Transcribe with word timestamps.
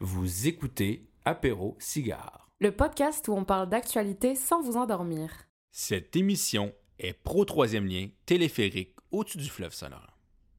Vous 0.00 0.46
écoutez 0.46 1.08
Apéro 1.24 1.74
Cigare. 1.80 2.50
Le 2.60 2.70
podcast 2.70 3.28
où 3.28 3.32
on 3.32 3.46
parle 3.46 3.70
d'actualité 3.70 4.34
sans 4.34 4.60
vous 4.60 4.76
endormir. 4.76 5.30
Cette 5.70 6.14
émission 6.16 6.74
est 6.98 7.14
pro 7.14 7.46
troisième 7.46 7.86
lien 7.86 8.08
téléphérique 8.26 8.94
au-dessus 9.10 9.38
du 9.38 9.48
fleuve 9.48 9.72
Saint-Laurent. 9.72 10.02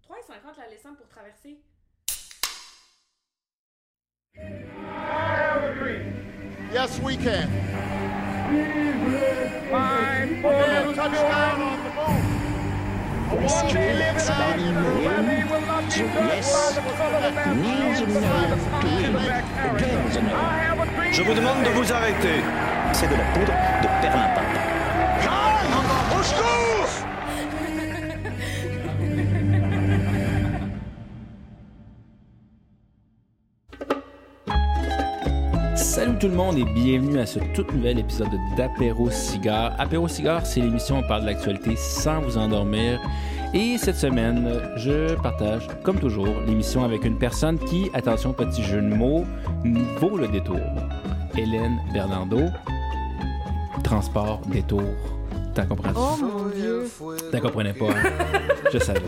3,50 0.09 0.57
la 0.57 0.67
laissant 0.69 0.95
pour 0.95 1.07
traverser. 1.07 1.59
Yes, 6.73 6.99
we 7.03 7.15
can. 7.17 7.47
Man, 9.71 10.41
touchdown 10.95 11.61
on 11.61 11.83
the 11.83 12.36
Je 21.11 21.21
vous 21.23 21.33
demande 21.33 21.63
de 21.63 21.69
vous 21.69 21.93
arrêter. 21.93 22.43
C'est 22.93 23.07
de 23.07 23.15
la 23.15 23.23
poudre 23.33 23.53
de 23.81 23.87
perlimpinpin. 24.01 24.41
Au 26.17 26.23
secours! 26.23 26.66
Tout 36.27 36.31
le 36.31 36.37
monde 36.37 36.57
et 36.57 36.65
bienvenue 36.65 37.19
à 37.19 37.25
ce 37.25 37.39
tout 37.53 37.65
nouvel 37.73 37.99
épisode 37.99 38.37
d'Apéro 38.57 39.09
Cigare. 39.09 39.73
Apéro 39.79 40.09
Cigare, 40.09 40.45
c'est 40.45 40.59
l'émission 40.59 40.97
où 40.97 40.99
on 40.99 41.07
parle 41.07 41.21
de 41.21 41.27
l'actualité 41.27 41.77
sans 41.77 42.19
vous 42.19 42.37
endormir. 42.37 42.99
Et 43.53 43.77
cette 43.77 43.95
semaine, 43.95 44.45
je 44.75 45.15
partage, 45.15 45.69
comme 45.83 45.97
toujours, 45.97 46.41
l'émission 46.45 46.83
avec 46.83 47.05
une 47.05 47.17
personne 47.17 47.57
qui, 47.57 47.89
attention, 47.93 48.33
petit 48.33 48.61
jeu 48.61 48.81
de 48.81 48.93
mots, 48.93 49.23
vaut 50.01 50.17
le 50.17 50.27
détour. 50.27 50.59
Hélène 51.37 51.77
Bernardo, 51.93 52.41
transport, 53.85 54.41
détour. 54.47 54.83
T'as 55.57 55.65
compris? 55.65 55.89
Oh 55.95 56.15
mon 56.21 56.49
dieu. 56.49 56.83
T'en 57.31 57.39
comprenais 57.39 57.73
pas. 57.73 57.85
hein? 57.89 58.11
Je 58.71 58.77
savais. 58.77 59.01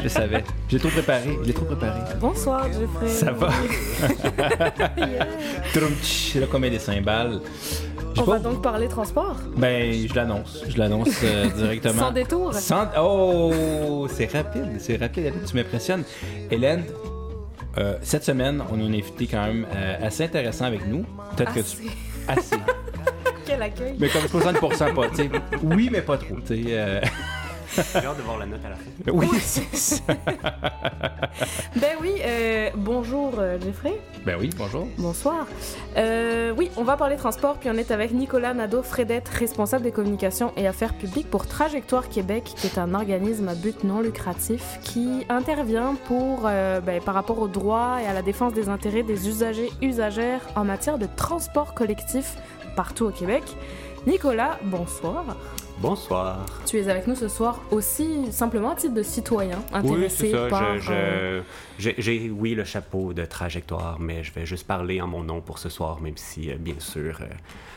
Je 0.00 0.06
savais. 0.06 0.44
J'ai 0.68 0.78
trop 0.78 0.88
préparé. 0.90 1.36
J'ai 1.44 1.52
trop 1.52 1.64
préparé. 1.64 1.98
Bonsoir 2.20 2.66
Jeffrey. 2.66 3.08
Ça 3.08 3.32
va? 3.32 3.48
Trumtch, 5.74 6.36
là, 6.36 6.46
comme 6.46 6.62
des 6.62 6.78
cymbales. 6.78 7.40
On 8.16 8.22
va 8.22 8.38
donc 8.38 8.62
parler 8.62 8.86
transport? 8.86 9.34
Ben, 9.56 9.92
je 10.08 10.14
l'annonce. 10.14 10.62
Je 10.68 10.78
l'annonce 10.78 11.08
euh, 11.24 11.46
directement. 11.56 12.02
Sans 12.04 12.12
détour? 12.12 12.54
Sans- 12.54 12.86
Oh, 12.96 14.06
c'est 14.08 14.32
rapide. 14.32 14.68
C'est 14.78 14.96
rapide. 14.96 15.32
Tu 15.44 15.56
m'impressionnes. 15.56 16.04
Hélène, 16.52 16.84
euh, 17.78 17.94
cette 18.02 18.22
semaine, 18.24 18.62
on 18.70 18.78
a 18.78 18.84
un 18.84 18.92
invité 18.94 19.26
quand 19.26 19.44
même 19.44 19.66
euh, 19.74 19.96
assez 20.06 20.22
intéressant 20.22 20.66
avec 20.66 20.86
nous. 20.86 21.04
Peut-être 21.36 21.52
que 21.54 21.60
tu... 21.60 21.88
Assez. 22.28 22.54
Quel 23.50 23.62
accueil. 23.62 23.96
Mais 23.98 24.08
comme 24.08 24.22
60% 24.22 24.94
pas, 24.94 25.08
tu 25.08 25.16
sais. 25.16 25.30
Oui, 25.62 25.88
mais 25.90 26.02
pas 26.02 26.16
trop, 26.16 26.36
tu 26.46 26.62
sais. 26.62 26.62
euh, 26.68 27.00
J'ai 27.76 27.98
hâte 28.06 28.16
de 28.16 28.22
voir 28.22 28.38
la 28.38 28.46
note 28.46 28.60
à 28.64 28.68
la 28.70 28.76
fin. 28.76 29.10
Oui, 29.12 29.28
c'est 29.40 29.74
ça. 29.76 30.02
Ben 31.76 31.96
oui, 32.00 32.14
euh, 32.24 32.70
bonjour 32.76 33.34
euh, 33.38 33.58
Jeffrey. 33.60 33.94
Ben 34.26 34.36
oui, 34.38 34.50
bonjour. 34.56 34.86
Bonsoir. 34.98 35.46
Euh, 35.96 36.52
oui, 36.56 36.70
on 36.76 36.82
va 36.84 36.96
parler 36.96 37.16
transport, 37.16 37.58
puis 37.58 37.70
on 37.70 37.74
est 37.74 37.90
avec 37.90 38.12
Nicolas 38.12 38.54
Nadeau-Fredette, 38.54 39.28
responsable 39.28 39.82
des 39.84 39.92
communications 39.92 40.52
et 40.56 40.66
affaires 40.68 40.94
publiques 40.94 41.30
pour 41.30 41.46
Trajectoire 41.46 42.08
Québec, 42.08 42.44
qui 42.56 42.66
est 42.68 42.78
un 42.78 42.92
organisme 42.94 43.48
à 43.48 43.54
but 43.54 43.82
non 43.84 44.00
lucratif 44.00 44.78
qui 44.82 45.24
intervient 45.28 45.96
pour, 46.06 46.42
euh, 46.44 46.80
ben, 46.80 47.00
par 47.00 47.14
rapport 47.14 47.38
aux 47.40 47.48
droits 47.48 47.98
et 48.02 48.06
à 48.06 48.12
la 48.12 48.22
défense 48.22 48.52
des 48.52 48.68
intérêts 48.68 49.02
des 49.02 49.28
usagers 49.28 49.70
usagères 49.82 50.40
en 50.56 50.64
matière 50.64 50.98
de 50.98 51.06
transport 51.16 51.74
collectif 51.74 52.36
partout 52.76 53.06
au 53.06 53.10
Québec. 53.10 53.42
Nicolas, 54.06 54.58
bonsoir. 54.64 55.24
Bonsoir. 55.78 56.44
Tu 56.66 56.78
es 56.78 56.88
avec 56.90 57.06
nous 57.06 57.14
ce 57.14 57.28
soir 57.28 57.60
aussi 57.70 58.30
simplement 58.32 58.70
à 58.72 58.74
titre 58.74 58.92
de 58.94 59.02
citoyen 59.02 59.58
intéressé 59.72 60.30
ça. 60.30 60.46
par... 60.48 60.78
je- 60.78 60.92
euh, 60.92 61.40
je- 61.78 61.90
j'ai, 61.90 61.94
j'ai, 61.98 62.30
oui, 62.30 62.54
le 62.54 62.64
chapeau 62.64 63.12
de 63.14 63.24
trajectoire, 63.24 63.98
mais 63.98 64.22
je 64.22 64.32
vais 64.32 64.44
juste 64.44 64.66
parler 64.66 65.00
en 65.00 65.06
mon 65.06 65.22
nom 65.22 65.40
pour 65.40 65.58
ce 65.58 65.68
soir, 65.70 66.00
même 66.00 66.16
si, 66.18 66.50
euh, 66.50 66.56
bien 66.58 66.74
sûr, 66.78 67.18
euh, 67.22 67.26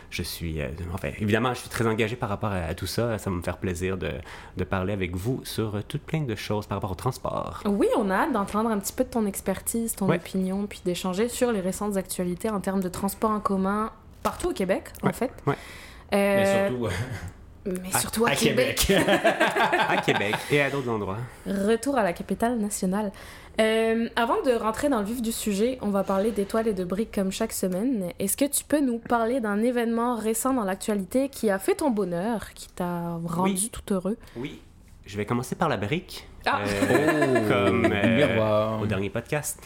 je 0.09 0.22
suis. 0.22 0.59
euh, 0.62 0.68
enfin, 0.94 1.10
évidemment, 1.20 1.54
je 1.54 1.60
suis 1.60 1.70
très 1.70 1.88
engagé 1.88 2.18
par 2.18 2.28
rapport 2.28 2.52
à, 2.52 2.58
à 2.66 2.74
tout 2.74 2.88
ça. 2.88 3.18
Ça 3.18 3.30
va 3.30 3.36
me 3.38 3.42
faire 3.42 3.58
plaisir 3.58 3.98
de, 3.98 4.12
de 4.58 4.64
parler 4.66 4.92
avec 4.92 5.16
vous 5.16 5.40
sur 5.46 5.75
euh, 5.75 5.81
toutes 5.88 6.04
plein 6.04 6.22
de 6.22 6.36
choses 6.36 6.68
par 6.68 6.78
rapport 6.78 6.92
au 6.92 6.96
transport. 6.96 7.62
Oui, 7.66 7.88
on 7.98 8.10
a 8.10 8.16
hâte 8.16 8.34
d'entendre 8.34 8.70
un 8.70 8.80
petit 8.80 8.94
peu 8.94 9.06
de 9.06 9.10
ton 9.10 9.25
expertise, 9.25 9.96
ton 9.96 10.08
Ouais. 10.08 10.18
opinion, 10.18 10.66
puis 10.68 10.81
d'échanger 10.84 11.30
sur 11.30 11.54
les 11.54 11.62
récentes 11.62 11.96
actualités 11.96 12.50
en 12.50 12.60
termes 12.60 12.81
de 12.81 12.90
transport 12.90 13.31
en 13.31 13.40
commun 13.40 13.92
partout 14.24 14.50
au 14.50 14.54
Québec, 14.54 14.86
en 15.04 15.12
fait. 15.14 15.32
ouais. 15.46 15.56
Euh, 16.14 16.70
Mais 16.70 16.70
surtout, 16.70 16.88
mais 17.66 17.90
À- 17.96 18.00
surtout 18.00 18.26
à, 18.26 18.30
à 18.32 18.36
Québec. 18.36 18.92
à 19.90 19.98
Québec 19.98 20.36
et 20.52 20.62
à 20.62 20.70
d'autres 20.70 20.90
endroits. 20.90 21.18
Retour 21.48 21.98
à 21.98 22.04
la 22.04 22.14
capitale 22.14 22.58
nationale. 22.58 23.12
Euh, 23.62 24.10
avant 24.16 24.42
de 24.42 24.52
rentrer 24.52 24.90
dans 24.90 25.00
le 25.00 25.06
vif 25.06 25.22
du 25.22 25.32
sujet, 25.32 25.78
on 25.82 25.90
va 25.90 26.04
parler 26.04 26.32
d'étoiles 26.32 26.68
et 26.68 26.74
de 26.74 26.84
briques 26.84 27.14
comme 27.14 27.32
chaque 27.32 27.54
semaine. 27.54 28.10
Est-ce 28.20 28.36
que 28.36 28.46
tu 28.46 28.64
peux 28.64 28.80
nous 28.80 28.98
parler 28.98 29.40
d'un 29.40 29.62
événement 29.62 30.16
récent 30.16 30.54
dans 30.54 30.64
l'actualité 30.64 31.30
qui 31.30 31.50
a 31.52 31.60
fait 31.60 31.76
ton 31.76 31.90
bonheur, 31.92 32.54
qui 32.54 32.68
t'a 32.70 33.18
rendu 33.26 33.54
Oui. 33.54 33.70
tout 33.72 33.94
heureux? 33.94 34.18
Oui. 34.36 34.60
Je 35.06 35.18
vais 35.18 35.26
commencer 35.26 35.56
par 35.56 35.70
la 35.70 35.78
brique. 35.78 36.28
Ah. 36.46 36.62
Euh, 36.66 37.48
comme 37.48 37.86
euh, 37.92 38.80
au 38.82 38.86
dernier 38.86 39.10
podcast. 39.10 39.60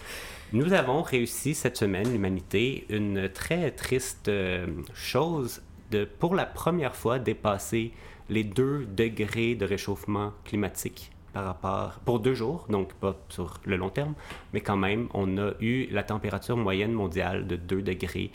Nous 0.53 0.71
avons 0.71 1.01
réussi 1.01 1.53
cette 1.53 1.75
semaine, 1.75 2.09
l'humanité, 2.09 2.85
une 2.87 3.27
très 3.27 3.69
triste 3.71 4.29
euh, 4.29 4.65
chose 4.93 5.61
de, 5.91 6.05
pour 6.05 6.35
la 6.35 6.45
première 6.45 6.95
fois, 6.95 7.19
dépasser 7.19 7.91
les 8.29 8.45
2 8.45 8.85
degrés 8.85 9.55
de 9.55 9.65
réchauffement 9.65 10.31
climatique 10.45 11.11
par 11.33 11.43
rapport, 11.43 11.99
pour 12.05 12.21
deux 12.21 12.33
jours, 12.33 12.65
donc 12.69 12.93
pas 12.93 13.17
sur 13.27 13.59
le 13.65 13.75
long 13.75 13.89
terme, 13.89 14.13
mais 14.53 14.61
quand 14.61 14.77
même, 14.77 15.09
on 15.13 15.37
a 15.37 15.51
eu 15.59 15.87
la 15.91 16.03
température 16.03 16.55
moyenne 16.55 16.93
mondiale 16.93 17.45
de 17.45 17.57
2 17.57 17.81
degrés 17.81 18.31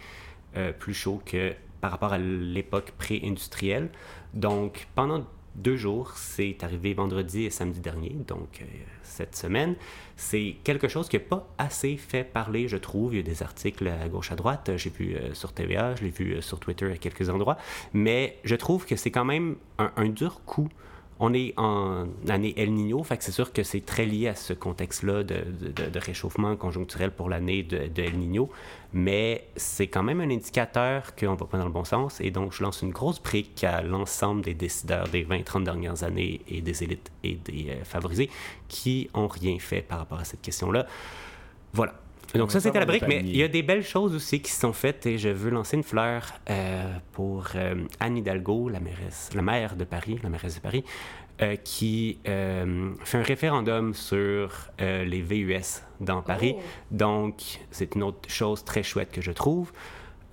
euh, 0.59 0.71
plus 0.71 0.93
chaud 0.93 1.23
que 1.25 1.55
par 1.81 1.93
rapport 1.93 2.13
à 2.13 2.19
l'époque 2.19 2.93
pré-industrielle. 2.99 3.89
Donc, 4.35 4.87
pendant 4.95 5.25
deux 5.55 5.77
jours, 5.77 6.13
c'est 6.17 6.63
arrivé 6.63 6.95
vendredi 6.95 7.45
et 7.45 7.51
samedi 7.51 7.81
dernier, 7.81 8.17
donc 8.27 8.61
euh, 8.61 8.65
cette 9.03 9.37
semaine. 9.37 9.75
C'est 10.17 10.57
quelque 10.65 10.89
chose 10.89 11.09
qui 11.09 11.17
n'a 11.17 11.23
pas 11.23 11.47
assez 11.59 11.97
fait 11.97 12.25
parler, 12.25 12.69
je 12.69 12.77
trouve. 12.79 13.15
Il 13.15 13.19
y 13.19 13.21
a 13.21 13.23
des 13.23 13.43
articles 13.43 13.87
à 13.87 14.09
gauche, 14.09 14.33
à 14.33 14.37
droite. 14.37 14.71
J'ai 14.77 14.91
vu 14.91 15.15
euh, 15.15 15.35
sur 15.35 15.53
TVA, 15.53 15.95
je 15.95 16.05
l'ai 16.05 16.11
vu 16.11 16.35
euh, 16.35 16.41
sur 16.41 16.59
Twitter 16.59 16.91
à 16.91 16.97
quelques 16.97 17.29
endroits. 17.29 17.59
Mais 17.93 18.39
je 18.45 18.55
trouve 18.57 18.87
que 18.87 18.97
c'est 18.97 19.11
quand 19.11 19.25
même 19.25 19.57
un 19.79 20.09
dur 20.09 20.41
coup. 20.47 20.69
On 21.21 21.35
est 21.35 21.55
en 21.57 22.07
année 22.29 22.55
El 22.57 22.73
Niño, 22.73 23.03
fait 23.05 23.17
que 23.17 23.25
c'est 23.25 23.33
sûr 23.33 23.53
que 23.53 23.63
c'est 23.63 23.85
très 23.85 24.07
lié 24.07 24.29
à 24.29 24.35
ce 24.35 24.53
contexte-là 24.53 25.23
de, 25.23 25.45
réchauffement 25.99 26.57
conjoncturel 26.57 27.13
pour 27.13 27.29
l'année 27.29 27.63
de, 27.63 27.87
de 27.87 28.03
El 28.03 28.19
Niño, 28.19 28.51
mais 28.93 29.47
c'est 29.57 29.87
quand 29.87 30.03
même 30.03 30.21
un 30.21 30.31
indicateur 30.31 31.15
qu'on 31.15 31.35
va 31.35 31.47
pas 31.47 31.59
dans 31.59 31.65
le 31.65 31.71
bon 31.71 31.85
sens, 31.85 32.21
et 32.21 32.31
donc 32.31 32.53
je 32.53 32.63
lance 32.63 32.83
une 32.83 32.91
grosse 32.91 33.23
brique 33.23 33.63
à 33.65 33.83
l'ensemble 33.83 34.43
des 34.43 34.55
décideurs 34.55 35.09
des 35.09 35.25
20-30 35.25 35.65
dernières 35.65 36.03
années 36.03 36.41
et 36.49 36.61
des 36.61 36.83
élites 36.83 37.11
et 37.23 37.35
des 37.37 37.71
euh, 37.71 37.85
favorisés 37.85 38.31
qui 38.69 39.09
ont 39.15 39.29
rien 39.29 39.59
fait 39.59 39.83
par 39.83 39.99
rapport 39.99 40.19
à 40.19 40.25
cette 40.25 40.43
question-là. 40.43 40.87
Voilà. 41.73 42.02
Donc 42.35 42.51
ça, 42.51 42.61
c'était 42.61 42.79
la 42.79 42.87
brique, 42.87 43.05
mais 43.07 43.21
il 43.21 43.37
y 43.37 43.43
a 43.43 43.49
des 43.49 43.63
belles 43.63 43.85
choses 43.85 44.15
aussi 44.15 44.41
qui 44.41 44.51
se 44.51 44.61
sont 44.61 44.73
faites 44.73 45.05
et 45.07 45.19
je 45.19 45.29
veux 45.29 45.51
lancer 45.51 45.77
une 45.77 45.83
fleur 45.83 46.25
euh, 46.49 46.85
pour 47.13 47.49
euh, 47.55 47.75
Anne 48.01 48.17
Hidalgo, 48.17 48.69
la 48.69 48.81
mairesse, 48.81 49.31
la 49.35 49.43
maire 49.43 49.77
de 49.77 49.85
Paris, 49.85 50.19
la 50.23 50.29
mairesse 50.31 50.55
de 50.57 50.61
Paris, 50.61 50.85
euh, 51.43 51.57
qui 51.57 52.19
euh, 52.29 52.91
fait 53.05 53.19
un 53.19 53.23
référendum 53.23 53.93
sur 53.95 54.51
euh, 54.81 55.05
les 55.05 55.21
VUS 55.21 55.83
dans 56.01 56.23
Paris. 56.23 56.55
Oh. 56.57 56.63
Donc, 56.91 57.43
c'est 57.71 57.95
une 57.95 58.03
autre 58.03 58.29
chose 58.31 58.65
très 58.65 58.83
chouette 58.83 59.11
que 59.13 59.21
je 59.21 59.33
trouve. 59.33 59.73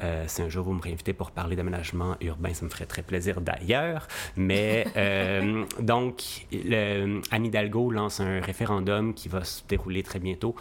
Euh, 0.02 0.24
si 0.28 0.42
un 0.42 0.48
jour 0.48 0.64
vous 0.64 0.72
me 0.74 0.82
réinvitez 0.82 1.12
pour 1.12 1.32
parler 1.32 1.58
d'aménagement 1.58 2.16
urbain, 2.22 2.54
ça 2.54 2.64
me 2.64 2.70
ferait 2.70 2.86
très 2.86 3.02
plaisir 3.02 3.42
d'ailleurs. 3.42 4.08
Mais 4.38 4.88
euh, 4.96 5.66
donc, 5.82 6.24
le- 6.54 7.20
Anne 7.32 7.46
Hidalgo 7.46 7.92
lance 7.92 8.22
un 8.22 8.40
référendum 8.40 9.14
qui 9.14 9.28
va 9.28 9.44
se 9.44 9.62
dérouler 9.68 10.04
très 10.04 10.20
bientôt. 10.20 10.56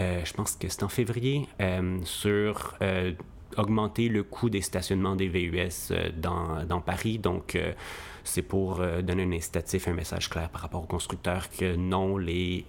Euh, 0.00 0.24
je 0.24 0.32
pense 0.32 0.56
que 0.56 0.68
c'est 0.68 0.82
en 0.82 0.88
février 0.88 1.46
euh, 1.60 1.98
sur 2.04 2.74
euh, 2.82 3.12
augmenter 3.56 4.08
le 4.08 4.22
coût 4.24 4.50
des 4.50 4.62
stationnements 4.62 5.14
des 5.14 5.28
VUS 5.28 5.92
dans, 6.16 6.64
dans 6.64 6.80
Paris. 6.80 7.18
Donc, 7.18 7.56
c'est 8.24 8.42
pour 8.42 8.82
donner 9.02 9.22
un 9.22 9.30
incitatif, 9.32 9.86
un 9.86 9.92
message 9.92 10.28
clair 10.28 10.48
par 10.48 10.62
rapport 10.62 10.82
aux 10.82 10.86
constructeurs 10.86 11.48
que 11.50 11.76
non, 11.76 12.16
les, 12.16 12.64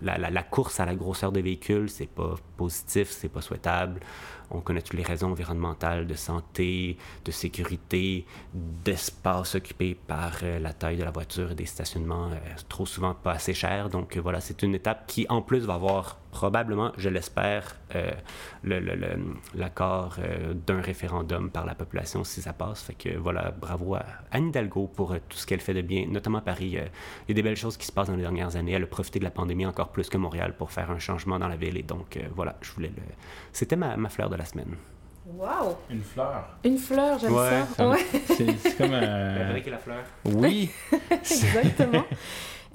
la, 0.00 0.16
la- 0.16 0.30
la 0.30 0.42
course 0.44 0.80
à 0.80 0.86
la 0.86 0.94
grosseur 0.94 1.30
des 1.30 1.42
véhicules, 1.42 1.90
c'est 1.90 2.08
pas 2.08 2.36
positif, 2.56 3.10
c'est 3.10 3.28
pas 3.28 3.42
souhaitable. 3.42 4.00
On 4.50 4.60
connaît 4.60 4.80
toutes 4.80 4.96
les 4.96 5.02
raisons 5.02 5.30
environnementales, 5.32 6.06
de 6.06 6.14
santé, 6.14 6.96
de 7.26 7.30
sécurité, 7.30 8.24
d'espace 8.54 9.56
occupé 9.56 9.94
par 9.94 10.38
la 10.42 10.72
taille 10.72 10.96
de 10.96 11.04
la 11.04 11.10
voiture 11.10 11.50
et 11.50 11.54
des 11.54 11.66
stationnements 11.66 12.30
trop 12.70 12.86
souvent 12.86 13.12
pas 13.12 13.32
assez 13.32 13.52
chers. 13.52 13.90
Donc 13.90 14.16
voilà, 14.16 14.40
c'est 14.40 14.62
une 14.62 14.74
étape 14.74 15.06
qui 15.06 15.26
en 15.28 15.42
plus 15.42 15.66
va 15.66 15.74
avoir 15.74 16.16
probablement, 16.30 16.92
je 16.98 17.08
l'espère, 17.08 17.76
euh, 17.94 18.10
le- 18.62 18.80
le- 18.80 18.94
le- 18.96 19.34
l'accord 19.54 20.16
euh, 20.18 20.52
d'un 20.54 20.80
référendum 20.80 21.50
par 21.50 21.64
la 21.66 21.74
population 21.74 22.22
si 22.24 22.42
ça 22.42 22.52
passe. 22.52 22.82
Fait 22.82 22.94
que 22.94 23.16
voilà, 23.16 23.50
bravo 23.50 23.94
à 23.94 24.04
Anne 24.30 24.48
Hidalgo 24.48 24.86
pour 24.94 25.12
euh, 25.12 25.18
tout 25.28 25.38
ce 25.38 25.46
qu'elle 25.46 25.60
fait 25.60 25.74
de 25.74 25.82
bien, 25.82 26.06
notamment 26.08 26.38
à 26.38 26.42
Paris. 26.42 26.76
Euh, 26.76 26.84
Il 27.26 27.30
y 27.30 27.32
a 27.32 27.34
des 27.34 27.42
belles 27.42 27.56
choses 27.56 27.76
qui 27.76 27.86
se 27.86 27.92
passent 27.92 28.08
dans 28.08 28.16
les 28.16 28.22
dernières 28.22 28.56
années. 28.56 28.72
Elle 28.72 28.82
a 28.84 28.86
profité 28.86 29.18
de 29.18 29.24
la 29.24 29.30
pandémie 29.30 29.66
encore 29.66 29.88
plus 29.88 30.08
que 30.10 30.16
Montréal 30.18 30.54
pour 30.56 30.70
faire 30.70 30.90
un 30.90 30.98
changement 30.98 31.38
dans 31.38 31.48
la 31.48 31.56
ville. 31.56 31.76
Et 31.78 31.82
donc 31.82 32.16
euh, 32.16 32.20
voilà, 32.34 32.56
je 32.60 32.72
voulais 32.72 32.92
le... 32.94 33.02
C'était 33.52 33.76
ma, 33.76 33.96
ma 33.96 34.08
fleur 34.08 34.28
de 34.30 34.36
la 34.36 34.44
semaine. 34.44 34.74
Waouh! 35.26 35.76
Une 35.90 36.02
fleur. 36.02 36.56
Une 36.64 36.78
fleur, 36.78 37.18
j'aime 37.18 37.34
Ouais, 37.34 37.62
ça. 37.76 37.88
Ouais, 37.90 37.98
C'est 38.28 38.76
comme 38.78 38.94
un. 38.94 39.52
la 39.52 39.78
fleur. 39.78 40.02
Oui. 40.24 40.70
exactement. 41.10 42.04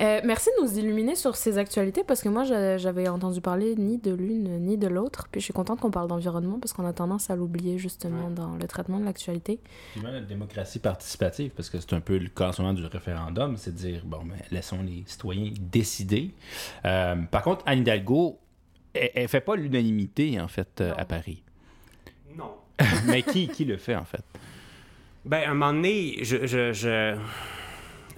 Euh, 0.01 0.21
merci 0.25 0.49
de 0.57 0.63
nous 0.65 0.77
illuminer 0.79 1.15
sur 1.15 1.35
ces 1.35 1.57
actualités 1.57 2.03
parce 2.03 2.21
que 2.21 2.29
moi, 2.29 2.43
j'a- 2.43 2.77
j'avais 2.77 3.07
entendu 3.07 3.41
parler 3.41 3.75
ni 3.75 3.99
de 3.99 4.11
l'une 4.13 4.59
ni 4.65 4.77
de 4.77 4.87
l'autre. 4.87 5.27
Puis 5.31 5.39
je 5.39 5.45
suis 5.45 5.53
contente 5.53 5.79
qu'on 5.79 5.91
parle 5.91 6.07
d'environnement 6.07 6.59
parce 6.59 6.73
qu'on 6.73 6.85
a 6.85 6.93
tendance 6.93 7.29
à 7.29 7.35
l'oublier 7.35 7.77
justement 7.77 8.27
Ouais. 8.27 8.33
dans 8.33 8.55
le 8.55 8.67
traitement 8.67 8.99
de 8.99 9.05
l'actualité. 9.05 9.59
La 10.03 10.19
démocratie 10.21 10.79
participative, 10.79 11.51
parce 11.51 11.69
que 11.69 11.79
c'est 11.79 11.93
un 11.93 12.01
peu 12.01 12.17
le 12.17 12.29
cas 12.29 12.49
en 12.49 12.51
ce 12.53 12.61
moment 12.61 12.73
du 12.73 12.85
référendum, 12.85 13.55
c'est 13.57 13.71
de 13.71 13.77
dire, 13.77 14.01
bon, 14.03 14.19
ben, 14.25 14.37
laissons 14.51 14.81
les 14.81 15.03
citoyens 15.05 15.51
décider. 15.59 16.31
Euh, 16.85 17.15
par 17.29 17.43
contre, 17.43 17.63
Anne 17.67 17.79
Hidalgo, 17.81 18.39
elle, 18.93 19.11
elle 19.13 19.27
fait 19.27 19.41
pas 19.41 19.55
l'unanimité, 19.55 20.39
en 20.41 20.47
fait, 20.47 20.81
euh, 20.81 20.89
Non. 20.89 20.95
à 20.97 21.05
Paris. 21.05 21.43
Non. 22.35 22.51
Mais 23.05 23.21
qui, 23.21 23.47
qui 23.47 23.63
le 23.65 23.77
fait, 23.77 23.95
en 23.95 24.05
fait? 24.05 24.23
Ben, 25.25 25.43
à 25.47 25.51
un 25.51 25.53
moment 25.53 25.71
donné, 25.73 26.17
je, 26.23 26.45
je- 26.47 27.15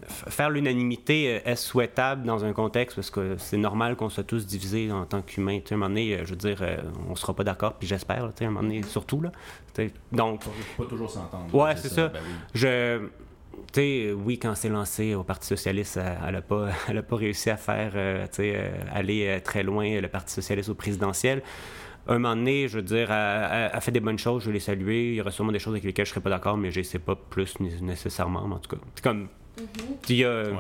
faire 0.08 0.50
l'unanimité 0.50 1.36
euh, 1.46 1.50
est 1.52 1.56
souhaitable 1.56 2.24
dans 2.26 2.46
un 2.46 2.54
contexte 2.54 2.96
parce 2.96 3.10
que 3.10 3.36
c'est 3.38 3.58
normal 3.58 3.96
qu'on 3.96 4.10
soit 4.10 4.24
tous 4.24 4.46
divisés 4.46 4.92
en 4.92 5.06
tant 5.06 5.22
qu'humains. 5.22 5.60
Tu 5.60 5.70
sais, 5.70 5.74
À 5.74 5.76
un 5.76 5.80
moment 5.80 5.90
donné, 5.90 6.14
euh, 6.16 6.26
je 6.26 6.32
veux 6.32 6.36
dire, 6.36 6.58
euh, 6.62 6.78
on 7.10 7.16
sera 7.16 7.34
pas 7.34 7.44
d'accord, 7.44 7.74
puis 7.74 7.88
j'espère, 7.88 8.26
tu 8.28 8.40
sais, 8.40 8.46
à 8.46 8.48
un 8.48 8.52
moment 8.52 8.64
donné, 8.64 8.84
surtout. 8.84 9.22
Là. 9.22 9.32
Tu 9.74 9.88
sais, 9.88 9.94
Donc, 10.12 10.42
Pas 10.78 10.86
toujours 10.86 11.10
s'entendre. 11.10 11.54
Ouais, 11.54 11.76
c'est 11.76 11.90
ça. 11.90 12.08
Ben 12.10 12.20
oui. 12.24 12.34
je. 12.54 13.00
Tu 13.74 13.82
sais, 13.82 14.12
oui, 14.14 14.38
quand 14.38 14.54
c'est 14.56 14.70
lancé 14.70 15.16
au 15.16 15.24
Parti 15.24 15.48
socialiste, 15.48 15.98
elle- 15.98 16.34
n'a 16.34 16.42
pas, 16.42 16.68
elle 16.90 16.98
a 16.98 17.04
pas 17.04 17.16
réussi 17.16 17.50
à 17.50 17.58
faire, 17.58 17.92
euh, 17.96 18.26
tu 18.28 18.36
sais, 18.44 18.72
aller 18.94 19.40
très 19.44 19.64
loin, 19.64 20.00
le 20.02 20.08
Parti 20.08 20.34
socialiste 20.34 20.70
au 20.70 20.76
présidentiel. 20.76 21.42
Un 22.08 22.20
moment 22.20 22.36
donné, 22.36 22.68
je 22.68 22.76
veux 22.78 22.84
dire, 22.84 23.12
elle 23.12 23.72
fait 23.82 23.92
des 23.92 24.00
bonnes 24.00 24.20
choses, 24.20 24.44
je 24.44 24.48
vais 24.50 24.54
les 24.54 24.60
saluer. 24.60 25.10
Il 25.10 25.16
y 25.16 25.22
aura 25.22 25.32
sûrement 25.32 25.52
des 25.52 25.58
choses 25.58 25.74
avec 25.74 25.84
lesquelles 25.84 26.06
je 26.06 26.12
ne 26.12 26.14
serais 26.14 26.22
pas 26.22 26.30
d'accord, 26.30 26.56
mais 26.56 26.70
je 26.70 26.80
ne 26.80 26.84
sais 26.84 27.00
pas 27.00 27.16
plus 27.16 27.60
né- 27.60 27.72
nécessairement. 27.82 28.48
Mais 28.48 28.54
en 28.56 28.60
tout 28.60 28.76
cas, 28.76 28.82
c'est 28.94 29.04
comme. 29.04 29.28
Il 30.10 30.16
y, 30.18 30.24
a, 30.26 30.44
Ouais. 30.44 30.54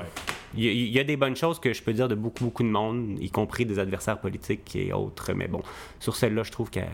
il, 0.55 0.63
y 0.63 0.67
a, 0.67 0.71
il 0.71 0.89
y 0.89 0.99
a 0.99 1.03
des 1.03 1.17
bonnes 1.17 1.35
choses 1.35 1.59
que 1.59 1.73
je 1.73 1.81
peux 1.83 1.93
dire 1.93 2.07
de 2.07 2.15
beaucoup, 2.15 2.45
beaucoup 2.45 2.63
de 2.63 2.69
monde, 2.69 3.17
y 3.19 3.29
compris 3.29 3.65
des 3.65 3.79
adversaires 3.79 4.19
politiques 4.19 4.75
et 4.75 4.93
autres. 4.93 5.33
Mais 5.33 5.47
bon, 5.47 5.61
sur 5.99 6.15
celle-là, 6.15 6.43
je 6.43 6.51
trouve 6.51 6.69
qu'elle 6.69 6.89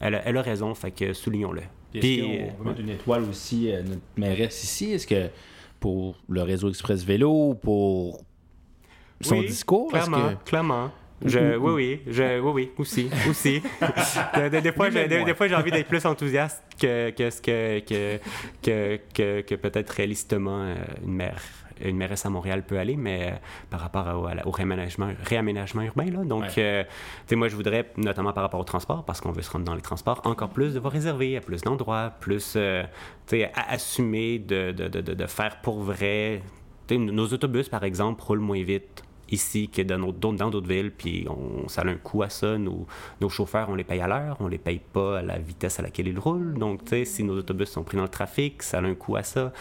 elle 0.00 0.14
a, 0.16 0.22
elle 0.28 0.36
a 0.36 0.42
raison, 0.42 0.74
fait 0.74 0.90
que 0.90 1.12
soulignons-le. 1.14 1.62
Puis 1.92 2.20
est-ce 2.20 2.60
euh, 2.60 2.64
mettre 2.64 2.80
une 2.80 2.90
étoile 2.90 3.22
aussi 3.24 3.72
à 3.72 3.82
notre 3.82 4.02
mairesse 4.16 4.62
ici? 4.64 4.92
Est-ce 4.92 5.06
que 5.06 5.28
pour 5.80 6.16
le 6.28 6.42
réseau 6.42 6.68
Express 6.68 7.02
Vélo, 7.04 7.54
pour 7.54 8.20
son 9.22 9.38
Oui, 9.38 9.46
discours? 9.46 9.88
Clairement, 9.88 10.34
que- 10.34 10.50
clairement. 10.50 10.90
Je, 11.24 11.56
oui, 11.56 11.72
oui, 11.72 12.00
je, 12.06 12.40
oui, 12.40 12.50
oui, 12.54 12.70
aussi, 12.78 13.08
aussi. 13.28 13.62
des, 14.36 14.50
des- 14.50 14.60
des 14.60 14.72
fois, 14.72 14.90
j'ai- 14.90 15.54
envie 15.54 15.70
d'être 15.70 15.88
plus 15.88 16.04
enthousiaste 16.04 16.62
que, 16.80 17.10
que 17.10 17.30
ce 17.30 17.40
que, 17.40 17.80
que, 18.62 19.40
que, 19.42 19.54
peut-être 19.54 19.90
réalistement 19.90 20.60
euh, 20.62 20.74
une 21.04 21.14
maire 21.14 21.40
une 21.84 21.98
mairesse 21.98 22.24
à 22.24 22.30
Montréal 22.30 22.62
peut 22.66 22.78
aller, 22.78 22.96
mais 22.96 23.32
euh, 23.32 23.36
par 23.68 23.80
rapport 23.80 24.06
au, 24.22 24.26
à 24.26 24.34
la- 24.34 24.46
au 24.48 24.50
réaménagement, 24.50 25.10
réaménagement 25.24 25.82
urbain, 25.82 26.06
là. 26.06 26.24
Donc, 26.24 26.42
Ouais. 26.44 26.48
euh, 26.56 26.84
tu 26.84 26.90
sais, 27.26 27.36
moi, 27.36 27.48
je 27.48 27.54
voudrais, 27.56 27.84
notamment 27.98 28.32
par 28.32 28.44
rapport 28.44 28.60
au 28.60 28.64
transport, 28.64 29.04
parce 29.04 29.20
qu'on 29.20 29.30
veut 29.30 29.42
se 29.42 29.50
rendre 29.50 29.66
dans 29.66 29.74
les 29.74 29.82
transports, 29.82 30.22
encore 30.24 30.48
plus 30.48 30.72
de 30.72 30.80
voies 30.80 30.88
réservées, 30.90 31.36
à 31.36 31.42
plus 31.42 31.60
d'endroits, 31.60 32.12
plus, 32.18 32.54
euh, 32.56 32.82
tu 33.26 33.40
sais, 33.40 33.52
assumer 33.68 34.38
de, 34.38 34.72
de, 34.72 34.88
de, 34.88 35.02
de, 35.02 35.12
de 35.12 35.26
faire 35.26 35.60
pour 35.60 35.80
vrai. 35.82 36.40
Nos 36.90 37.26
autobus, 37.26 37.68
par 37.68 37.84
exemple, 37.84 38.22
roulent 38.22 38.38
moins 38.40 38.62
vite 38.62 39.02
ici 39.30 39.68
que 39.68 39.82
dans 39.82 39.98
d'autres 39.98 40.68
villes, 40.68 40.90
puis 40.90 41.26
on, 41.28 41.68
ça 41.68 41.82
a 41.82 41.86
un 41.86 41.96
coût 41.96 42.22
à 42.22 42.30
ça. 42.30 42.58
Nos, 42.58 42.86
chauffeurs, 43.28 43.68
on 43.68 43.74
les 43.74 43.84
paye 43.84 44.00
à 44.00 44.06
l'heure, 44.06 44.36
on 44.40 44.48
les 44.48 44.58
paye 44.58 44.80
pas 44.80 45.18
à 45.18 45.22
la 45.22 45.38
vitesse 45.38 45.78
à 45.80 45.82
laquelle 45.82 46.08
ils 46.08 46.18
roulent. 46.18 46.54
Donc, 46.58 46.84
tu 46.84 46.90
sais, 46.90 47.04
si 47.04 47.24
nos 47.24 47.36
autobus 47.36 47.68
sont 47.68 47.82
pris 47.82 47.96
dans 47.96 48.04
le 48.04 48.08
trafic, 48.08 48.62
ça 48.62 48.78
a 48.78 48.82
un 48.82 48.94
coût 48.94 49.16
à 49.16 49.22
ça, 49.22 49.52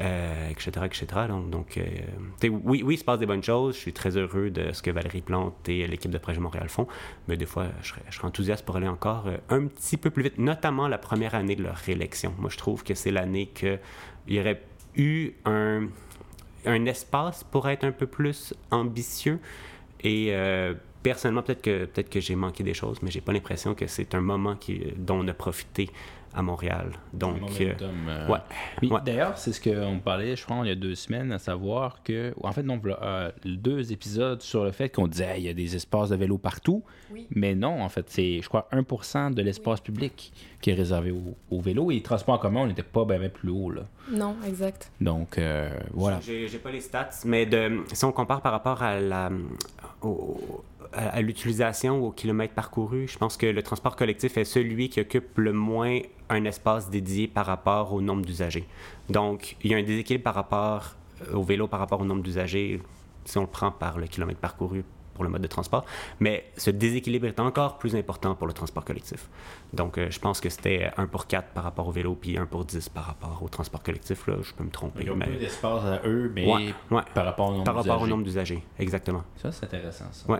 euh, 0.00 0.50
etc., 0.50 0.70
etc. 0.84 1.06
Donc, 1.28 1.50
donc 1.50 1.78
euh, 1.78 2.48
oui, 2.64 2.82
oui, 2.84 2.94
il 2.94 2.98
se 2.98 3.04
passe 3.04 3.18
des 3.18 3.26
bonnes 3.26 3.42
choses. 3.42 3.74
Je 3.74 3.80
suis 3.80 3.92
très 3.92 4.16
heureux 4.16 4.50
de 4.50 4.72
ce 4.72 4.82
que 4.82 4.90
Valérie 4.90 5.22
Plante 5.22 5.68
et 5.68 5.86
l'équipe 5.86 6.10
de 6.10 6.18
Projet 6.18 6.40
Montréal 6.40 6.68
font, 6.68 6.86
mais 7.26 7.36
des 7.36 7.46
fois, 7.46 7.66
je 7.82 7.88
serais, 7.88 8.02
je 8.10 8.16
serais 8.16 8.28
enthousiaste 8.28 8.64
pour 8.64 8.76
aller 8.76 8.88
encore 8.88 9.26
euh, 9.26 9.38
un 9.48 9.66
petit 9.66 9.96
peu 9.96 10.10
plus 10.10 10.24
vite, 10.24 10.38
notamment 10.38 10.88
la 10.88 10.98
première 10.98 11.34
année 11.34 11.56
de 11.56 11.62
leur 11.62 11.76
réélection. 11.76 12.34
Moi, 12.38 12.50
je 12.50 12.58
trouve 12.58 12.84
que 12.84 12.94
c'est 12.94 13.10
l'année 13.10 13.46
qu'il 13.46 13.80
y 14.28 14.40
aurait 14.40 14.62
eu 14.96 15.32
un 15.44 15.88
un 16.66 16.84
espace 16.86 17.44
pour 17.44 17.68
être 17.68 17.84
un 17.84 17.92
peu 17.92 18.06
plus 18.06 18.54
ambitieux. 18.70 19.38
Et 20.02 20.28
euh, 20.30 20.74
personnellement, 21.02 21.42
peut-être 21.42 21.62
que, 21.62 21.84
peut 21.86 22.02
que 22.02 22.20
j'ai 22.20 22.34
manqué 22.34 22.62
des 22.62 22.74
choses, 22.74 22.98
mais 23.02 23.10
j'ai 23.10 23.20
pas 23.20 23.32
l'impression 23.32 23.74
que 23.74 23.86
c'est 23.86 24.14
un 24.14 24.20
moment 24.20 24.56
qui, 24.56 24.80
dont 24.96 25.20
on 25.24 25.28
a 25.28 25.34
profité 25.34 25.90
à 26.34 26.42
Montréal. 26.42 26.90
Donc, 27.12 27.36
euh, 27.36 27.40
Momentum, 27.40 28.08
euh, 28.08 28.28
ouais. 28.28 28.38
Puis, 28.78 28.90
Ouais. 28.90 29.00
D'ailleurs, 29.04 29.36
c'est 29.38 29.52
ce 29.52 29.60
qu'on 29.60 29.98
parlait, 29.98 30.36
je 30.36 30.44
crois, 30.44 30.58
il 30.62 30.68
y 30.68 30.70
a 30.70 30.74
deux 30.74 30.94
semaines, 30.94 31.32
à 31.32 31.38
savoir 31.38 32.02
que, 32.02 32.32
en 32.42 32.52
fait, 32.52 32.62
non, 32.62 32.80
euh, 32.84 33.30
deux 33.44 33.92
épisodes 33.92 34.40
sur 34.42 34.64
le 34.64 34.70
fait 34.70 34.88
qu'on 34.90 35.06
disait 35.08 35.24
Hey, 35.24 35.42
il 35.42 35.46
y 35.46 35.48
a 35.48 35.54
des 35.54 35.74
espaces 35.76 36.10
de 36.10 36.16
vélo 36.16 36.38
partout. 36.38 36.82
Oui. 37.12 37.26
Mais 37.30 37.54
non, 37.54 37.82
en 37.82 37.88
fait, 37.88 38.06
c'est, 38.10 38.40
je 38.42 38.48
crois, 38.48 38.68
1% 38.72 39.30
de 39.34 39.42
l'espace 39.42 39.80
public 39.80 40.32
qui 40.60 40.70
est 40.70 40.74
réservé 40.74 41.10
au, 41.10 41.34
au 41.50 41.60
vélo. 41.60 41.90
Et 41.90 41.94
les 41.94 42.02
transports 42.02 42.34
en 42.34 42.38
commun, 42.38 42.60
on 42.60 42.66
n'était 42.66 42.82
pas 42.82 43.04
bien 43.04 43.28
plus 43.28 43.50
haut. 43.50 43.70
Là. 43.70 43.82
Non, 44.10 44.36
exact. 44.46 44.90
Donc, 45.00 45.38
euh, 45.38 45.70
voilà. 45.92 46.20
J'ai 46.20 46.48
j'ai 46.48 46.58
pas 46.58 46.70
les 46.70 46.80
stats, 46.80 47.10
mais 47.24 47.46
de, 47.46 47.80
si 47.92 48.04
on 48.04 48.12
compare 48.12 48.42
par 48.42 48.52
rapport 48.52 48.82
à 48.82 48.98
la 49.00 49.30
au- 50.02 50.62
à, 50.92 51.08
à 51.08 51.20
l'utilisation 51.20 51.98
ou 52.00 52.06
au 52.06 52.10
kilomètre 52.12 52.54
parcouru, 52.54 53.06
je 53.08 53.18
pense 53.18 53.36
que 53.36 53.46
le 53.46 53.62
transport 53.62 53.96
collectif 53.96 54.36
est 54.36 54.44
celui 54.44 54.88
qui 54.88 55.00
occupe 55.00 55.36
le 55.38 55.52
moins 55.52 55.98
un 56.30 56.44
espace 56.44 56.90
dédié 56.90 57.28
par 57.28 57.46
rapport 57.46 57.92
au 57.92 58.00
nombre 58.00 58.24
d'usagers. 58.24 58.66
Donc, 59.08 59.56
il 59.62 59.70
y 59.70 59.74
a 59.74 59.78
un 59.78 59.82
déséquilibre 59.82 60.24
par 60.24 60.34
rapport 60.34 60.94
euh, 61.30 61.34
au 61.34 61.42
vélo 61.42 61.66
par 61.68 61.80
rapport 61.80 62.00
au 62.00 62.04
nombre 62.04 62.22
d'usagers 62.22 62.80
si 63.24 63.38
on 63.38 63.42
le 63.42 63.46
prend 63.46 63.70
par 63.70 63.98
le 63.98 64.06
kilomètre 64.06 64.40
parcouru 64.40 64.84
pour 65.14 65.24
le 65.24 65.30
mode 65.30 65.42
de 65.42 65.48
transport. 65.48 65.84
Mais 66.20 66.44
ce 66.56 66.70
déséquilibre 66.70 67.26
est 67.26 67.40
encore 67.40 67.78
plus 67.78 67.96
important 67.96 68.34
pour 68.36 68.46
le 68.46 68.52
transport 68.52 68.84
collectif. 68.84 69.28
Donc, 69.72 69.98
euh, 69.98 70.06
je 70.10 70.18
pense 70.20 70.40
que 70.40 70.48
c'était 70.48 70.90
1 70.96 71.06
pour 71.08 71.26
4 71.26 71.48
par 71.48 71.64
rapport 71.64 71.88
au 71.88 71.90
vélo, 71.90 72.14
puis 72.14 72.38
1 72.38 72.46
pour 72.46 72.64
10 72.64 72.88
par 72.88 73.04
rapport 73.04 73.42
au 73.42 73.48
transport 73.48 73.82
collectif. 73.82 74.26
Là, 74.28 74.36
je 74.42 74.52
peux 74.54 74.62
me 74.64 74.70
tromper. 74.70 75.02
Ils 75.04 75.10
ont 75.10 75.16
mais- 75.16 75.26
peu 75.26 75.36
d'espace 75.36 75.82
à 75.84 76.00
eux, 76.06 76.30
mais 76.34 76.46
Ouais, 76.46 76.72
ouais. 76.92 77.02
par 77.14 77.24
rapport 77.24 77.48
au 77.48 77.52
nombre 77.52 77.64
Par 77.64 77.74
rapport 77.74 77.96
au 77.96 77.98
d'usagers. 77.98 78.10
nombre 78.10 78.22
d'usagers, 78.24 78.62
exactement. 78.78 79.24
Ça, 79.36 79.50
c'est 79.50 79.64
intéressant, 79.64 80.04
ça. 80.12 80.30
Ouais. 80.30 80.38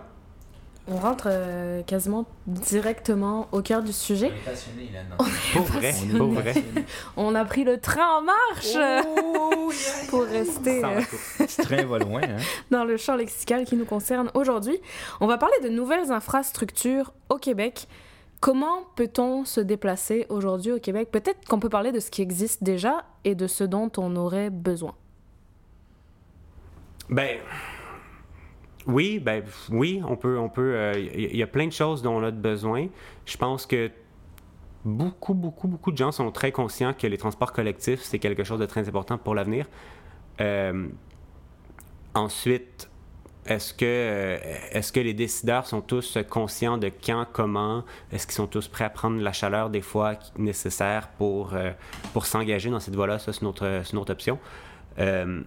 On 0.91 0.97
rentre 0.97 1.25
euh, 1.29 1.83
quasiment 1.83 2.25
directement 2.47 3.47
au 3.51 3.61
cœur 3.61 3.83
du 3.83 3.93
sujet. 3.93 4.27
est 4.27 4.49
passionné 4.49 4.89
là-dedans. 4.93 5.17
Pour 5.53 5.63
vrai, 5.65 5.93
On 6.19 6.27
vrai. 6.29 6.43
passionné. 6.53 6.85
On 7.17 7.35
a 7.35 7.45
pris 7.45 7.63
le 7.63 7.79
train 7.79 8.17
en 8.17 8.21
marche 8.23 9.05
Oh, 9.05 9.71
pour 10.09 10.23
rester 10.23 10.83
euh. 10.83 11.01
Ce 11.47 11.61
train 11.61 11.85
va 11.85 11.99
loin, 11.99 12.21
hein? 12.23 12.37
dans 12.71 12.83
le 12.85 12.97
champ 12.97 13.15
lexical 13.15 13.65
qui 13.65 13.75
nous 13.75 13.85
concerne 13.85 14.31
aujourd'hui. 14.33 14.79
On 15.19 15.27
va 15.27 15.37
parler 15.37 15.55
de 15.63 15.69
nouvelles 15.69 16.11
infrastructures 16.11 17.13
au 17.29 17.37
Québec. 17.37 17.87
Comment 18.41 18.83
peut-on 18.95 19.45
se 19.45 19.59
déplacer 19.61 20.25
aujourd'hui 20.29 20.71
au 20.71 20.79
Québec? 20.79 21.09
Peut-être 21.11 21.45
qu'on 21.47 21.59
peut 21.59 21.69
parler 21.69 21.91
de 21.91 21.99
ce 21.99 22.09
qui 22.09 22.21
existe 22.21 22.63
déjà 22.63 23.03
et 23.25 23.35
de 23.35 23.47
ce 23.47 23.63
dont 23.63 23.91
on 23.97 24.15
aurait 24.15 24.49
besoin. 24.49 24.95
Ben, 27.09 27.37
oui, 28.87 29.19
ben, 29.19 29.43
oui, 29.69 30.01
on 30.07 30.15
peut, 30.15 30.37
on 30.37 30.49
peut. 30.49 30.73
euh, 30.75 30.93
Il 30.97 31.35
y, 31.35 31.43
a 31.43 31.47
plein 31.47 31.67
de 31.67 31.73
choses 31.73 32.01
dont 32.01 32.17
on 32.17 32.23
a 32.23 32.31
besoin. 32.31 32.87
Je 33.25 33.37
pense 33.37 33.65
que 33.65 33.91
beaucoup, 34.85 35.33
beaucoup, 35.33 35.67
beaucoup 35.67 35.91
de 35.91 35.97
gens 35.97 36.11
sont 36.11 36.31
très 36.31 36.51
conscients 36.51 36.93
que 36.93 37.07
les 37.07 37.17
transports 37.17 37.53
collectifs, 37.53 38.01
c'est 38.01 38.19
quelque 38.19 38.43
chose 38.43 38.59
de 38.59 38.65
très 38.65 38.87
important 38.87 39.17
pour 39.17 39.35
l'avenir. 39.35 39.67
Euh, 40.41 40.87
ensuite, 42.13 42.89
est-ce 43.45 43.73
que, 43.73 43.85
euh, 43.85 44.37
est-ce 44.71 44.91
que 44.91 44.99
les 44.99 45.13
décideurs 45.13 45.65
sont 45.65 45.81
tous 45.81 46.17
conscients 46.29 46.77
de 46.77 46.89
quand, 46.89 47.25
comment, 47.31 47.83
est-ce 48.11 48.27
qu'ils 48.27 48.35
sont 48.35 48.47
tous 48.47 48.67
prêts 48.67 48.85
à 48.85 48.89
prendre 48.89 49.19
la 49.21 49.33
chaleur 49.33 49.69
des 49.69 49.81
fois 49.81 50.13
nécessaire 50.37 51.09
pour, 51.17 51.53
euh, 51.53 51.71
pour 52.13 52.25
s'engager 52.25 52.69
dans 52.69 52.79
cette 52.79 52.95
voie-là? 52.95 53.19
Ça, 53.19 53.33
c'est 53.33 53.43
autre 53.43 54.11
option. 54.11 54.39
Euh, 54.99 55.41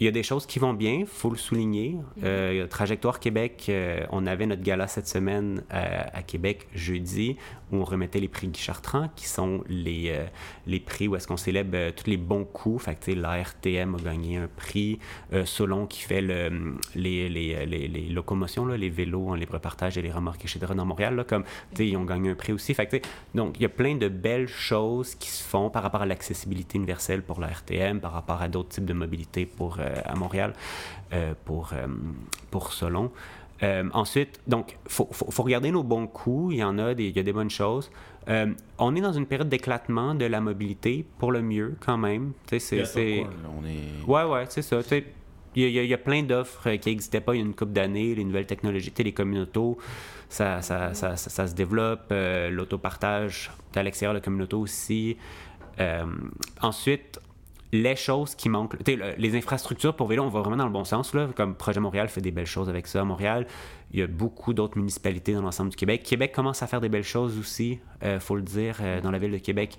il 0.00 0.04
y 0.04 0.08
a 0.08 0.12
des 0.12 0.22
choses 0.22 0.46
qui 0.46 0.58
vont 0.58 0.74
bien, 0.74 1.04
faut 1.06 1.30
le 1.30 1.36
souligner. 1.36 1.96
Euh, 2.22 2.66
Trajectoire 2.66 3.18
Québec, 3.18 3.66
euh, 3.68 4.04
on 4.10 4.26
avait 4.26 4.46
notre 4.46 4.62
gala 4.62 4.88
cette 4.88 5.08
semaine 5.08 5.62
euh, 5.72 6.02
à 6.12 6.22
Québec 6.22 6.68
jeudi 6.74 7.36
où 7.72 7.76
on 7.78 7.84
remettait 7.84 8.20
les 8.20 8.28
prix 8.28 8.48
Guy 8.48 8.60
Chartrand, 8.60 9.08
qui 9.16 9.26
sont 9.26 9.64
les, 9.68 10.10
euh, 10.10 10.26
les 10.66 10.78
prix 10.78 11.08
où 11.08 11.16
est-ce 11.16 11.26
qu'on 11.26 11.36
célèbre 11.36 11.70
euh, 11.74 11.90
tous 11.94 12.08
les 12.08 12.16
bons 12.16 12.44
coups. 12.44 12.84
Fait 12.84 12.94
que, 12.94 13.10
l'ARTM 13.10 13.96
a 13.96 13.98
gagné 13.98 14.36
un 14.36 14.48
prix. 14.48 14.98
Euh, 15.32 15.44
Solon 15.44 15.86
qui 15.86 16.02
fait 16.02 16.20
le, 16.20 16.76
les, 16.94 18.08
locomotions, 18.10 18.66
les 18.66 18.88
vélos 18.88 19.28
en 19.28 19.34
libre 19.34 19.58
partage 19.58 19.98
et 19.98 20.02
les 20.02 20.12
remorques, 20.12 20.44
etc. 20.44 20.72
dans 20.76 20.84
Montréal, 20.84 21.16
là, 21.16 21.24
comme, 21.24 21.44
ils 21.78 21.96
ont 21.96 22.04
gagné 22.04 22.30
un 22.30 22.34
prix 22.34 22.52
aussi. 22.52 22.72
Fait 22.74 22.86
donc, 23.34 23.56
il 23.58 23.62
y 23.62 23.66
a 23.66 23.70
plein 23.70 23.96
de 23.96 24.08
belles 24.08 24.48
choses 24.48 25.14
qui 25.16 25.28
se 25.28 25.42
font 25.42 25.70
par 25.70 25.82
rapport 25.82 26.02
à 26.02 26.06
l'accessibilité 26.06 26.78
universelle 26.78 27.22
pour 27.22 27.40
la 27.40 27.48
RTM, 27.48 28.00
par 28.00 28.12
rapport 28.12 28.40
à 28.40 28.48
d'autres 28.48 28.68
types 28.68 28.84
de 28.84 28.92
mobilité 28.92 29.44
pour, 29.44 29.78
à 29.80 30.14
Montréal, 30.14 30.54
pour 31.44 31.72
Solon. 32.72 33.10
Euh, 33.62 33.84
ensuite, 33.92 34.40
donc, 34.46 34.76
il 34.86 34.90
faut, 34.92 35.08
faut, 35.10 35.30
faut 35.30 35.42
regarder 35.42 35.70
nos 35.70 35.82
bons 35.82 36.06
coups. 36.06 36.54
Il 36.54 36.58
y 36.58 36.64
en 36.64 36.78
a 36.78 36.94
des, 36.94 37.08
il 37.08 37.16
y 37.16 37.20
a 37.20 37.22
des 37.22 37.32
bonnes 37.32 37.50
choses. 37.50 37.90
Euh, 38.28 38.52
on 38.78 38.94
est 38.96 39.00
dans 39.00 39.12
une 39.12 39.26
période 39.26 39.48
d'éclatement 39.48 40.14
de 40.14 40.24
la 40.26 40.40
mobilité, 40.40 41.06
pour 41.18 41.32
le 41.32 41.42
mieux, 41.42 41.74
quand 41.80 41.96
même. 41.96 42.32
Tu 42.46 42.58
sais, 42.58 42.58
c'est- 42.58 42.76
est... 43.16 43.26
Ouais, 44.06 44.24
ouais, 44.24 44.44
c'est 44.48 44.62
ça. 44.62 44.82
Tu 44.82 44.88
sais, 44.88 45.04
Il 45.54 45.62
y, 45.70 45.78
a- 45.78 45.82
il 45.84 45.88
y 45.90 45.94
plein 45.96 46.22
d'offres 46.22 46.70
qui 46.76 46.90
n'existaient 46.90 47.22
pas 47.22 47.34
il 47.34 47.38
y 47.38 47.42
a 47.42 47.46
une 47.46 47.54
couple 47.54 47.72
d'années. 47.72 48.14
Les 48.14 48.24
nouvelles 48.24 48.44
technologies, 48.46 48.92
ça, 50.28 50.60
ça, 50.60 50.92
ça, 50.92 51.16
ça- 51.16 51.30
ça 51.30 51.46
se 51.46 51.54
développe. 51.54 52.08
euh, 52.12 52.50
L'autopartage 52.50 53.50
à 53.74 53.82
l'extérieur 53.82 54.12
de 54.12 54.18
la 54.18 54.22
communauté 54.24 54.54
aussi. 54.56 55.16
Euh, 55.80 56.04
ensuite, 56.60 57.20
les 57.72 57.96
choses 57.96 58.34
qui 58.34 58.48
manquent, 58.48 58.76
les 58.86 59.36
infrastructures 59.36 59.94
pour 59.94 60.06
vélo, 60.06 60.22
on 60.22 60.28
va 60.28 60.40
vraiment 60.40 60.56
dans 60.56 60.66
le 60.66 60.72
bon 60.72 60.84
sens. 60.84 61.14
Là, 61.14 61.28
comme 61.34 61.54
Projet 61.54 61.80
Montréal 61.80 62.08
fait 62.08 62.20
des 62.20 62.30
belles 62.30 62.46
choses 62.46 62.68
avec 62.68 62.86
ça 62.86 63.04
Montréal. 63.04 63.46
Il 63.92 64.00
y 64.00 64.02
a 64.02 64.06
beaucoup 64.06 64.52
d'autres 64.54 64.78
municipalités 64.78 65.32
dans 65.32 65.42
l'ensemble 65.42 65.70
du 65.70 65.76
Québec. 65.76 66.02
Québec 66.02 66.32
commence 66.32 66.62
à 66.62 66.66
faire 66.66 66.80
des 66.80 66.88
belles 66.88 67.02
choses 67.02 67.38
aussi, 67.38 67.78
il 68.02 68.20
faut 68.20 68.36
le 68.36 68.42
dire, 68.42 68.78
euh, 68.80 69.00
dans 69.00 69.10
la 69.10 69.18
ville 69.18 69.32
de 69.32 69.38
Québec. 69.38 69.78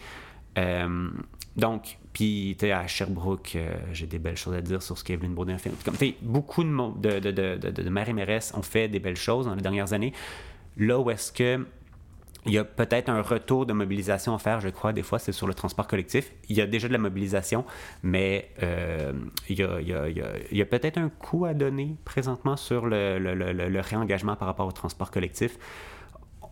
Euh, 0.57 1.09
donc, 1.55 1.97
puis, 2.13 2.57
à 2.63 2.87
Sherbrooke, 2.87 3.53
euh, 3.55 3.75
j'ai 3.93 4.07
des 4.07 4.19
belles 4.19 4.37
choses 4.37 4.55
à 4.55 4.61
dire 4.61 4.81
sur 4.81 4.97
ce 4.97 5.03
qu'Evelyne 5.03 5.33
Baudin 5.33 5.55
a 5.55 5.57
fait. 5.57 5.71
Comme, 5.83 5.95
beaucoup 6.21 6.63
de, 6.63 7.19
de, 7.19 7.31
de, 7.31 7.57
de, 7.57 7.69
de 7.69 7.89
maires 7.89 8.09
et 8.09 8.13
mairesses 8.13 8.53
ont 8.55 8.61
fait 8.61 8.87
des 8.87 8.99
belles 8.99 9.17
choses 9.17 9.45
dans 9.45 9.55
les 9.55 9.61
dernières 9.61 9.93
années. 9.93 10.13
Là 10.77 10.99
où 10.99 11.09
est-ce 11.09 11.31
que 11.31 11.65
il 12.47 12.53
y 12.53 12.57
a 12.57 12.63
peut-être 12.63 13.09
un 13.09 13.21
retour 13.21 13.65
de 13.65 13.73
mobilisation 13.73 14.33
à 14.33 14.39
faire, 14.39 14.59
je 14.61 14.69
crois, 14.69 14.93
des 14.93 15.03
fois, 15.03 15.19
c'est 15.19 15.31
sur 15.31 15.47
le 15.47 15.53
transport 15.53 15.87
collectif. 15.87 16.31
Il 16.49 16.55
y 16.55 16.61
a 16.61 16.65
déjà 16.65 16.87
de 16.87 16.93
la 16.93 16.99
mobilisation, 16.99 17.65
mais 18.03 18.49
il 19.49 19.59
y 19.59 20.61
a, 20.61 20.65
peut-être 20.65 20.97
un 20.97 21.09
coup 21.09 21.45
à 21.45 21.53
donner 21.53 21.95
présentement 22.05 22.57
sur 22.57 22.85
le 22.87 23.79
réengagement 23.79 24.35
par 24.35 24.47
rapport 24.47 24.67
au 24.67 24.71
transport 24.71 25.11
collectif. 25.11 25.57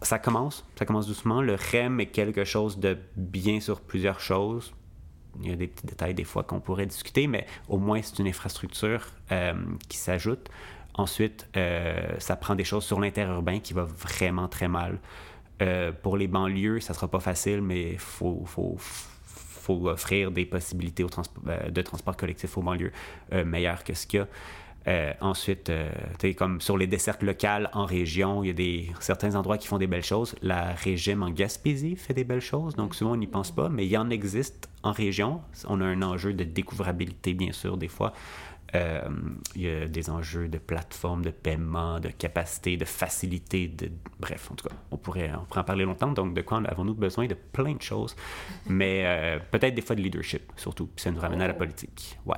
Ça 0.01 0.19
commence, 0.19 0.65
ça 0.77 0.85
commence 0.85 1.07
doucement. 1.07 1.41
Le 1.41 1.55
REM 1.55 1.99
est 1.99 2.07
quelque 2.07 2.43
chose 2.43 2.79
de 2.79 2.97
bien 3.15 3.59
sur 3.59 3.81
plusieurs 3.81 4.19
choses. 4.19 4.73
Il 5.41 5.49
y 5.49 5.53
a 5.53 5.55
des 5.55 5.67
petits 5.67 5.85
détails 5.85 6.13
des 6.13 6.23
fois 6.23 6.43
qu'on 6.43 6.59
pourrait 6.59 6.85
discuter, 6.85 7.27
mais 7.27 7.45
au 7.67 7.77
moins 7.77 8.01
c'est 8.01 8.19
une 8.19 8.27
infrastructure 8.27 9.07
euh, 9.31 9.53
qui 9.89 9.97
s'ajoute. 9.97 10.49
Ensuite, 10.93 11.47
euh, 11.57 12.19
ça 12.19 12.35
prend 12.35 12.55
des 12.55 12.63
choses 12.63 12.85
sur 12.85 12.99
l'interurbain 12.99 13.59
qui 13.59 13.73
va 13.73 13.83
vraiment 13.83 14.47
très 14.47 14.67
mal. 14.67 14.99
Euh, 15.61 15.91
pour 15.91 16.17
les 16.17 16.27
banlieues, 16.27 16.79
ça 16.79 16.93
sera 16.93 17.07
pas 17.07 17.19
facile, 17.19 17.61
mais 17.61 17.93
il 17.93 17.99
faut, 17.99 18.45
offrir 19.67 20.31
des 20.31 20.45
possibilités 20.45 21.03
euh, 21.47 21.69
de 21.69 21.81
transport 21.81 22.15
collectif 22.15 22.57
aux 22.57 22.61
banlieues 22.61 22.91
euh, 23.33 23.45
meilleures 23.45 23.83
que 23.83 23.93
ce 23.93 24.05
qu'il 24.05 24.19
y 24.19 24.23
a. 24.23 24.27
Euh, 24.87 25.13
ensuite, 25.19 25.71
comme 26.37 26.61
sur 26.61 26.77
les 26.77 26.85
dessertes 26.85 27.23
locales 27.23 27.71
en 27.73 27.85
région, 27.85 28.43
il 28.43 28.47
y 28.47 28.49
a 28.51 28.53
des, 28.53 28.91
certains 28.99 29.33
endroits 29.33 29.57
qui 29.57 29.67
font 29.67 29.79
des 29.79 29.87
belles 29.87 30.03
choses. 30.03 30.35
La 30.43 30.73
régime 30.73 31.23
en 31.23 31.31
Gaspésie 31.31 31.95
fait 31.95 32.13
des 32.13 32.23
belles 32.23 32.39
choses, 32.39 32.75
donc 32.75 32.93
souvent 32.93 33.13
on 33.13 33.15
n'y 33.15 33.25
pense 33.25 33.49
pas, 33.49 33.67
mais 33.67 33.87
il 33.87 33.89
y 33.89 33.97
en 33.97 34.11
existe 34.11 34.69
en 34.83 34.91
région. 34.91 35.41
On 35.67 35.81
a 35.81 35.85
un 35.85 36.03
enjeu 36.03 36.33
de 36.33 36.43
découvrabilité, 36.43 37.33
bien 37.33 37.51
sûr, 37.51 37.77
des 37.77 37.87
fois. 37.87 38.13
Euh, 38.75 39.01
il 39.55 39.61
y 39.61 39.69
a 39.69 39.87
des 39.87 40.09
enjeux 40.09 40.47
de 40.47 40.57
plateforme, 40.57 41.23
de 41.23 41.29
paiement, 41.31 41.99
de 41.99 42.09
capacité, 42.09 42.77
de 42.77 42.85
facilité, 42.85 43.67
de... 43.67 43.89
bref, 44.19 44.49
en 44.51 44.55
tout 44.55 44.67
cas, 44.67 44.75
on 44.91 44.97
pourrait, 44.97 45.31
on 45.39 45.45
pourrait 45.45 45.61
en 45.61 45.63
parler 45.63 45.85
longtemps. 45.85 46.11
Donc, 46.11 46.33
de 46.33 46.41
quoi 46.41 46.61
avons-nous 46.65 46.93
besoin? 46.93 47.25
De 47.27 47.33
plein 47.35 47.73
de 47.73 47.81
choses, 47.81 48.15
mais 48.67 49.03
euh, 49.05 49.39
peut-être 49.51 49.75
des 49.75 49.81
fois 49.81 49.95
de 49.95 50.01
leadership, 50.01 50.51
surtout. 50.57 50.87
Puis 50.87 51.03
ça 51.03 51.11
nous 51.11 51.19
ramène 51.19 51.41
à 51.41 51.47
la 51.47 51.53
politique. 51.53 52.19
Ouais. 52.25 52.35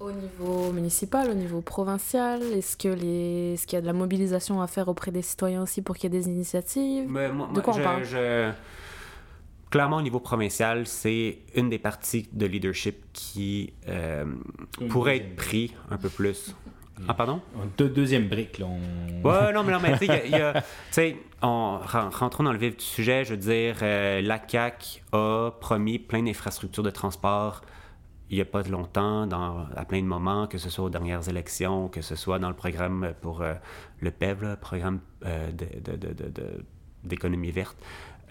Au 0.00 0.10
niveau 0.12 0.72
municipal, 0.72 1.28
au 1.30 1.34
niveau 1.34 1.60
provincial, 1.60 2.40
est-ce 2.42 2.76
que 2.76 2.88
les... 2.88 3.52
est-ce 3.52 3.66
qu'il 3.66 3.76
y 3.76 3.78
a 3.78 3.82
de 3.82 3.86
la 3.86 3.92
mobilisation 3.92 4.62
à 4.62 4.66
faire 4.66 4.88
auprès 4.88 5.10
des 5.10 5.20
citoyens 5.22 5.62
aussi 5.62 5.82
pour 5.82 5.96
qu'il 5.96 6.12
y 6.12 6.16
ait 6.16 6.20
des 6.20 6.26
initiatives? 6.28 7.06
Mais 7.08 7.30
moi- 7.30 7.50
De 7.54 7.60
quoi 7.60 7.74
on 7.74 7.76
je- 7.76 7.82
parle? 7.82 8.04
je- 8.04 8.50
Clairement, 9.70 9.98
au 9.98 10.02
niveau 10.02 10.18
provincial, 10.18 10.86
c'est 10.86 11.38
une 11.54 11.70
des 11.70 11.78
parties 11.78 12.28
de 12.32 12.46
leadership 12.46 13.04
qui 13.12 13.72
euh, 13.88 14.24
pourrait 14.88 15.18
être 15.18 15.36
pris 15.36 15.74
un 15.90 15.96
peu 15.96 16.08
plus. 16.08 16.56
Ah, 17.08 17.14
pardon? 17.14 17.40
Deux, 17.78 17.88
deuxième 17.88 18.28
brique, 18.28 18.58
là. 18.58 18.66
On... 18.66 19.26
Ouais, 19.26 19.52
non, 19.52 19.62
mais 19.62 19.72
non, 19.72 19.78
mais 19.80 19.96
tu 19.98 20.06
sais, 20.90 21.16
rentrons 21.40 22.42
dans 22.42 22.52
le 22.52 22.58
vif 22.58 22.76
du 22.76 22.84
sujet, 22.84 23.24
je 23.24 23.30
veux 23.30 23.36
dire, 23.36 23.76
euh, 23.82 24.20
la 24.20 24.40
CAQ 24.46 25.02
a 25.12 25.52
promis 25.60 25.98
plein 25.98 26.22
d'infrastructures 26.22 26.82
de 26.82 26.90
transport 26.90 27.62
il 28.30 28.36
n'y 28.36 28.42
a 28.42 28.44
pas 28.44 28.62
de 28.62 28.70
longtemps, 28.70 29.26
dans, 29.26 29.66
à 29.74 29.84
plein 29.84 30.00
de 30.00 30.06
moments, 30.06 30.46
que 30.46 30.56
ce 30.56 30.70
soit 30.70 30.84
aux 30.84 30.90
dernières 30.90 31.28
élections, 31.28 31.88
que 31.88 32.00
ce 32.00 32.14
soit 32.14 32.38
dans 32.38 32.48
le 32.48 32.54
programme 32.54 33.12
pour 33.20 33.42
euh, 33.42 33.54
le 33.98 34.12
PEV, 34.12 34.42
là, 34.42 34.56
programme 34.56 35.00
d'économie 37.02 37.50
verte. 37.50 37.76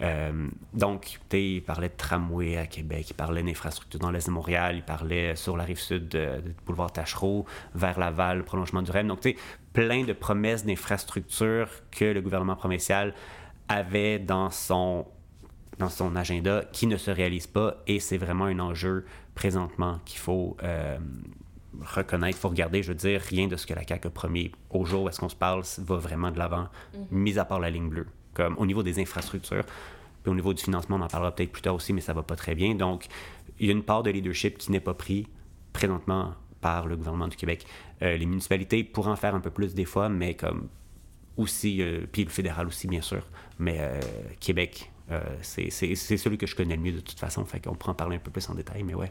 Euh, 0.02 0.48
donc, 0.72 1.20
il 1.32 1.62
parlait 1.62 1.88
de 1.88 1.96
tramway 1.96 2.56
à 2.56 2.66
Québec, 2.66 3.10
il 3.10 3.14
parlait 3.14 3.42
d'infrastructures 3.42 4.00
dans 4.00 4.10
l'Est 4.10 4.26
de 4.26 4.32
Montréal, 4.32 4.76
il 4.76 4.82
parlait 4.82 5.36
sur 5.36 5.56
la 5.56 5.64
rive 5.64 5.78
sud 5.78 6.08
de, 6.08 6.40
de 6.40 6.54
boulevard 6.64 6.92
Tachereau, 6.92 7.44
vers 7.74 7.98
Laval, 7.98 8.44
prolongement 8.44 8.82
du 8.82 8.90
REM. 8.90 9.08
Donc, 9.08 9.20
tu 9.20 9.30
sais, 9.30 9.36
plein 9.72 10.04
de 10.04 10.12
promesses 10.12 10.64
d'infrastructures 10.64 11.68
que 11.90 12.06
le 12.06 12.20
gouvernement 12.20 12.56
provincial 12.56 13.14
avait 13.68 14.18
dans 14.18 14.50
son 14.50 15.06
dans 15.78 15.88
son 15.88 16.14
agenda 16.14 16.62
qui 16.72 16.86
ne 16.86 16.98
se 16.98 17.10
réalise 17.10 17.46
pas 17.46 17.76
et 17.86 18.00
c'est 18.00 18.18
vraiment 18.18 18.44
un 18.44 18.58
enjeu 18.58 19.06
présentement 19.34 19.98
qu'il 20.04 20.18
faut 20.18 20.58
euh, 20.62 20.98
reconnaître, 21.80 22.36
il 22.36 22.40
faut 22.40 22.50
regarder, 22.50 22.82
je 22.82 22.88
veux 22.88 22.94
dire, 22.94 23.20
rien 23.22 23.46
de 23.48 23.56
ce 23.56 23.66
que 23.66 23.72
la 23.72 23.86
CAQ 23.86 24.08
a 24.08 24.10
promis 24.10 24.52
au 24.68 24.84
jour 24.84 25.04
où 25.04 25.08
est-ce 25.08 25.18
qu'on 25.18 25.30
se 25.30 25.36
parle 25.36 25.62
va 25.78 25.96
vraiment 25.96 26.30
de 26.30 26.38
l'avant, 26.38 26.68
mis 27.10 27.38
à 27.38 27.46
part 27.46 27.60
la 27.60 27.70
ligne 27.70 27.88
bleue, 27.88 28.06
comme 28.34 28.56
au 28.58 28.66
niveau 28.66 28.82
des 28.82 29.00
infrastructures. 29.00 29.64
Puis 30.22 30.30
au 30.30 30.34
niveau 30.34 30.52
du 30.52 30.62
financement, 30.62 30.96
on 30.96 31.02
en 31.02 31.08
parlera 31.08 31.34
peut-être 31.34 31.52
plus 31.52 31.62
tard 31.62 31.74
aussi, 31.74 31.92
mais 31.92 32.00
ça 32.00 32.12
va 32.12 32.22
pas 32.22 32.36
très 32.36 32.54
bien. 32.54 32.74
Donc, 32.74 33.06
il 33.58 33.66
y 33.66 33.68
a 33.70 33.72
une 33.72 33.82
part 33.82 34.02
de 34.02 34.10
leadership 34.10 34.58
qui 34.58 34.70
n'est 34.70 34.80
pas 34.80 34.94
pris 34.94 35.26
présentement 35.72 36.34
par 36.60 36.86
le 36.86 36.96
gouvernement 36.96 37.28
du 37.28 37.36
Québec. 37.36 37.66
Euh, 38.02 38.16
les 38.16 38.26
municipalités 38.26 38.84
pourraient 38.84 39.10
en 39.10 39.16
faire 39.16 39.34
un 39.34 39.40
peu 39.40 39.50
plus 39.50 39.74
des 39.74 39.84
fois, 39.84 40.08
mais 40.08 40.34
comme 40.34 40.68
aussi, 41.36 41.80
euh, 41.80 42.06
puis 42.10 42.24
le 42.24 42.30
fédéral 42.30 42.66
aussi, 42.66 42.86
bien 42.86 43.00
sûr. 43.00 43.26
Mais 43.58 43.78
euh, 43.80 44.00
Québec, 44.40 44.90
c'est 45.42 45.70
celui 45.70 46.38
que 46.38 46.46
je 46.46 46.54
connais 46.54 46.76
le 46.76 46.82
mieux 46.82 46.92
de 46.92 47.00
toute 47.00 47.18
façon. 47.18 47.44
Fait 47.44 47.60
qu'on 47.60 47.74
pourra 47.74 47.92
en 47.92 47.96
parler 47.96 48.16
un 48.16 48.20
peu 48.20 48.30
plus 48.30 48.48
en 48.48 48.54
détail, 48.54 48.84
mais 48.84 48.94
ouais. 48.94 49.10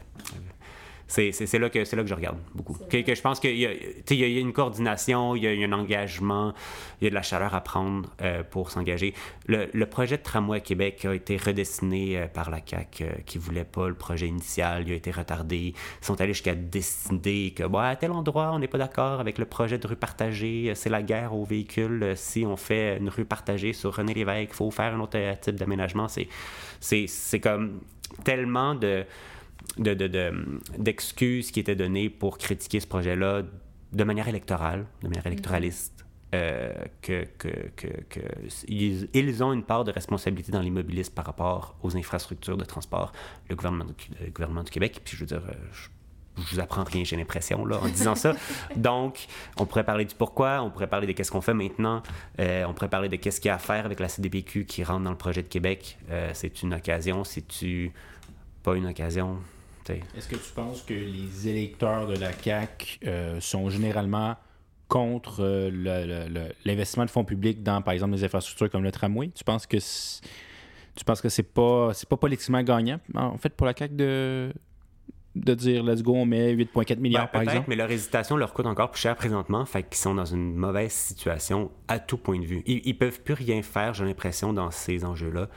Euh, 1.10 1.12
C'est 1.12 1.32
c'est- 1.32 1.46
c'est 1.46 1.58
là, 1.58 1.68
que- 1.70 1.84
c'est 1.84 1.96
là 1.96 2.02
que 2.02 2.08
je 2.08 2.14
regarde 2.14 2.38
beaucoup. 2.54 2.74
Que, 2.88 2.98
que 3.02 3.14
je 3.14 3.20
pense 3.20 3.40
qu'il 3.40 3.56
y, 3.56 3.66
a- 3.66 3.72
il 3.72 4.14
y 4.16 4.38
une 4.40 4.52
coordination, 4.52 5.34
il 5.34 5.42
y 5.42 5.46
a, 5.48 5.52
il 5.52 5.60
y 5.60 5.64
a 5.64 5.66
un 5.66 5.72
engagement, 5.72 6.54
il 7.00 7.04
y 7.04 7.06
a 7.08 7.10
de 7.10 7.14
la 7.16 7.22
chaleur 7.22 7.54
à 7.54 7.60
prendre 7.62 8.08
euh, 8.22 8.42
pour 8.48 8.70
s'engager. 8.70 9.12
Le, 9.46 9.68
le 9.72 9.86
projet 9.86 10.16
de 10.18 10.22
tramway 10.22 10.58
à 10.58 10.60
Québec 10.60 11.04
a 11.04 11.14
été 11.14 11.36
redessiné 11.36 12.16
euh, 12.18 12.26
par 12.28 12.48
la 12.50 12.58
CAQ 12.64 13.04
euh, 13.04 13.08
qui 13.26 13.38
voulait 13.38 13.64
pas 13.64 13.88
le 13.88 13.94
projet 13.94 14.28
initial. 14.28 14.84
Il 14.86 14.92
a 14.92 14.96
été 14.96 15.10
retardé. 15.10 15.74
Ils 16.00 16.04
sont 16.06 16.20
allés 16.20 16.32
jusqu'à 16.32 16.54
décider 16.54 17.52
que 17.56 17.64
bah, 17.64 17.88
à 17.88 17.96
tel 17.96 18.12
endroit, 18.12 18.50
on 18.52 18.58
n'est 18.60 18.68
pas 18.68 18.78
d'accord 18.78 19.18
avec 19.20 19.38
le 19.38 19.46
projet 19.46 19.78
de 19.78 19.86
rue 19.86 19.96
partagée. 19.96 20.72
C'est 20.76 20.90
la 20.90 21.02
guerre 21.02 21.34
aux 21.34 21.44
véhicules. 21.44 22.02
Euh, 22.02 22.14
Si 22.14 22.44
on 22.46 22.56
fait 22.56 22.98
une 22.98 23.08
rue 23.08 23.24
partagée 23.24 23.72
sur 23.72 23.94
René 23.96 24.14
Lévesque, 24.14 24.50
il 24.52 24.54
faut 24.54 24.70
faire 24.70 24.94
un 24.94 25.00
autre 25.00 25.16
euh, 25.18 25.34
type 25.40 25.56
d'aménagement. 25.56 26.06
C'est- 26.08 26.28
C'est 26.80 27.06
c'est 27.08 27.40
comme 27.40 27.80
tellement 28.24 28.74
de 28.74 29.04
de- 29.78 29.94
de- 29.94 30.06
de- 30.08 30.60
d'excuses 30.78 31.50
qui 31.50 31.60
étaient 31.60 31.76
données 31.76 32.10
pour 32.10 32.38
critiquer 32.38 32.80
ce 32.80 32.86
projet-là 32.86 33.42
de 33.92 34.04
manière 34.04 34.28
électorale, 34.28 34.86
de 35.02 35.08
manière 35.08 35.26
électoraliste, 35.26 36.04
euh, 36.34 36.72
que, 37.02 37.24
que, 37.38 37.48
que, 37.76 37.88
que 38.08 38.20
ils, 38.68 39.08
ils 39.14 39.42
ont 39.42 39.52
une 39.52 39.64
part 39.64 39.82
de 39.84 39.90
responsabilité 39.90 40.52
dans 40.52 40.60
l'immobilisme 40.60 41.12
par 41.12 41.26
rapport 41.26 41.74
aux 41.82 41.96
infrastructures 41.96 42.56
de 42.56 42.64
transport, 42.64 43.12
le 43.48 43.56
gouvernement, 43.56 43.84
du- 43.86 43.94
le 44.24 44.30
gouvernement 44.30 44.62
du 44.62 44.70
Québec. 44.70 45.00
Puis 45.04 45.16
je 45.16 45.22
veux 45.22 45.26
dire, 45.26 45.42
euh, 45.48 45.52
je, 45.72 45.88
je 46.42 46.54
vous 46.54 46.60
apprends 46.60 46.84
rien, 46.84 47.02
j'ai 47.02 47.16
l'impression, 47.16 47.64
là, 47.66 47.78
en 47.80 47.88
disant 47.88 48.14
ça. 48.14 48.36
Donc, 48.76 49.26
on 49.56 49.66
pourrait 49.66 49.82
parler 49.84 50.04
du 50.04 50.14
pourquoi, 50.14 50.62
on 50.62 50.70
pourrait 50.70 50.86
parler 50.86 51.08
de 51.08 51.12
qu'est-ce 51.12 51.32
qu'on 51.32 51.40
fait 51.40 51.52
maintenant, 51.54 52.00
euh, 52.38 52.64
on 52.64 52.74
pourrait 52.74 52.88
parler 52.88 53.08
de 53.08 53.16
qu'est-ce 53.16 53.40
qu'il 53.40 53.48
y 53.48 53.52
a 53.52 53.56
à 53.56 53.58
faire 53.58 53.84
avec 53.84 53.98
la 53.98 54.08
CDPQ 54.08 54.66
qui 54.66 54.84
rentre 54.84 55.02
dans 55.02 55.10
le 55.10 55.16
projet 55.18 55.42
de 55.42 55.48
Québec. 55.48 55.98
Euh, 56.10 56.30
c'est 56.32 56.62
une 56.62 56.74
occasion, 56.74 57.24
c'est-tu 57.24 57.92
pas 58.62 58.76
une 58.76 58.86
occasion? 58.86 59.38
T'sais. 59.84 60.00
Est-ce 60.16 60.28
que 60.28 60.36
tu 60.36 60.52
penses 60.54 60.82
que 60.82 60.94
les 60.94 61.48
électeurs 61.48 62.06
de 62.06 62.16
la 62.16 62.32
CAQ 62.32 62.98
euh, 63.06 63.40
sont 63.40 63.68
généralement 63.70 64.36
contre 64.88 65.40
euh, 65.44 65.70
le- 65.70 66.06
le- 66.06 66.28
le- 66.32 66.52
l'investissement 66.64 67.04
de 67.04 67.10
fonds 67.10 67.24
publics 67.24 67.62
dans, 67.62 67.80
par 67.82 67.94
exemple, 67.94 68.14
des 68.14 68.24
infrastructures 68.24 68.70
comme 68.70 68.82
le 68.82 68.90
tramway? 68.92 69.28
Tu 69.34 69.44
penses 69.44 69.66
que 69.66 69.78
c'est- 69.78 70.20
tu 70.96 71.04
penses 71.04 71.20
que 71.20 71.28
c'est 71.28 71.44
pas 71.44 71.92
c'est 71.94 72.08
pas 72.08 72.16
politiquement 72.16 72.62
gagnant, 72.62 72.98
en 73.14 73.38
fait, 73.38 73.50
pour 73.54 73.66
la 73.66 73.74
CAQ 73.76 73.94
de, 73.94 74.52
de 75.36 75.54
dire 75.54 75.84
let's 75.84 76.02
go, 76.02 76.14
on 76.16 76.26
met 76.26 76.52
8,4 76.54 76.98
milliards, 76.98 77.26
Ben, 77.26 77.30
par 77.30 77.40
peut-être, 77.42 77.50
exemple? 77.52 77.68
mais 77.70 77.76
leur 77.76 77.90
hésitation 77.90 78.36
leur 78.36 78.52
coûte 78.52 78.66
encore 78.66 78.90
plus 78.90 79.00
cher 79.00 79.14
présentement, 79.14 79.64
fait 79.64 79.84
qu'ils 79.84 79.94
sont 79.96 80.14
dans 80.16 80.24
une 80.24 80.56
mauvaise 80.56 80.90
situation 80.92 81.70
à 81.86 82.00
tout 82.00 82.18
point 82.18 82.40
de 82.40 82.44
vue. 82.44 82.62
Ils, 82.66 82.82
ils 82.84 82.98
peuvent 82.98 83.20
plus 83.22 83.34
rien 83.34 83.62
faire, 83.62 83.94
j'ai 83.94 84.04
l'impression, 84.04 84.52
dans 84.52 84.72
ces 84.72 85.04
enjeux-là, 85.04 85.48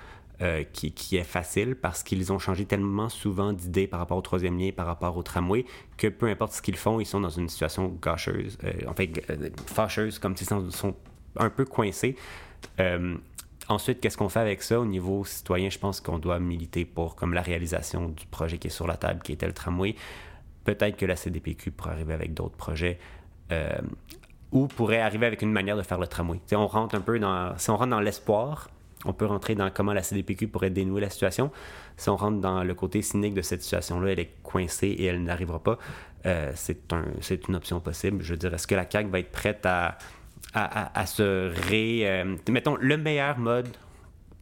euh, 0.44 0.64
qui, 0.74 1.16
est 1.16 1.24
facile 1.24 1.76
parce 1.76 2.04
qu'ils 2.04 2.34
ont 2.34 2.40
changé 2.40 2.66
tellement 2.66 3.08
souvent 3.08 3.54
d'idées 3.54 3.88
par 3.88 4.00
rapport 4.00 4.18
au 4.18 4.22
troisième 4.22 4.60
lien, 4.60 4.72
par 4.76 4.86
rapport 4.86 5.16
au 5.16 5.24
tramway, 5.24 5.64
que 5.96 6.08
peu 6.08 6.28
importe 6.28 6.52
ce 6.52 6.62
qu'ils 6.62 6.76
font, 6.76 7.00
ils 7.00 7.06
sont 7.06 7.22
dans 7.22 7.30
une 7.30 7.48
situation 7.48 7.98
gâcheuse, 8.02 8.58
euh, 8.66 8.74
en 8.88 8.94
euh, 9.00 9.50
fâcheuse, 9.68 10.20
comme 10.20 10.36
s'ils 10.36 10.48
sont, 10.48 10.70
sont 10.70 10.96
un 11.38 11.50
peu 11.50 11.64
coincés. 11.64 12.18
Euh, 12.80 13.16
Ensuite, 13.70 14.02
qu'est-ce 14.02 14.18
qu'on 14.18 14.28
fait 14.28 14.42
avec 14.42 14.62
ça? 14.62 14.82
Au 14.82 14.86
niveau 14.86 15.24
citoyen? 15.24 15.70
Je 15.70 15.80
pense 15.80 16.02
qu'on 16.02 16.20
doit 16.20 16.38
militer 16.40 16.84
pour 16.84 17.16
comme 17.16 17.34
la 17.34 17.42
réalisation 17.42 18.10
du 18.10 18.26
projet 18.26 18.58
qui 18.58 18.68
est 18.68 18.72
sur 18.72 18.88
la 18.88 18.98
table, 18.98 19.22
qui 19.24 19.32
était 19.32 19.48
le 19.48 19.54
tramway. 19.54 19.96
Peut-être 20.66 20.98
que 20.98 21.06
la 21.06 21.16
CDPQ 21.16 21.72
pourrait 21.72 21.92
arriver 21.92 22.14
avec 22.14 22.34
d'autres 22.34 22.58
projets 22.58 23.00
ou 24.52 24.68
pourrait 24.68 25.00
arriver 25.00 25.26
avec 25.26 25.42
une 25.42 25.54
manière 25.54 25.78
de 25.78 25.82
faire 25.82 26.00
le 26.00 26.08
tramway. 26.08 26.40
Tu 26.40 26.44
sais, 26.48 26.56
on 26.58 26.68
rentre 26.68 26.96
un 26.96 27.00
peu 27.00 27.18
dans, 27.20 27.58
si 27.58 27.70
on 27.70 27.78
rentre 27.78 27.92
dans 27.92 28.02
l'espoir, 28.02 28.68
on 29.06 29.14
peut 29.14 29.26
rentrer 29.26 29.56
dans 29.56 29.70
comment 29.70 29.94
la 29.94 30.04
CDPQ 30.04 30.48
pourrait 30.48 30.70
dénouer 30.70 31.02
la 31.02 31.10
situation. 31.10 31.52
Si 31.98 32.10
on 32.10 32.16
rentre 32.16 32.40
dans 32.40 32.64
le 32.64 32.74
côté 32.74 33.02
cynique 33.02 33.34
de 33.34 33.42
cette 33.42 33.62
situation-là, 33.62 34.12
elle 34.12 34.20
est 34.20 34.34
coincée 34.44 34.88
et 34.88 35.06
elle 35.06 35.24
n'arrivera 35.24 35.60
pas. 35.60 35.78
euh, 36.26 36.52
c'est 36.56 36.94
un, 36.94 37.06
c'est 37.22 37.48
une 37.48 37.56
option 37.56 37.80
possible. 37.80 38.24
Je 38.24 38.32
veux 38.34 38.38
dire, 38.38 38.54
est-ce 38.54 38.68
que 38.68 38.76
la 38.76 38.90
CAQ 38.90 39.10
va 39.10 39.20
être 39.20 39.32
prête 39.32 39.66
à, 39.66 39.98
se 41.06 41.52
ré... 41.68 42.02
euh, 42.10 42.36
mettons, 42.50 42.78
le 42.80 42.98
meilleur 42.98 43.38
mode 43.40 43.68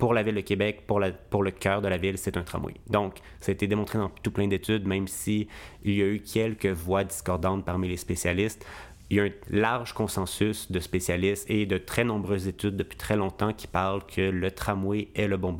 pour 0.01 0.15
la 0.15 0.23
ville 0.23 0.33
de 0.33 0.41
Québec, 0.41 0.87
pour, 0.87 0.99
le 0.99 1.51
cœur 1.51 1.79
de 1.79 1.87
la 1.87 1.97
ville, 1.97 2.17
c'est 2.17 2.35
un 2.35 2.41
tramway. 2.41 2.73
Donc, 2.89 3.19
ça 3.39 3.51
a 3.51 3.53
été 3.53 3.67
démontré 3.67 3.99
dans 3.99 4.09
tout 4.09 4.31
plein 4.31 4.47
d'études, 4.47 4.87
même 4.87 5.07
si 5.07 5.47
il 5.83 5.93
y 5.93 6.01
a 6.01 6.07
eu 6.07 6.19
quelques 6.19 6.65
voix 6.65 7.03
discordantes 7.03 7.63
parmi 7.63 7.87
les 7.87 7.97
spécialistes. 7.97 8.65
Il 9.11 9.17
y 9.17 9.19
a 9.19 9.23
un 9.25 9.29
large 9.49 9.91
consensus 9.91 10.71
de 10.71 10.79
spécialistes 10.79 11.45
et 11.49 11.65
de 11.65 11.77
très 11.77 12.05
nombreuses 12.05 12.47
études 12.47 12.77
depuis 12.77 12.97
très 12.97 13.17
longtemps 13.17 13.51
qui 13.51 13.67
parlent 13.67 14.05
que 14.05 14.21
le 14.21 14.51
tramway 14.51 15.09
est 15.15 15.27
le 15.27 15.35
bon, 15.35 15.51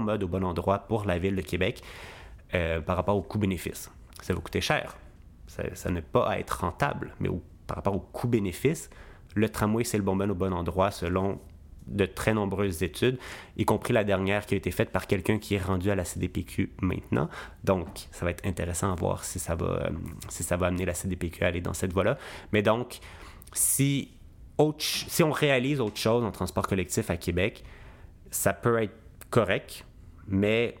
mode 0.00 0.22
au 0.22 0.28
bon 0.28 0.44
endroit 0.44 0.78
pour 0.78 1.04
la 1.04 1.18
ville 1.18 1.34
de 1.34 1.42
Québec 1.42 1.82
euh, 2.54 2.80
par 2.80 2.94
rapport 2.94 3.16
au 3.16 3.22
coût-bénéfice. 3.22 3.90
Ça 4.22 4.34
va 4.34 4.40
coûter 4.40 4.60
cher. 4.60 4.96
Ça, 5.48 5.64
ça 5.74 5.90
n'est 5.90 6.00
pas 6.00 6.28
à 6.28 6.38
être 6.38 6.60
rentable, 6.60 7.12
mais 7.18 7.28
par 7.66 7.78
rapport 7.78 7.96
au 7.96 7.98
coût-bénéfice, 7.98 8.88
le 9.34 9.48
tramway, 9.48 9.82
c'est 9.82 9.98
le 9.98 10.04
bon 10.04 10.14
mode 10.14 10.30
au 10.30 10.36
bon 10.36 10.52
endroit 10.52 10.92
selon 10.92 11.40
de 11.86 12.06
très 12.06 12.34
nombreuses 12.34 12.82
études, 12.82 13.18
y 13.56 13.64
compris 13.64 13.92
la 13.92 14.04
dernière 14.04 14.46
qui 14.46 14.54
a 14.54 14.56
été 14.56 14.70
faite 14.70 14.90
par 14.90 15.06
quelqu'un 15.06 15.38
qui 15.38 15.54
est 15.54 15.62
rendu 15.62 15.90
à 15.90 15.94
la 15.94 16.04
CDPQ 16.04 16.72
maintenant. 16.80 17.28
Donc, 17.64 17.88
ça 18.12 18.24
va 18.24 18.30
être 18.30 18.46
intéressant 18.46 18.92
à 18.92 18.94
voir 18.94 19.24
si 19.24 19.38
ça 19.38 19.54
va, 19.54 19.66
euh, 19.66 19.90
si 20.28 20.42
ça 20.42 20.56
va 20.56 20.66
amener 20.66 20.84
la 20.84 20.94
CDPQ 20.94 21.44
à 21.44 21.48
aller 21.48 21.60
dans 21.60 21.74
cette 21.74 21.92
voie-là. 21.92 22.16
Mais 22.52 22.62
donc, 22.62 22.98
si, 23.52 24.10
autre 24.58 24.84
si 24.84 25.22
on 25.22 25.32
réalise 25.32 25.80
autre 25.80 25.98
chose 25.98 26.24
en 26.24 26.30
transport 26.30 26.66
collectif 26.66 27.10
à 27.10 27.16
Québec, 27.16 27.64
ça 28.30 28.52
peut 28.52 28.80
être 28.82 28.94
correct, 29.30 29.84
mais 30.28 30.76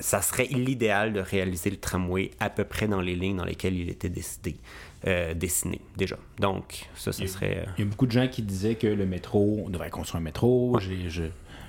ça 0.00 0.22
serait 0.22 0.46
l'idéal 0.46 1.12
de 1.12 1.20
réaliser 1.20 1.70
le 1.70 1.76
tramway 1.76 2.30
à 2.40 2.50
peu 2.50 2.64
près 2.64 2.88
dans 2.88 3.00
les 3.00 3.14
lignes 3.14 3.36
dans 3.36 3.44
lesquelles 3.44 3.76
il 3.76 3.88
était 3.88 4.08
décidé, 4.08 4.56
euh, 5.06 5.34
dessiné 5.34 5.80
déjà. 5.96 6.16
Donc, 6.40 6.88
ça, 6.94 7.12
ça 7.12 7.26
serait... 7.26 7.58
euh, 7.66 7.70
Il 7.78 7.84
y 7.84 7.86
a 7.86 7.90
beaucoup 7.90 8.06
de 8.06 8.12
gens 8.12 8.26
qui 8.28 8.42
disaient 8.42 8.74
que 8.74 8.86
le 8.88 9.06
métro, 9.06 9.62
on 9.66 9.70
devrait 9.70 9.90
construire 9.90 10.20
un 10.20 10.24
métro. 10.24 10.78
J'ai- 10.80 11.08
je- 11.08 11.22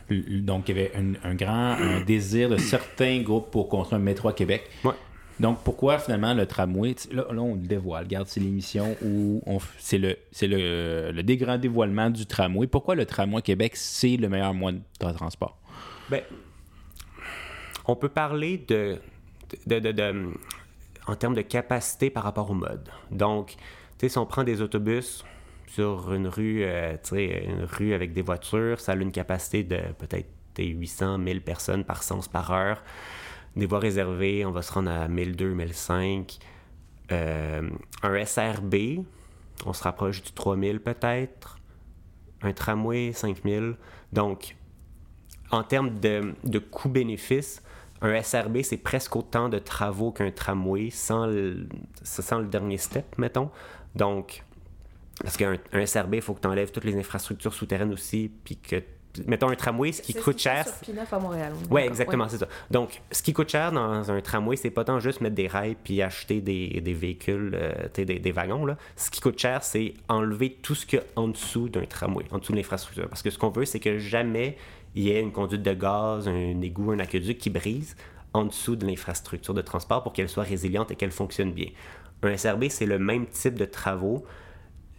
l- 0.10 0.44
donc, 0.46 0.70
il 0.70 0.78
y 0.78 0.80
avait 0.80 0.92
un, 0.96 1.14
un 1.30 1.36
grand 1.36 1.74
un 1.80 2.02
désir 2.06 2.50
de 2.50 2.58
certains 2.58 3.22
groupes 3.22 3.52
pour 3.52 3.70
construire 3.70 4.02
un 4.02 4.04
métro 4.04 4.30
à 4.30 4.34
Québec. 4.34 4.70
Ouais. 4.84 4.94
Donc, 5.40 5.60
pourquoi 5.64 6.00
finalement 6.00 6.34
le 6.34 6.46
tramway? 6.46 6.96
Là, 7.14 7.26
là, 7.32 7.42
on 7.42 7.54
le 7.56 7.62
dévoile. 7.62 8.04
Regarde, 8.04 8.28
c'est 8.28 8.42
l'émission 8.42 8.98
où 9.02 9.42
on 9.46 9.60
c'est 9.78 9.98
le, 9.98 10.18
c'est 10.34 10.48
le, 10.48 11.12
le 11.14 11.24
dégrand 11.24 11.58
dévoilement 11.58 12.10
du 12.10 12.26
tramway. 12.26 12.68
Pourquoi 12.68 12.96
le 12.96 13.06
tramway 13.06 13.38
à 13.38 13.42
Québec, 13.42 13.72
c'est 13.78 14.18
le 14.18 14.28
meilleur 14.28 14.54
moyen 14.54 14.80
de 15.00 15.12
transport? 15.14 15.58
Ben, 16.10 16.24
on 17.86 17.96
peut 17.96 18.10
parler 18.10 18.64
de, 18.68 18.98
de, 19.66 19.80
de- 19.80 19.92
de- 19.94 20.34
en 21.10 21.16
termes 21.16 21.34
de 21.34 21.42
capacité 21.42 22.10
par 22.10 22.24
rapport 22.24 22.52
au 22.52 22.54
mode. 22.54 22.88
Donc, 23.12 23.56
si 23.98 24.18
on 24.18 24.26
prend 24.26 24.44
des 24.44 24.62
autobus 24.62 25.26
sur 25.68 26.14
une 26.14 26.28
rue, 26.28 26.64
euh, 26.64 26.96
une 27.12 27.64
rue 27.64 27.94
avec 27.94 28.14
des 28.14 28.22
voitures, 28.22 28.80
ça 28.80 28.92
a 28.92 28.96
une 28.96 29.12
capacité 29.12 29.64
de 29.64 29.80
peut-être 29.98 30.30
des 30.56 30.68
800, 30.68 31.18
1000 31.18 31.42
personnes 31.42 31.84
par 31.84 32.04
sens 32.04 32.28
par 32.28 32.52
heure. 32.52 32.84
Des 33.56 33.66
voies 33.66 33.80
réservées, 33.80 34.46
on 34.46 34.52
va 34.52 34.62
se 34.62 34.72
rendre 34.72 34.92
à 34.92 35.08
1002, 35.08 35.54
1005. 35.54 36.38
Euh, 37.12 37.70
un 38.04 38.26
SRB, 38.26 39.04
on 39.66 39.74
se 39.74 39.84
rapproche 39.84 40.22
du 40.22 40.32
3000 40.32 40.80
peut-être. 40.80 41.58
Un 42.44 42.54
tramway, 42.54 43.14
5000. 43.14 43.76
Donc, 44.14 44.56
en 45.50 45.64
termes 45.64 46.00
de, 46.00 46.36
de 46.44 46.60
coût-bénéfice, 46.60 47.64
un 48.02 48.22
SRB, 48.22 48.62
c'est 48.64 48.78
presque 48.78 49.16
autant 49.16 49.50
de 49.50 49.60
travaux 49.60 50.12
qu'un 50.12 50.32
tramway 50.32 50.90
sans 50.90 51.28
le, 51.28 51.68
sans 52.04 52.40
le 52.40 52.48
dernier 52.48 52.78
step, 52.78 53.18
mettons. 53.18 53.50
Donc, 53.96 54.44
parce 55.22 55.36
qu'un 55.36 55.58
un 55.74 55.86
SRB, 55.86 56.16
il 56.16 56.22
faut 56.22 56.34
que 56.34 56.42
tu 56.42 56.48
enlèves 56.48 56.72
toutes 56.72 56.86
les 56.86 56.98
infrastructures 56.98 57.54
souterraines 57.54 57.92
aussi, 57.92 58.32
puis 58.46 58.56
que, 58.56 58.82
mettons, 59.26 59.50
un 59.50 59.56
tramway, 59.56 59.92
ce 59.92 60.02
qui 60.02 60.14
coûte 60.14 60.38
ce 60.38 60.44
cher... 60.44 60.66
fait 60.66 60.86
sur 60.86 60.94
P9 60.94 61.06
à 61.12 61.20
Montréal. 61.20 61.54
Oui, 61.70 61.82
exactement, 61.82 62.24
ouais. 62.24 62.30
c'est 62.30 62.38
ça. 62.38 62.48
Donc, 62.72 63.02
ce 63.12 63.22
qui 63.22 63.34
coûte 63.34 63.50
cher 63.50 63.74
dans 63.74 64.10
un 64.10 64.22
tramway, 64.22 64.56
c'est 64.56 64.70
pas 64.70 64.86
tant 64.86 65.00
juste 65.00 65.20
mettre 65.20 65.36
des 65.36 65.48
rails 65.48 65.76
puis 65.84 66.02
acheter 66.02 66.40
des, 66.40 66.80
des 66.80 66.94
véhicules, 66.94 67.52
euh, 67.54 67.88
des 67.98 68.32
wagons. 68.32 68.66
Là. 68.66 68.78
Ce 68.96 69.12
qui 69.12 69.20
coûte 69.20 69.38
cher, 69.38 69.64
c'est 69.64 69.94
enlever 70.08 70.58
tout 70.62 70.76
ce 70.76 70.86
qu'il 70.86 71.00
y 71.00 71.02
a 71.02 71.06
en 71.18 71.28
dessous 71.28 71.68
d'un 71.68 71.86
tramway, 71.86 72.24
en 72.32 72.38
dessous 72.38 72.54
de 72.54 72.58
l'infrastructure. 72.58 73.10
Parce 73.10 73.22
que 73.22 73.30
ce 73.30 73.38
qu'on 73.38 73.50
veut, 73.50 73.66
c'est 73.66 73.82
que 73.82 73.98
jamais 73.98 74.56
il 74.96 75.04
y 75.04 75.12
ait 75.12 75.22
une 75.22 75.32
conduite 75.32 75.62
de 75.64 75.74
gaz, 75.74 76.28
un 76.28 76.62
égout, 76.62 76.92
un 76.92 77.00
aqueduc 77.00 77.38
qui 77.38 77.50
brise 77.50 77.96
en 78.34 78.46
dessous 78.46 78.76
de 78.76 78.86
l'infrastructure 78.86 79.54
de 79.54 79.62
transport 79.62 80.04
pour 80.04 80.14
qu'elle 80.14 80.30
soit 80.30 80.44
résiliente 80.44 80.92
et 80.92 80.96
qu'elle 80.96 81.12
fonctionne 81.12 81.52
bien. 81.52 81.70
Un 82.24 82.36
SRB, 82.36 82.66
c'est 82.70 82.86
le 82.86 83.00
même 83.00 83.28
type 83.28 83.56
de 83.56 83.66
travaux, 83.66 84.26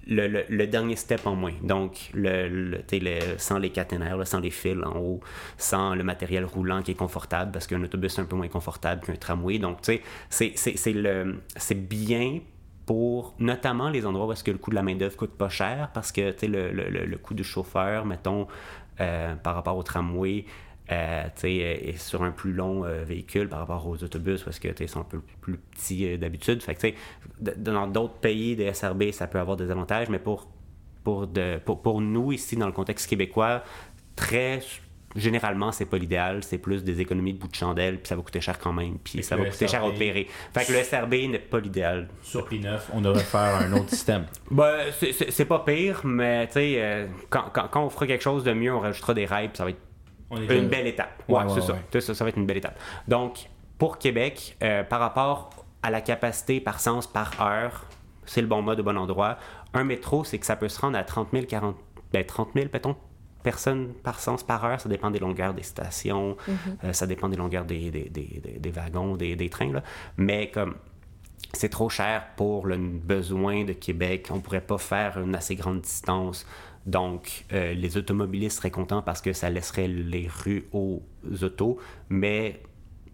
le, 0.06 0.66
dernier 0.66 0.96
step 0.96 1.26
en 1.26 1.36
moins. 1.36 1.52
Donc, 1.62 2.10
le, 2.14 2.48
le- 2.48 3.38
sans 3.38 3.58
les 3.58 3.70
caténaires, 3.70 4.26
sans 4.26 4.40
les 4.40 4.50
fils 4.50 4.82
en 4.84 4.98
haut, 4.98 5.20
sans 5.58 5.94
le 5.94 6.02
matériel 6.02 6.44
roulant 6.44 6.82
qui 6.82 6.92
est 6.92 6.94
confortable, 6.94 7.52
parce 7.52 7.66
qu'un 7.66 7.82
autobus 7.82 8.18
est 8.18 8.22
un 8.22 8.24
peu 8.24 8.36
moins 8.36 8.48
confortable 8.48 9.02
qu'un 9.02 9.14
tramway. 9.16 9.58
Donc, 9.58 9.82
tu 9.82 10.00
sais, 10.30 10.52
c'est 10.56 11.74
bien 11.74 12.40
notamment 13.38 13.88
les 13.90 14.04
endroits 14.06 14.26
où 14.26 14.32
est-ce 14.32 14.44
que 14.44 14.50
le 14.50 14.58
coût 14.58 14.70
de 14.70 14.74
la 14.74 14.82
main-d'œuvre 14.82 15.16
coûte 15.16 15.36
pas 15.36 15.48
cher, 15.48 15.90
parce 15.94 16.12
que 16.12 16.34
le, 16.46 16.70
le- 16.72 16.88
le- 17.06 17.18
coût 17.18 17.34
du 17.34 17.44
chauffeur, 17.44 18.04
mettons, 18.04 18.46
euh, 19.00 19.34
par 19.36 19.54
rapport 19.54 19.76
au 19.76 19.82
tramway, 19.82 20.44
euh, 20.90 21.22
sais, 21.36 21.54
est 21.54 21.98
sur 21.98 22.22
un 22.22 22.32
plus 22.32 22.52
long 22.52 22.84
euh, 22.84 23.04
véhicule 23.04 23.48
par 23.48 23.60
rapport 23.60 23.86
aux 23.86 24.02
autobus 24.02 24.42
parce 24.42 24.58
que 24.58 24.68
ils 24.80 24.88
sont 24.88 25.00
un 25.00 25.04
peu 25.04 25.20
plus 25.40 25.56
petits 25.58 26.04
euh, 26.06 26.16
d'habitude. 26.16 26.62
Fait 26.62 26.74
que, 26.74 26.88
dans 27.56 27.86
d'autres 27.86 28.14
pays 28.20 28.56
des 28.56 28.72
SRB, 28.74 29.12
ça 29.12 29.26
peut 29.28 29.38
avoir 29.38 29.56
des 29.56 29.70
avantages, 29.70 30.08
mais 30.08 30.18
pour, 30.18 30.48
pour, 31.04 31.26
de, 31.28 31.58
pour, 31.64 31.80
pour 31.82 32.00
nous, 32.00 32.32
ici, 32.32 32.56
dans 32.56 32.66
le 32.66 32.72
contexte 32.72 33.08
québécois, 33.08 33.62
très 34.16 34.60
généralement, 35.16 35.72
c'est 35.72 35.86
pas 35.86 35.98
l'idéal. 35.98 36.42
C'est 36.44 36.58
plus 36.58 36.84
des 36.84 37.00
économies 37.00 37.34
de 37.34 37.38
bout 37.38 37.48
de 37.48 37.54
chandelle, 37.54 37.98
puis 37.98 38.08
ça 38.08 38.16
va 38.16 38.22
coûter 38.22 38.40
cher 38.40 38.58
quand 38.58 38.72
même, 38.72 38.98
puis 38.98 39.22
ça 39.22 39.36
va 39.36 39.44
coûter 39.46 39.66
cher 39.68 39.82
à 39.82 39.86
opérer. 39.88 40.26
Fait 40.54 40.64
que 40.64 40.72
le 40.72 40.82
SRB 40.82 41.30
n'est 41.30 41.38
pas 41.38 41.60
l'idéal. 41.60 42.08
Sur 42.22 42.48
P9, 42.48 42.78
on 42.92 43.00
devrait 43.00 43.22
faire 43.24 43.56
un 43.56 43.72
autre 43.72 43.90
système. 43.90 44.26
Ben, 44.50 44.86
c'est- 45.00 45.44
pas 45.44 45.60
pire, 45.60 46.00
mais 46.04 46.46
tu 46.48 46.52
sais, 46.54 46.74
euh, 46.78 47.06
quand, 47.28 47.44
quand, 47.52 47.68
quand 47.70 47.84
on 47.84 47.90
fera 47.90 48.06
quelque 48.06 48.22
chose 48.22 48.44
de 48.44 48.52
mieux, 48.52 48.72
on 48.72 48.80
rajoutera 48.80 49.14
des 49.14 49.26
rails, 49.26 49.48
puis 49.48 49.56
ça 49.58 49.64
va 49.64 49.70
être 49.70 49.80
On 50.30 50.36
est 50.40 50.58
une 50.58 50.68
belle 50.68 50.86
étape. 50.86 51.22
Ouais, 51.28 51.38
Ouais, 51.42 51.44
c'est 51.48 51.72
ouais, 51.72 51.78
ça. 51.92 52.00
ça. 52.00 52.14
Ça 52.14 52.24
va 52.24 52.30
être 52.30 52.36
une 52.38 52.46
belle 52.46 52.58
étape. 52.58 52.78
Donc, 53.08 53.48
pour 53.78 53.98
Québec, 53.98 54.56
euh, 54.62 54.82
par 54.84 55.00
rapport 55.00 55.50
à 55.82 55.90
la 55.90 56.00
capacité 56.02 56.60
par 56.60 56.78
sens 56.78 57.06
par 57.06 57.40
heure, 57.40 57.86
c'est 58.26 58.40
le 58.42 58.46
bon 58.46 58.62
mode 58.62 58.78
au 58.80 58.82
bon 58.84 58.96
endroit. 58.98 59.38
Un 59.74 59.82
métro, 59.84 60.22
c'est 60.24 60.38
que 60.38 60.46
ça 60.46 60.54
peut 60.56 60.68
se 60.68 60.80
rendre 60.80 60.96
à 60.98 61.02
30 61.02 61.28
000, 61.32 61.46
40, 61.46 61.76
ben, 62.12 62.24
30 62.24 62.50
000, 62.54 62.66
mettons, 62.72 62.94
personnes 63.42 63.88
par 64.02 64.20
sens 64.20 64.42
par 64.42 64.64
heure. 64.64 64.80
Ça 64.80 64.88
dépend 64.88 65.10
des 65.10 65.18
longueurs 65.18 65.54
des 65.54 65.62
stations, 65.62 66.36
euh, 66.84 66.92
ça 66.92 67.06
dépend 67.06 67.28
des 67.28 67.36
longueurs 67.36 67.64
des, 67.64 67.90
des, 67.90 68.08
des, 68.08 68.58
des- 68.58 68.70
wagons, 68.70 69.16
des, 69.16 69.36
des 69.36 69.48
trains. 69.48 69.72
Là. 69.72 69.82
Mais 70.16 70.50
comme 70.50 70.74
c'est 71.52 71.68
trop 71.70 71.88
cher 71.88 72.26
pour 72.36 72.66
le 72.66 72.76
besoin 72.76 73.64
de 73.64 73.72
Québec. 73.72 74.28
On 74.30 74.40
pourrait 74.40 74.60
pas 74.60 74.78
faire 74.78 75.18
une 75.20 75.34
assez 75.34 75.56
grande 75.56 75.80
distance. 75.80 76.46
Donc, 76.86 77.44
euh, 77.52 77.74
les 77.74 77.96
automobilistes 77.96 78.58
seraient 78.58 78.70
contents 78.70 79.02
parce 79.02 79.20
que 79.20 79.32
ça 79.32 79.50
laisserait 79.50 79.88
les 79.88 80.28
rues 80.28 80.66
aux 80.72 81.02
autos, 81.42 81.78
mais 82.08 82.60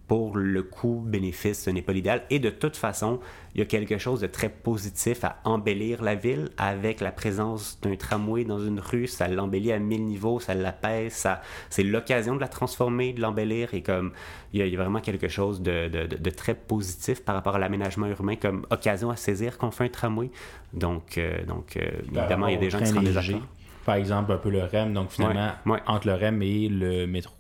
pour 0.09 0.37
le 0.37 0.63
coût-bénéfice, 0.63 1.65
ce 1.65 1.71
n'est 1.71 1.83
pas 1.83 1.93
l'idéal. 1.93 2.23
Et 2.31 2.39
de 2.39 2.51
toute 2.51 2.77
façon, 2.77 3.19
il 3.55 3.59
y 3.59 3.63
a 3.63 3.65
quelque 3.65 3.99
chose 3.99 4.21
de 4.21 4.29
très 4.29 4.49
positif 4.49 5.25
à 5.25 5.41
embellir 5.45 6.01
la 6.03 6.15
ville 6.15 6.51
avec 6.59 7.01
la 7.01 7.11
présence 7.11 7.81
d'un 7.83 7.97
tramway 7.97 8.45
dans 8.45 8.61
une 8.61 8.79
rue. 8.79 9.09
Ça 9.09 9.27
l'embellit 9.27 9.73
à 9.73 9.81
mille 9.81 10.05
niveaux, 10.05 10.39
ça 10.39 10.55
l'apaise, 10.55 11.13
ça, 11.13 11.43
c'est 11.71 11.83
l'occasion 11.83 12.37
de 12.37 12.41
la 12.41 12.47
transformer, 12.49 13.15
de 13.15 13.21
l'embellir. 13.21 13.75
Et 13.75 13.83
comme 13.83 14.13
il 14.53 14.61
y, 14.61 14.63
a, 14.63 14.67
il 14.67 14.73
y 14.73 14.77
a 14.77 14.81
vraiment 14.81 15.01
quelque 15.01 15.27
chose 15.29 15.61
de, 15.61 15.89
de- 15.89 16.07
de- 16.07 16.17
de 16.17 16.31
très 16.31 16.55
positif 16.55 17.25
par 17.25 17.35
rapport 17.35 17.57
à 17.57 17.59
l'aménagement 17.59 18.07
urbain 18.07 18.37
comme 18.37 18.65
occasion 18.71 19.11
à 19.11 19.17
saisir 19.17 19.59
qu'on 19.59 19.73
fait 19.73 19.85
un 19.85 19.89
tramway. 19.89 20.31
Donc, 20.73 21.19
euh, 21.19 21.45
donc 21.47 21.77
euh, 21.77 21.81
évidemment, 22.05 22.47
il 22.47 22.55
y 22.55 22.57
a 22.57 22.61
des 22.61 22.71
gens 22.71 22.79
qui 22.79 22.93
léger. 22.93 23.01
désaccords. 23.07 23.41
Par 23.85 23.97
exemple, 23.97 24.31
un 24.33 24.37
peu 24.39 24.51
le 24.51 24.63
REM. 24.65 24.93
Donc, 24.95 25.11
finalement, 25.11 25.51
Ouais, 25.67 25.73
ouais. 25.73 25.81
entre 25.87 26.07
le 26.07 26.15
REM 26.15 26.43
et 26.43 26.69
le 26.69 27.07
métro. 27.07 27.33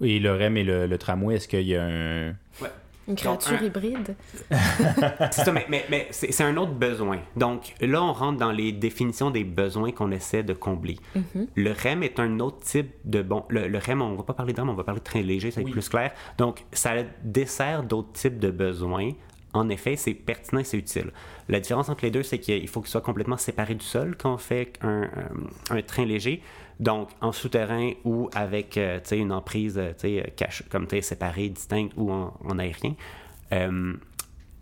Et 0.00 0.18
le 0.18 0.32
REM 0.32 0.56
et 0.56 0.64
le, 0.64 0.86
le 0.86 0.98
tramway, 0.98 1.36
est-ce 1.36 1.48
qu'il 1.48 1.62
y 1.66 1.76
a 1.76 1.84
un. 1.84 2.34
Une 3.08 3.16
créature 3.16 3.56
un- 3.58 3.64
hybride. 3.64 4.14
C'est 5.30 5.44
ça, 5.44 5.50
mais, 5.52 5.64
mais, 5.70 5.84
mais 5.90 6.08
c'est 6.10 6.30
c'est 6.30 6.44
un 6.44 6.56
autre 6.58 6.72
besoin. 6.72 7.20
Donc 7.36 7.72
là, 7.80 8.02
on 8.02 8.12
rentre 8.12 8.38
dans 8.38 8.52
les 8.52 8.70
définitions 8.70 9.30
des 9.30 9.44
besoins 9.44 9.92
qu'on 9.92 10.10
essaie 10.10 10.42
de 10.42 10.52
combler. 10.52 10.96
Le 11.54 11.72
REM 11.72 12.02
est 12.02 12.20
un 12.20 12.38
autre 12.40 12.60
type 12.60 12.90
de... 13.06 13.22
Bon, 13.22 13.44
le, 13.48 13.66
le 13.66 13.78
REM, 13.78 14.02
on 14.02 14.14
va 14.14 14.24
pas 14.24 14.34
parler 14.34 14.52
de 14.52 14.60
REM, 14.60 14.68
on 14.68 14.74
va 14.74 14.84
parler 14.84 15.00
de 15.00 15.04
train 15.04 15.22
léger, 15.22 15.50
ça 15.50 15.56
va 15.56 15.62
être 15.62 15.66
Oui. 15.68 15.72
plus 15.72 15.88
clair. 15.88 16.12
Donc, 16.36 16.64
ça 16.72 16.92
dessert 17.24 17.82
d'autres 17.82 18.12
types 18.12 18.38
de 18.38 18.50
besoins. 18.50 19.12
En 19.54 19.70
effet, 19.70 19.96
c'est 19.96 20.12
pertinent 20.12 20.60
et 20.60 20.64
c'est 20.64 20.76
utile. 20.76 21.10
La 21.48 21.60
différence 21.60 21.88
entre 21.88 22.04
les 22.04 22.10
deux, 22.10 22.22
c'est 22.22 22.38
qu'il 22.38 22.68
faut 22.68 22.82
qu'il 22.82 22.90
soit 22.90 23.00
complètement 23.00 23.38
séparé 23.38 23.74
du 23.74 23.84
sol 23.86 24.16
quand 24.18 24.34
on 24.34 24.38
fait 24.38 24.74
un, 24.82 25.04
un- 25.70 25.76
un 25.76 25.80
train 25.82 26.04
léger. 26.04 26.42
Donc, 26.80 27.08
en 27.20 27.32
souterrain 27.32 27.92
ou 28.04 28.30
avec 28.34 28.76
euh, 28.76 29.00
une 29.10 29.32
emprise 29.32 29.78
euh, 29.78 29.92
sais, 29.96 30.32
cache, 30.36 30.62
comme 30.70 30.86
séparée, 31.00 31.48
distincte 31.48 31.92
ou 31.96 32.12
en, 32.12 32.32
en 32.44 32.58
aérien. 32.58 32.94
Euh, 33.52 33.94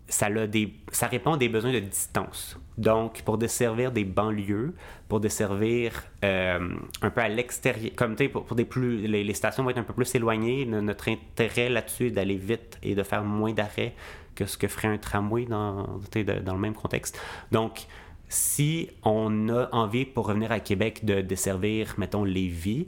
ça, 0.07 0.27
a 0.27 0.47
des, 0.47 0.73
ça 0.91 1.07
répond 1.07 1.33
à 1.33 1.37
des 1.37 1.49
besoins 1.49 1.73
de 1.73 1.79
distance. 1.79 2.57
Donc, 2.77 3.21
pour 3.23 3.37
desservir 3.37 3.91
des 3.91 4.05
banlieues, 4.05 4.73
pour 5.09 5.19
desservir 5.19 5.91
euh, 6.23 6.69
un 7.01 7.09
peu 7.09 7.21
à 7.21 7.27
l'extérieur, 7.27 7.91
comme 7.95 8.15
pour, 8.15 8.45
pour 8.45 8.55
des 8.55 8.65
plus, 8.65 9.05
les, 9.05 9.33
stations 9.33 9.63
vont 9.63 9.69
être 9.69 9.77
un 9.77 9.83
peu 9.83 9.93
plus 9.93 10.15
éloignées. 10.15 10.65
No- 10.65 10.81
Notre 10.81 11.09
intérêt 11.09 11.69
là-dessus 11.69 12.07
est 12.07 12.11
d'aller 12.11 12.37
vite 12.37 12.79
et 12.81 12.95
de 12.95 13.03
faire 13.03 13.23
moins 13.23 13.51
d'arrêts 13.51 13.93
que 14.33 14.45
ce 14.45 14.57
que 14.57 14.67
ferait 14.67 14.87
un 14.87 14.97
tramway 14.97 15.45
dans, 15.45 15.99
dans 16.45 16.53
le 16.53 16.59
même 16.59 16.75
contexte. 16.75 17.19
Donc, 17.51 17.87
si 18.29 18.89
on 19.03 19.49
a 19.49 19.69
envie, 19.71 20.05
pour 20.05 20.27
revenir 20.27 20.51
à 20.51 20.59
Québec, 20.59 21.05
de 21.05 21.21
desservir, 21.21 21.95
mettons, 21.97 22.23
Lévis, 22.23 22.87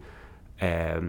euh, 0.61 0.99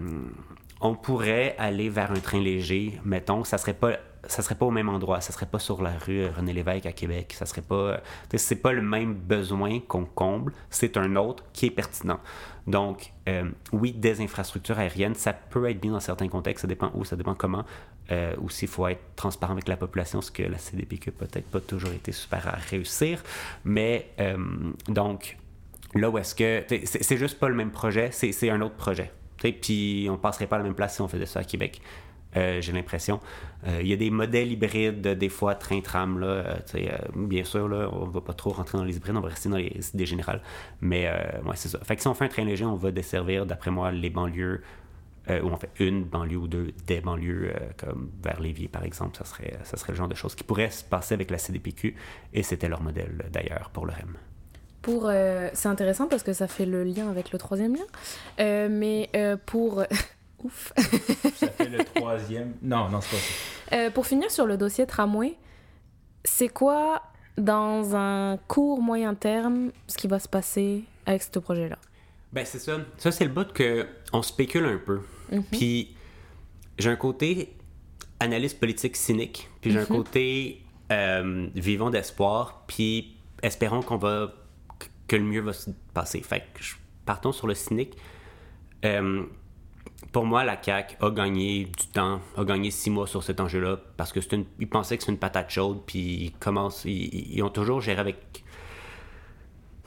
on 0.81 0.95
pourrait 0.95 1.55
aller 1.59 1.89
vers 1.89 2.13
un 2.13 2.21
train 2.21 2.41
léger, 2.41 3.01
mettons, 3.05 3.45
ça 3.45 3.59
serait 3.59 3.75
pas 3.75 3.99
ça 4.27 4.43
serait 4.43 4.55
pas 4.55 4.67
au 4.67 4.71
même 4.71 4.89
endroit, 4.89 5.21
ça 5.21 5.33
serait 5.33 5.47
pas 5.47 5.59
sur 5.59 5.83
la 5.83 5.93
rue 5.99 6.27
René 6.27 6.53
Lévesque 6.53 6.87
à 6.87 6.93
Québec, 6.93 7.35
ça 7.37 7.47
serait 7.47 7.63
pas 7.63 8.01
sais, 8.31 8.39
c'est 8.39 8.57
pas 8.57 8.73
le 8.73 8.83
même 8.83 9.15
besoin 9.15 9.81
qu'on 9.81 10.05
comble, 10.05 10.53
c'est 10.69 10.97
un 10.97 11.17
autre 11.17 11.45
qui 11.53 11.67
est 11.67 11.71
pertinent. 11.71 12.21
Donc 12.67 13.13
euh, 13.29 13.51
oui, 13.73 13.93
des 13.93 14.21
infrastructures 14.21 14.79
aériennes, 14.79 15.15
ça 15.15 15.33
peut 15.33 15.69
être 15.69 15.81
bien 15.81 15.93
dans 15.93 16.01
certains 16.01 16.29
contextes, 16.29 16.63
ça 16.63 16.69
dépend 16.69 16.91
où, 16.95 17.05
ça 17.05 17.17
dépend 17.17 17.35
comment. 17.35 17.65
Euh, 18.11 18.35
aussi, 18.43 18.65
il 18.65 18.69
faut 18.69 18.89
être 18.89 19.03
transparent 19.15 19.53
avec 19.53 19.69
la 19.69 19.77
population, 19.77 20.21
ce 20.21 20.31
que 20.31 20.43
la 20.43 20.59
CDPQ 20.59 21.13
peut-être 21.13 21.47
pas 21.47 21.61
toujours 21.61 21.93
été 21.93 22.13
super 22.13 22.49
à 22.49 22.57
réussir. 22.57 23.23
Mais 23.65 24.11
euh, 24.19 24.37
donc, 24.89 25.37
là 25.95 26.11
où 26.11 26.19
est-ce 26.19 26.35
que. 26.35 26.65
C'est 26.85 27.17
juste 27.17 27.39
pas 27.39 27.49
le 27.49 27.55
même 27.55 27.71
projet, 27.71 28.11
c'est 28.13 28.51
un 28.51 28.61
autre 28.61 28.77
projet. 28.77 29.13
Puis 29.39 30.09
on 30.11 30.17
passerait 30.17 30.47
pas 30.47 30.57
à 30.57 30.59
la 30.59 30.65
même 30.65 30.75
place 30.75 30.97
si 30.97 31.01
on 31.01 31.09
faisait 31.09 31.27
ça 31.27 31.41
à 31.41 31.45
Québec. 31.45 31.81
Euh, 32.37 32.61
J'ai 32.61 32.73
l'impression. 32.73 33.21
Euh, 33.67 33.79
Il 33.83 33.89
y 33.89 33.93
a 33.93 33.97
des 33.97 34.11
modèles 34.11 34.53
hybrides, 34.53 35.01
des 35.07 35.29
fois 35.29 35.55
train-tram. 35.55 36.19
Là, 36.21 36.27
euh, 36.27 36.57
euh, 36.77 36.89
bien 37.17 37.45
sûr, 37.45 37.69
là, 37.69 37.89
on 37.93 38.07
va 38.07 38.21
pas 38.21 38.33
trop 38.35 38.51
rentrer 38.51 38.79
dans 38.79 38.85
les 38.85 38.97
hybrides, 38.97 39.17
on 39.17 39.21
va 39.21 39.29
rester 39.29 39.49
dans 39.49 39.57
les 39.57 39.81
idées 39.95 40.07
générales. 40.07 40.41
Mais 40.81 41.07
euh, 41.09 41.41
ouais, 41.45 41.57
c'est 41.57 41.69
ça. 41.69 41.79
Fait 41.83 41.97
que 41.97 42.03
si 42.03 42.09
on 42.09 42.15
fait 42.15 42.25
un 42.27 42.29
train 42.29 42.45
léger, 42.45 42.65
on 42.65 42.77
va 42.77 42.91
desservir, 42.93 43.47
d'après 43.47 43.71
moi, 43.71 43.91
les 43.93 44.11
banlieues. 44.11 44.63
euh, 45.29 45.43
ou 45.43 45.49
on 45.49 45.57
fait 45.57 45.71
une 45.79 46.05
banlieue 46.05 46.39
ou 46.39 46.49
deux 46.49 46.73
des 46.87 47.01
banlieues, 47.03 47.53
euh, 47.55 47.59
comme 47.77 48.11
vers 48.25 48.41
Lévis, 48.41 48.69
par 48.69 48.85
exemple, 48.85 49.17
ça 49.19 49.25
serait, 49.25 49.59
ça 49.65 49.77
serait 49.77 49.93
le 49.93 49.99
genre 49.99 50.09
de 50.09 50.15
choses 50.15 50.35
qui 50.35 50.45
pourraient 50.45 50.71
se 50.71 50.83
passer 50.83 51.15
avec 51.15 51.31
la 51.31 51.37
CDPQ, 51.39 51.95
et 52.33 52.43
c'était 52.43 52.69
leur 52.69 52.83
modèle, 52.83 53.23
euh, 53.25 53.29
d'ailleurs, 53.31 53.71
pour 53.73 53.85
le 53.87 53.93
REM. 53.93 54.17
Pour, 54.83 55.07
euh, 55.09 55.51
c'est 55.53 55.69
intéressant 55.69 56.07
parce 56.09 56.23
que 56.23 56.33
ça 56.33 56.49
fait 56.49 56.65
le 56.65 56.85
lien 56.85 57.11
avec 57.11 57.33
le 57.33 57.39
troisième 57.39 57.75
lien. 57.77 57.85
Euh, 58.41 58.69
mais 58.71 59.11
euh, 59.15 59.37
pour, 59.45 59.83
ouf. 60.45 60.73
Ça 61.35 61.49
fait 61.49 61.69
le 61.69 61.85
troisième. 61.85 62.55
Non, 62.63 62.89
non, 62.89 63.01
c'est 63.01 63.17
pas 63.17 63.23
ça. 63.23 63.77
Euh, 63.77 63.91
pour 63.91 64.07
finir 64.07 64.31
sur 64.31 64.47
le 64.47 64.57
dossier 64.57 64.87
tramway, 64.87 65.37
c'est 66.25 66.49
quoi 66.49 67.03
dans 67.39 67.97
un 67.97 68.39
court 68.49 68.83
moyen 68.83 69.15
terme 69.15 69.71
ce 69.87 69.97
qui 69.97 70.09
va 70.09 70.19
se 70.19 70.29
passer 70.29 70.85
avec 71.07 71.23
ce 71.23 71.39
projet-là? 71.39 71.79
Ben, 72.33 72.45
c'est 72.45 72.59
ça. 72.59 72.79
Ça, 72.99 73.11
c'est 73.11 73.25
le 73.25 73.31
bout 73.31 73.53
que 73.53 73.87
on 74.13 74.23
spécule 74.23 74.65
un 74.65 74.79
peu. 74.79 75.01
Puis, 75.51 75.97
j'ai 76.79 76.91
un 76.91 76.97
côté 76.97 77.57
analyse 78.21 78.55
politique 78.55 78.97
cynique, 78.97 79.49
puis 79.61 79.71
j'ai 79.71 79.81
un 79.81 79.87
côté 79.87 80.63
euh, 80.93 81.49
vivant 81.55 81.91
d'espoir, 81.91 82.65
puis 82.67 83.17
espérons 83.43 83.83
qu'on 83.83 83.97
va 83.97 84.33
que 85.07 85.17
le 85.17 85.25
mieux 85.25 85.41
va 85.41 85.53
se 85.53 85.71
passer. 85.93 86.21
Fait 86.21 86.45
que 86.55 86.63
partons 87.05 87.33
sur 87.33 87.49
le 87.49 87.55
cynique. 87.55 87.97
Euh, 88.85 89.25
pour 90.13 90.27
moi, 90.27 90.45
la 90.45 90.61
CAQ 90.61 90.97
a 91.01 91.11
gagné 91.11 91.65
du 91.65 91.87
temps, 91.87 92.21
a 92.37 92.45
gagné 92.45 92.71
six 92.71 92.91
mois 92.91 93.07
sur 93.07 93.23
cet 93.23 93.41
enjeu-là, 93.41 93.79
parce 93.97 94.13
que 94.13 94.21
une, 94.35 94.45
ils 94.59 94.69
pensaient 94.69 94.97
que 94.97 95.05
c'est 95.05 95.13
une 95.13 95.19
patate 95.19 95.51
chaude, 95.51 95.83
puis 95.87 95.99
ils 95.99 96.33
commencent, 96.33 96.85
ils, 96.85 97.43
ont 97.43 97.51
toujours 97.51 97.81
géré 97.81 98.01
avec 98.01 98.45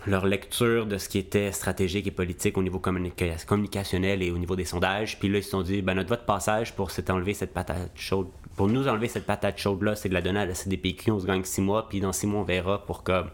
leur 0.06 0.26
lecture 0.26 0.86
de 0.86 0.98
ce 0.98 1.08
qui 1.08 1.18
était 1.18 1.52
stratégique 1.52 2.08
et 2.08 2.12
politique 2.12 2.58
au 2.58 2.64
niveau 2.64 2.80
communica- 2.80 3.46
communicationnel 3.46 4.22
et 4.22 4.32
au 4.32 4.38
niveau 4.38 4.56
des 4.56 4.66
sondages. 4.66 5.20
Puis 5.20 5.30
là, 5.30 5.40
ils 5.40 5.44
se 5.44 5.50
sont 5.50 5.62
dit, 5.62 5.82
ben, 5.82 5.94
notre 5.94 6.10
vote 6.10 6.26
passage 6.26 6.74
pour 6.74 6.92
cette 6.92 7.08
patate 7.54 7.92
chaude, 7.96 8.28
pour 8.56 8.68
nous 8.68 8.88
enlever 8.88 9.08
cette 9.08 9.26
patate 9.26 9.58
chaude-là, 9.58 9.96
c'est 9.96 10.10
de 10.10 10.14
la 10.14 10.22
donner 10.22 10.40
à 10.40 10.46
la 10.46 10.56
CDPQ, 10.56 11.12
on 11.12 11.20
se 11.20 11.26
gagne 11.26 11.44
six 11.44 11.62
mois, 11.62 11.90
puis 11.90 12.00
dans 12.00 12.14
six 12.14 12.28
mois, 12.28 12.42
on 12.42 12.46
verra 12.46 12.86
pour 12.86 13.04
comme 13.04 13.30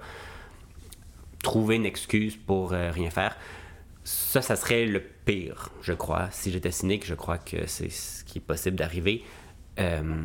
trouver 1.43 1.75
une 1.75 1.85
excuse 1.85 2.35
pour 2.35 2.73
euh, 2.73 2.91
rien 2.91 3.09
faire. 3.09 3.35
Ça, 4.11 4.41
ça 4.41 4.55
serait 4.55 4.87
le 4.87 5.01
pire, 5.01 5.69
je 5.83 5.93
crois. 5.93 6.29
Si 6.31 6.51
j'étais 6.51 6.71
cynique, 6.71 7.05
je 7.05 7.13
crois 7.13 7.37
que 7.37 7.67
c'est 7.67 7.91
ce 7.91 8.23
qui 8.23 8.39
est 8.39 8.41
possible 8.41 8.75
d'arriver. 8.75 9.23
Euh, 9.79 10.23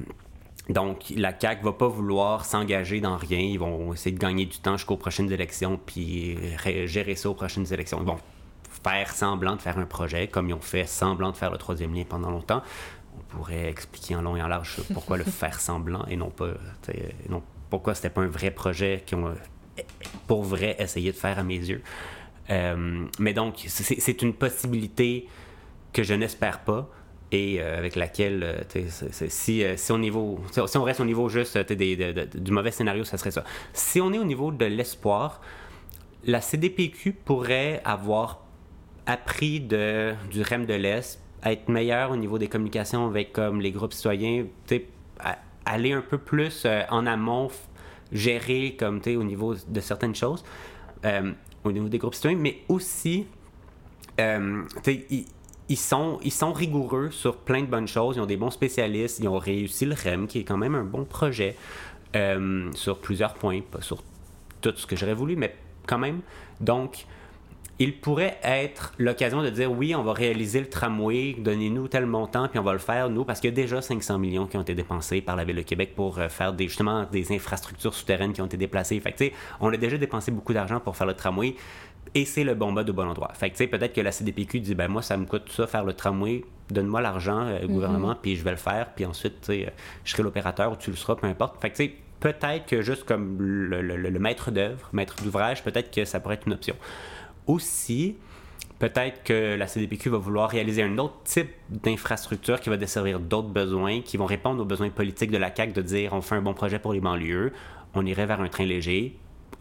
donc, 0.70 1.12
la 1.14 1.38
CAQ 1.38 1.64
va 1.64 1.72
pas 1.74 1.88
vouloir 1.88 2.46
s'engager 2.46 3.02
dans 3.02 3.18
rien. 3.18 3.40
Ils 3.40 3.58
vont 3.58 3.92
essayer 3.92 4.16
de 4.16 4.18
gagner 4.18 4.46
du 4.46 4.56
temps 4.56 4.78
jusqu'aux 4.78 4.96
prochaines 4.96 5.30
élections, 5.30 5.78
puis 5.84 6.38
gérer 6.86 7.14
ça 7.14 7.28
aux 7.28 7.34
prochaines 7.34 7.70
élections. 7.74 7.98
Ils 8.00 8.06
vont 8.06 8.18
faire 8.82 9.12
semblant 9.12 9.54
de 9.54 9.60
faire 9.60 9.78
un 9.78 9.84
projet, 9.84 10.28
comme 10.28 10.48
ils 10.48 10.54
ont 10.54 10.60
fait 10.60 10.86
semblant 10.86 11.30
de 11.30 11.36
faire 11.36 11.50
le 11.50 11.58
troisième 11.58 11.94
lien 11.94 12.04
pendant 12.08 12.30
longtemps. 12.30 12.62
On 13.18 13.36
pourrait 13.36 13.68
expliquer 13.68 14.16
en 14.16 14.22
long 14.22 14.34
et 14.34 14.42
en 14.42 14.48
large 14.48 14.80
pourquoi 14.94 15.18
le 15.18 15.24
faire 15.24 15.60
semblant 15.60 16.06
et 16.06 16.16
non 16.16 16.30
pas, 16.30 16.54
et 16.88 17.28
non 17.28 17.42
pourquoi 17.68 17.94
c'était 17.94 18.10
pas 18.10 18.22
un 18.22 18.28
vrai 18.28 18.50
projet 18.50 19.02
qu'ils 19.04 19.18
ont 19.18 19.34
pour 20.26 20.42
vrai 20.42 20.74
essayé 20.78 21.12
de 21.12 21.16
faire 21.16 21.38
à 21.38 21.42
mes 21.42 21.58
yeux. 21.58 21.82
Euh, 22.50 23.06
mais 23.18 23.32
donc, 23.32 23.64
c'est 23.66 24.22
une 24.22 24.34
possibilité 24.34 25.28
que 25.92 26.02
je 26.02 26.14
n'espère 26.14 26.60
pas 26.60 26.90
et 27.32 27.60
euh, 27.60 27.78
avec 27.78 27.96
laquelle, 27.96 28.64
si, 29.28 29.64
on 29.88 30.82
reste 30.82 31.00
au 31.00 31.04
niveau 31.04 31.28
juste 31.28 31.58
du 31.72 32.52
mauvais 32.52 32.70
scénario, 32.70 33.04
ça 33.04 33.16
serait 33.16 33.30
ça. 33.30 33.44
Si 33.72 34.00
on 34.00 34.12
est 34.12 34.18
au 34.18 34.24
niveau 34.24 34.52
de 34.52 34.64
l'espoir, 34.66 35.40
la 36.24 36.40
CDPQ 36.40 37.12
pourrait 37.12 37.80
avoir 37.84 38.44
appris 39.06 39.60
du 39.60 40.42
REM 40.42 40.66
de 40.66 40.74
l'Est, 40.74 41.20
être 41.44 41.68
meilleur 41.68 42.10
au 42.10 42.16
niveau 42.16 42.38
des 42.38 42.48
communications 42.48 43.06
avec 43.06 43.36
les 43.38 43.70
groupes 43.72 43.92
citoyens, 43.92 44.46
aller 45.66 45.92
un 45.92 46.00
peu 46.00 46.18
plus 46.18 46.64
euh, 46.64 46.82
en 46.90 47.06
amont, 47.06 47.50
gérer 48.12 48.76
comme, 48.78 49.00
au 49.06 49.24
niveau 49.24 49.54
de 49.54 49.80
certaines 49.80 50.14
choses, 50.14 50.44
au 51.64 51.72
niveau 51.72 51.88
des 51.88 51.98
groupes 51.98 52.14
citoyens, 52.14 52.38
mais 52.38 52.58
aussi 52.68 53.26
euh, 54.20 54.62
ils, 54.86 55.24
ils 55.68 55.78
sont, 55.78 56.18
ils 56.22 56.32
sont 56.32 56.52
rigoureux 56.52 57.10
sur 57.10 57.36
plein 57.36 57.62
de 57.62 57.66
bonnes 57.66 57.88
choses. 57.88 58.16
Ils 58.16 58.20
ont 58.20 58.26
des 58.26 58.36
bons 58.36 58.50
spécialistes. 58.50 59.18
Ils 59.20 59.28
ont 59.28 59.38
réussi 59.38 59.86
le 59.86 59.94
REM, 59.94 60.26
qui 60.26 60.40
est 60.40 60.44
quand 60.44 60.56
même 60.56 60.74
un 60.74 60.84
bon 60.84 61.04
projet 61.04 61.56
euh, 62.14 62.70
sur 62.74 62.98
plusieurs 62.98 63.34
points. 63.34 63.60
Pas 63.60 63.80
sur 63.80 64.02
tout 64.60 64.74
ce 64.76 64.86
que 64.86 64.96
j'aurais 64.96 65.14
voulu, 65.14 65.36
mais 65.36 65.54
quand 65.86 65.98
même. 65.98 66.20
Donc, 66.60 67.06
il 67.80 67.98
pourrait 67.98 68.38
être 68.44 68.92
l'occasion 68.98 69.42
de 69.42 69.50
dire 69.50 69.70
oui, 69.72 69.94
on 69.96 70.02
va 70.04 70.12
réaliser 70.12 70.60
le 70.60 70.68
tramway, 70.68 71.34
donnez-nous 71.38 71.88
tel 71.88 72.06
montant, 72.06 72.46
puis 72.48 72.58
on 72.58 72.62
va 72.62 72.72
le 72.72 72.78
faire, 72.78 73.10
nous, 73.10 73.24
parce 73.24 73.40
qu'il 73.40 73.50
y 73.50 73.52
a 73.52 73.56
déjà 73.56 73.82
500 73.82 74.18
millions 74.18 74.46
qui 74.46 74.56
ont 74.56 74.62
été 74.62 74.74
dépensés 74.76 75.20
par 75.20 75.34
la 75.34 75.42
Ville 75.44 75.56
de 75.56 75.62
Québec 75.62 75.92
pour 75.96 76.18
euh, 76.20 76.28
faire 76.28 76.52
des, 76.52 76.68
justement 76.68 77.04
des 77.10 77.32
infrastructures 77.34 77.92
souterraines 77.92 78.32
qui 78.32 78.40
ont 78.40 78.46
été 78.46 78.56
déplacées. 78.56 79.00
Fait 79.00 79.10
que, 79.12 79.18
tu 79.18 79.24
sais, 79.26 79.32
on 79.60 79.72
a 79.72 79.76
déjà 79.76 79.98
dépensé 79.98 80.30
beaucoup 80.30 80.52
d'argent 80.52 80.78
pour 80.78 80.96
faire 80.96 81.06
le 81.08 81.14
tramway, 81.14 81.56
et 82.14 82.24
c'est 82.24 82.44
le 82.44 82.54
bon 82.54 82.70
mode 82.70 82.88
au 82.90 82.92
bon 82.92 83.08
endroit. 83.08 83.32
Fait 83.34 83.48
que, 83.50 83.54
tu 83.56 83.64
sais, 83.64 83.66
peut-être 83.66 83.92
que 83.92 84.00
la 84.00 84.12
CDPQ 84.12 84.60
dit, 84.60 84.74
ben 84.76 84.86
moi, 84.86 85.02
ça 85.02 85.16
me 85.16 85.24
coûte 85.26 85.50
ça 85.50 85.66
faire 85.66 85.84
le 85.84 85.94
tramway, 85.94 86.44
donne-moi 86.70 87.00
l'argent, 87.00 87.40
euh, 87.40 87.66
gouvernement, 87.66 88.14
puis 88.20 88.36
je 88.36 88.44
vais 88.44 88.52
le 88.52 88.56
faire, 88.56 88.90
puis 88.94 89.04
ensuite, 89.04 89.40
tu 89.40 89.46
sais, 89.46 89.66
euh, 89.66 89.70
je 90.04 90.12
serai 90.12 90.22
l'opérateur 90.22 90.70
ou 90.70 90.76
tu 90.76 90.90
le 90.90 90.96
seras, 90.96 91.16
peu 91.16 91.26
importe. 91.26 91.60
Fait 91.60 91.70
que, 91.70 91.76
tu 91.76 91.84
sais, 91.86 91.94
peut-être 92.20 92.66
que 92.66 92.82
juste 92.82 93.02
comme 93.04 93.36
le, 93.40 93.82
le- 93.82 93.96
le- 93.96 94.10
le 94.10 94.18
maître 94.20 94.52
d'œuvre, 94.52 94.88
maître 94.92 95.16
d'ouvrage, 95.24 95.64
peut-être 95.64 95.90
que 95.90 96.04
ça 96.04 96.20
pourrait 96.20 96.34
être 96.36 96.46
une 96.46 96.52
option. 96.52 96.76
Aussi, 97.46 98.16
peut-être 98.78 99.22
que 99.22 99.54
la 99.54 99.66
CDPQ 99.66 100.10
va 100.10 100.18
vouloir 100.18 100.50
réaliser 100.50 100.82
un 100.82 100.98
autre 100.98 101.16
type 101.24 101.50
d'infrastructure 101.70 102.60
qui 102.60 102.70
va 102.70 102.76
desservir 102.76 103.20
d'autres 103.20 103.48
besoins, 103.48 104.00
qui 104.00 104.16
vont 104.16 104.26
répondre 104.26 104.62
aux 104.62 104.66
besoins 104.66 104.90
politiques 104.90 105.30
de 105.30 105.38
la 105.38 105.54
CAQ 105.54 105.72
de 105.72 105.82
dire 105.82 106.12
on 106.12 106.20
fait 106.20 106.34
un 106.36 106.42
bon 106.42 106.54
projet 106.54 106.78
pour 106.78 106.92
les 106.92 107.00
banlieues, 107.00 107.52
on 107.94 108.04
irait 108.06 108.26
vers 108.26 108.40
un 108.40 108.48
train 108.48 108.64
léger. 108.64 109.16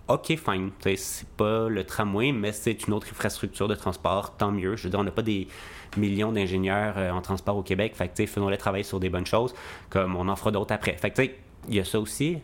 OK, 0.10 0.36
fine. 0.36 0.72
C'est 0.98 1.28
pas 1.30 1.70
le 1.70 1.86
tramway, 1.86 2.34
mais 2.34 2.52
c'est 2.52 2.88
une 2.88 2.94
autre 2.94 3.08
infrastructure 3.10 3.70
de 3.70 3.76
transport, 3.76 4.36
tant 4.36 4.52
mieux. 4.52 4.76
Je 4.76 4.84
veux 4.84 4.90
dire, 4.90 5.00
on 5.00 5.04
n'a 5.06 5.12
pas 5.12 5.22
des 5.22 5.48
millions 5.96 6.34
d'ingénieurs 6.34 6.96
euh, 6.98 7.12
en 7.12 7.22
transport 7.22 7.56
au 7.56 7.64
Québec. 7.64 7.96
Fait 7.96 8.10
que, 8.10 8.26
faisons-les 8.26 8.58
travailler 8.58 8.84
sur 8.84 9.00
des 9.00 9.10
bonnes 9.10 9.26
choses, 9.26 9.54
comme 9.90 10.18
on 10.18 10.28
en 10.28 10.36
fera 10.36 10.52
d'autres 10.52 10.74
après. 10.74 10.98
Fait 10.98 11.12
que, 11.12 11.22
il 11.70 11.76
y 11.76 11.80
a 11.80 11.86
ça 11.86 12.00
aussi. 12.00 12.40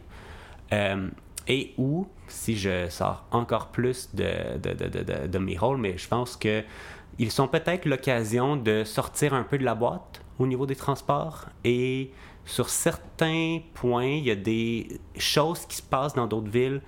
Euh, 0.72 1.10
et 1.48 1.74
ou, 1.78 2.08
si 2.30 2.58
je 2.58 2.88
sors 2.90 3.26
encore 3.32 3.68
plus 3.68 4.10
de, 4.14 4.58
de, 4.58 4.74
de, 4.74 4.88
de, 4.88 5.04
de- 5.04 5.28
de 5.28 5.38
mes 5.38 5.58
rôles, 5.58 5.78
mais 5.78 5.98
je 5.98 6.08
pense 6.08 6.36
que 6.38 6.64
ils 7.18 7.32
sont 7.32 7.48
peut-être 7.48 7.86
l'occasion 7.86 8.56
de 8.56 8.84
sortir 8.86 9.34
un 9.34 9.44
peu 9.44 9.58
de 9.58 9.66
la 9.66 9.76
boîte 9.76 10.22
au 10.40 10.48
niveau 10.48 10.66
des 10.66 10.76
transports 10.76 11.48
et 11.66 12.12
sur 12.46 12.70
certains 12.70 13.60
points, 13.74 14.06
il 14.06 14.24
y 14.26 14.32
a 14.32 14.36
des 14.36 15.00
choses 15.18 15.66
qui 15.66 15.76
se 15.78 15.82
passent 15.84 16.14
dans 16.14 16.28
d'autres 16.28 16.50
villes 16.50 16.82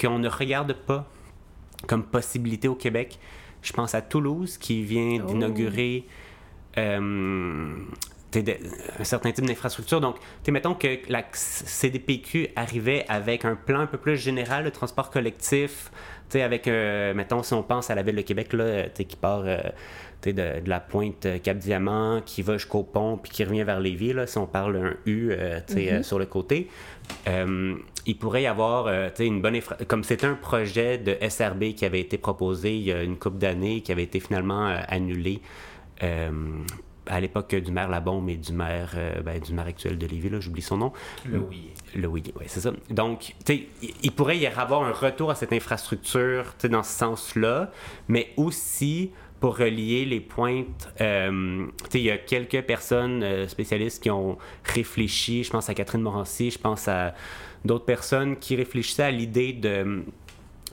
qu'on 0.00 0.18
ne 0.20 0.28
regarde 0.28 0.72
pas 0.74 1.06
comme 1.88 2.04
possibilité 2.04 2.68
au 2.68 2.74
Québec. 2.76 3.18
Je 3.62 3.72
pense 3.72 3.94
à 3.94 4.00
Toulouse 4.02 4.56
qui 4.58 4.82
vient 4.84 5.18
Oh. 5.22 5.26
d'inaugurer 5.26 6.06
euh, 6.78 7.74
un 8.36 9.04
certain 9.04 9.32
type 9.32 9.46
d'infrastructure. 9.46 10.00
Donc, 10.00 10.16
mettons 10.48 10.74
que 10.74 10.98
la 11.08 11.24
CDPQ 11.32 12.48
arrivait 12.56 13.04
avec 13.08 13.44
un 13.44 13.56
plan 13.56 13.80
un 13.80 13.86
peu 13.86 13.98
plus 13.98 14.16
général 14.16 14.64
de 14.64 14.70
transport 14.70 15.10
collectif, 15.10 15.90
avec, 16.34 16.68
euh, 16.68 17.14
mettons, 17.14 17.42
si 17.42 17.54
on 17.54 17.62
pense 17.62 17.90
à 17.90 17.94
la 17.94 18.02
ville 18.02 18.16
de 18.16 18.22
Québec, 18.22 18.52
là, 18.52 18.88
t'sais, 18.90 19.06
qui 19.06 19.16
part 19.16 19.44
euh, 19.46 19.58
de, 20.24 20.32
de 20.32 20.68
la 20.68 20.80
pointe 20.80 21.24
euh, 21.26 21.38
Cap-Diamant, 21.38 22.20
qui 22.24 22.42
va 22.42 22.54
jusqu'au 22.54 22.82
pont, 22.82 23.16
puis 23.16 23.32
qui 23.32 23.44
revient 23.44 23.62
vers 23.62 23.80
Lévis, 23.80 24.12
là, 24.12 24.26
si 24.26 24.36
on 24.38 24.46
parle 24.46 24.76
un 24.76 24.96
U 25.06 25.30
euh, 25.30 25.60
euh, 25.76 26.02
sur 26.02 26.18
le 26.18 26.26
côté, 26.26 26.68
euh, 27.28 27.74
il 28.06 28.18
pourrait 28.18 28.42
y 28.42 28.46
avoir 28.46 28.86
euh, 28.86 29.08
une 29.18 29.40
bonne 29.40 29.58
comme 29.86 30.04
c'était 30.04 30.26
un 30.26 30.34
projet 30.34 30.98
de 30.98 31.16
SRB 31.26 31.74
qui 31.74 31.84
avait 31.84 32.00
été 32.00 32.18
proposé 32.18 32.76
il 32.76 32.82
y 32.82 32.92
a 32.92 33.02
une 33.02 33.18
couple 33.18 33.38
d'années, 33.38 33.80
qui 33.80 33.92
avait 33.92 34.02
été 34.02 34.20
finalement 34.20 34.66
euh, 34.66 34.80
annulé 34.88 35.40
euh, 36.02 36.30
à 37.08 37.20
l'époque 37.20 37.54
du 37.54 37.72
maire 37.72 37.88
Labombe 37.88 38.28
et 38.30 38.36
du 38.36 38.52
maire, 38.52 38.92
euh, 38.96 39.20
ben, 39.22 39.40
du 39.40 39.52
maire 39.52 39.66
actuel 39.66 39.98
de 39.98 40.06
Lévis, 40.06 40.28
là, 40.30 40.40
j'oublie 40.40 40.62
son 40.62 40.76
nom. 40.76 40.92
Le 41.24 41.38
oui. 41.40 41.70
Le 41.96 42.06
oui, 42.06 42.22
oui, 42.38 42.44
c'est 42.46 42.60
ça. 42.60 42.72
Donc, 42.90 43.34
tu 43.44 43.54
sais, 43.54 43.66
il- 44.02 44.12
pourrait 44.12 44.38
y 44.38 44.46
avoir 44.46 44.82
un 44.84 44.92
retour 44.92 45.30
à 45.30 45.34
cette 45.34 45.52
infrastructure, 45.52 46.44
tu 46.44 46.62
sais, 46.62 46.68
dans 46.68 46.82
ce 46.82 46.96
sens-là, 46.98 47.70
mais 48.08 48.28
aussi 48.36 49.10
pour 49.40 49.56
relier 49.56 50.04
les 50.04 50.20
pointes. 50.20 50.92
euh, 51.00 51.66
tu 51.84 51.90
sais, 51.90 51.98
il 52.00 52.04
y 52.04 52.10
a 52.10 52.18
quelques 52.18 52.62
personnes 52.62 53.22
euh, 53.22 53.46
spécialistes 53.48 54.02
qui 54.02 54.10
ont 54.10 54.36
réfléchi, 54.64 55.44
je 55.44 55.50
pense 55.50 55.68
à 55.70 55.74
Catherine 55.74 56.02
Morancy, 56.02 56.50
je 56.50 56.58
pense 56.58 56.88
à 56.88 57.14
d'autres 57.64 57.84
personnes 57.84 58.36
qui 58.36 58.56
réfléchissaient 58.56 59.04
à 59.04 59.10
l'idée 59.10 59.52
de 59.52 60.02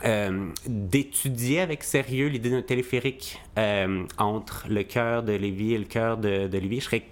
euh, 0.03 0.49
d'étudier 0.67 1.61
avec 1.61 1.83
sérieux 1.83 2.27
l'idée 2.27 2.49
d'un 2.49 2.61
téléphérique 2.61 3.39
euh, 3.57 4.03
entre 4.17 4.65
le 4.69 4.83
cœur 4.83 5.23
de 5.23 5.33
Lévis 5.33 5.73
et 5.73 5.77
le 5.77 5.85
cœur 5.85 6.17
de, 6.17 6.47
de. 6.47 6.59
Je 6.59 6.79
serais 6.79 7.03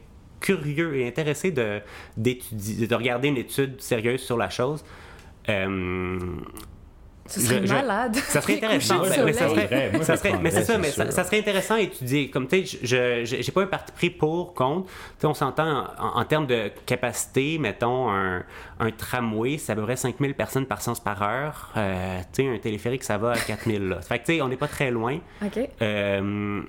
curieux 0.41 0.97
et 0.97 1.07
intéressé 1.07 1.51
de, 1.51 1.79
de 2.17 2.95
regarder 2.95 3.29
une 3.29 3.37
étude 3.37 3.79
sérieuse 3.81 4.21
sur 4.21 4.37
la 4.37 4.49
chose. 4.49 4.83
Euh, 5.47 6.19
Ce 7.25 7.39
serait 7.39 7.61
je- 7.61 7.67
je- 7.67 7.73
malade. 7.73 8.15
ça 8.17 8.41
serait 8.41 8.53
intéressant. 8.57 9.01
mais- 9.01 9.23
mais 9.23 9.33
ça 9.33 9.47
soleil. 9.47 9.65
serait, 9.67 9.91
Moi, 9.91 10.03
ça 10.03 10.13
je 10.15 10.19
serait- 10.19 10.29
mais 10.31 10.35
prendrais, 10.37 10.51
c'est 10.51 10.63
ça, 10.65 10.77
mais 10.77 10.91
ça, 10.91 11.11
ça 11.11 11.23
serait 11.23 11.39
intéressant 11.39 11.75
à 11.75 11.79
étudier. 11.81 12.29
Comme 12.29 12.47
tu 12.47 12.65
sais, 12.65 12.77
je 12.83 13.23
j'ai 13.41 13.51
pas 13.53 13.61
un 13.63 13.67
parti 13.67 13.91
pris 13.93 14.09
pour 14.09 14.53
contre. 14.53 14.87
Tu 14.87 14.93
sais, 15.19 15.27
on 15.27 15.33
s'entend 15.33 15.85
en, 15.97 16.19
en 16.19 16.25
termes 16.25 16.47
de 16.47 16.69
capacité, 16.85 17.57
mettons 17.59 18.09
un, 18.11 18.43
un 18.79 18.91
tramway, 18.91 19.57
c'est 19.57 19.71
à 19.71 19.75
peu 19.75 19.83
près 19.83 19.95
5000 19.95 20.33
personnes 20.33 20.65
par 20.65 20.81
sens 20.81 20.99
par 20.99 21.21
heure. 21.23 21.71
Euh, 21.77 22.19
tu 22.33 22.43
sais, 22.43 22.49
un 22.53 22.57
téléphérique, 22.59 23.03
ça 23.05 23.17
va 23.17 23.31
à 23.31 23.37
4000. 23.37 23.87
Là. 23.87 24.01
Fait 24.01 24.19
que 24.19 24.25
tu 24.25 24.33
sais, 24.35 24.41
on 24.41 24.49
n'est 24.49 24.57
pas 24.57 24.67
très 24.67 24.91
loin. 24.91 25.17
OK. 25.45 25.59
Euh, 25.81 26.61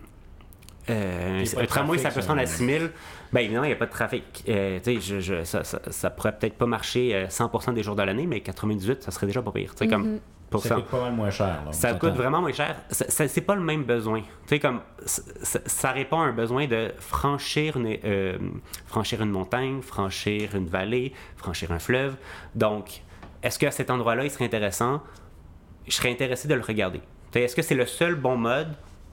euh, 0.90 1.44
un 1.56 1.66
tramway, 1.66 1.98
ça 1.98 2.10
peut 2.10 2.20
se 2.20 2.26
ça. 2.26 2.32
rendre 2.32 2.42
à 2.42 2.46
6000. 2.46 2.90
Ben 3.32 3.40
évidemment, 3.40 3.64
il 3.64 3.68
n'y 3.68 3.72
a 3.72 3.76
pas 3.76 3.86
de 3.86 3.90
trafic. 3.90 4.44
Euh, 4.48 4.78
tu 4.84 4.94
sais, 4.94 5.00
je, 5.00 5.20
je- 5.20 5.44
ça, 5.44 5.64
ça, 5.64 5.80
ça 5.90 6.10
pourrait 6.10 6.36
peut-être 6.38 6.54
pas 6.54 6.66
marcher 6.66 7.14
euh, 7.14 7.26
100% 7.28 7.72
des 7.72 7.82
jours 7.82 7.96
de 7.96 8.02
l'année, 8.02 8.26
mais 8.26 8.40
98, 8.40 9.02
ça 9.02 9.10
serait 9.10 9.26
déjà 9.26 9.42
pas 9.42 9.50
pire. 9.50 9.74
Tu 9.74 9.78
sais, 9.78 9.88
comme 9.88 10.04
pour 10.04 10.43
Ça 10.52 10.68
ça. 10.68 10.74
coûte 10.76 10.85
pas 10.87 11.00
mal 11.00 11.12
moins 11.12 11.30
cher. 11.30 11.62
là, 11.64 11.72
Ça 11.72 11.94
coûte 11.94 12.14
vraiment 12.14 12.40
moins 12.40 12.52
cher. 12.52 12.76
C'est 12.90 13.40
pas 13.40 13.54
le 13.54 13.61
même 13.61 13.85
besoin. 13.85 14.20
Tu 14.20 14.26
sais, 14.46 14.59
comme 14.61 14.80
ça, 15.04 15.90
répond 15.90 16.20
à 16.20 16.24
un 16.26 16.33
besoin 16.33 16.66
de 16.66 16.92
franchir 16.98 17.76
une, 17.76 17.96
euh, 18.04 18.38
franchir 18.87 19.22
une 19.22 19.30
montagne, 19.30 19.83
franchir 19.83 20.54
une 20.54 20.66
vallée, 20.66 21.12
franchir 21.37 21.72
un 21.72 21.78
fleuve. 21.78 22.16
Donc, 22.54 23.02
est-ce 23.42 23.59
qu'à 23.59 23.70
cet 23.70 23.90
endroit-là, 23.90 24.24
il 24.24 24.30
serait 24.30 24.44
intéressant? 24.44 25.02
Je 25.87 25.92
serais 25.92 26.11
intéressé 26.11 26.48
de 26.48 26.54
le 26.54 26.62
regarder. 26.62 27.00
Tu 27.00 27.04
sais, 27.33 27.42
Est-ce 27.42 27.57
que 27.57 27.62
c'est 27.62 27.74
le 27.74 27.87
seul 27.87 28.14
bon 28.14 28.37
mode? 28.37 28.68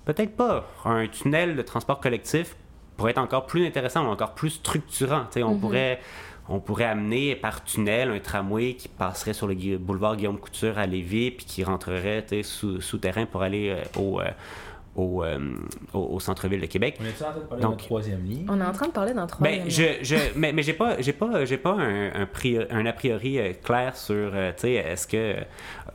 Peut-être 0.06 0.36
pas. 0.36 0.68
Un 0.86 1.08
tunnel 1.08 1.56
de 1.56 1.62
transport 1.62 2.00
collectif 2.00 2.56
pourrait 2.98 3.12
être 3.12 3.18
encore 3.18 3.46
plus 3.46 3.66
intéressant 3.66 4.06
ou 4.06 4.10
encore 4.10 4.34
plus 4.36 4.52
structurant. 4.52 5.22
Tu 5.26 5.40
sais, 5.40 5.44
on, 5.44 5.58
pourrait, 5.58 6.00
on 6.50 6.60
pourrait 6.60 6.86
amener 6.86 7.36
par 7.36 7.64
tunnel 7.64 8.10
un 8.10 8.20
tramway 8.20 8.74
qui 8.74 8.88
passerait 8.88 9.34
sur 9.34 9.48
le 9.48 9.56
boulevard 9.78 10.16
Guillaume 10.18 10.38
Couture 10.40 10.78
à 10.78 10.86
Lévis 10.86 11.32
puis 11.32 11.46
qui 11.46 11.64
rentrerait 11.64 12.26
sous, 12.44 12.82
souterrain 12.82 13.26
pour 13.26 13.42
aller 13.42 13.70
euh, 13.70 14.00
au, 14.00 14.20
euh, 14.20 14.26
au, 14.96 15.24
euh, 15.24 15.40
au- 15.94 16.16
au 16.16 16.20
centre-ville 16.20 16.60
de 16.60 16.66
Québec. 16.66 16.98
On 17.00 17.06
est-tu 17.06 17.24
en 17.24 17.30
train 17.32 17.40
de 17.40 17.46
parler 17.46 17.64
Donc- 17.64 17.78
de 17.78 17.84
troisième 17.84 18.26
ligne? 18.26 18.46
On 18.50 18.60
est 18.60 18.66
en 18.66 18.74
train 18.74 18.88
de 18.88 18.92
parler 18.92 19.14
d'un 19.14 19.26
troisième. 19.28 19.62
Ben, 19.64 19.70
je, 19.72 19.84
je, 20.04 20.16
mais, 20.36 20.52
mais 20.52 20.64
j'ai 20.64 20.74
pas, 20.74 21.00
j'ai 21.00 21.14
pas, 21.14 21.46
j'ai 21.46 21.58
pas 21.58 21.72
un, 21.72 22.12
un, 22.14 22.26
pri- 22.26 22.68
un 22.70 22.86
a 22.86 22.92
priori 22.92 23.40
clair 23.64 23.96
sur, 23.96 24.16
euh, 24.16 24.52
tu 24.52 24.62
sais, 24.64 24.72
est-ce 24.74 25.08
que, 25.08 25.36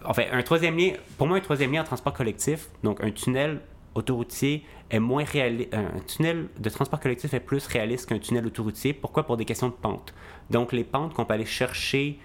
enfin, 0.05 0.23
un 0.33 0.43
troisième 0.43 0.79
lien, 0.79 0.93
pour 1.19 1.27
moi, 1.27 1.37
un 1.37 1.41
troisième 1.41 1.73
lien 1.73 1.83
en 1.83 1.85
transport 1.85 2.15
collectif, 2.15 2.69
donc 2.83 3.03
un 3.05 3.11
tunnel 3.11 3.61
autoroutier 3.97 4.65
est 4.91 4.99
moins 5.01 5.25
réaliste, 5.25 5.75
un 5.75 5.99
tunnel 6.07 6.49
de 6.59 6.69
transport 6.71 7.01
collectif 7.01 7.35
est 7.35 7.41
plus 7.41 7.67
réaliste 7.67 8.09
qu'un 8.09 8.19
tunnel 8.19 8.47
autoroutier. 8.47 8.93
Pourquoi? 8.93 9.25
Pour 9.25 9.37
des 9.37 9.45
questions 9.45 9.69
de 9.69 9.75
pente. 9.75 10.15
Donc, 10.51 10.73
les 10.73 10.85
pentes 10.85 11.15
qu'on 11.15 11.25
peut 11.25 11.35
aller 11.35 11.45
chercher 11.45 12.19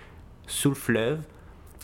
sous 0.47 0.69
le 0.69 0.75
fleuve 0.75 1.21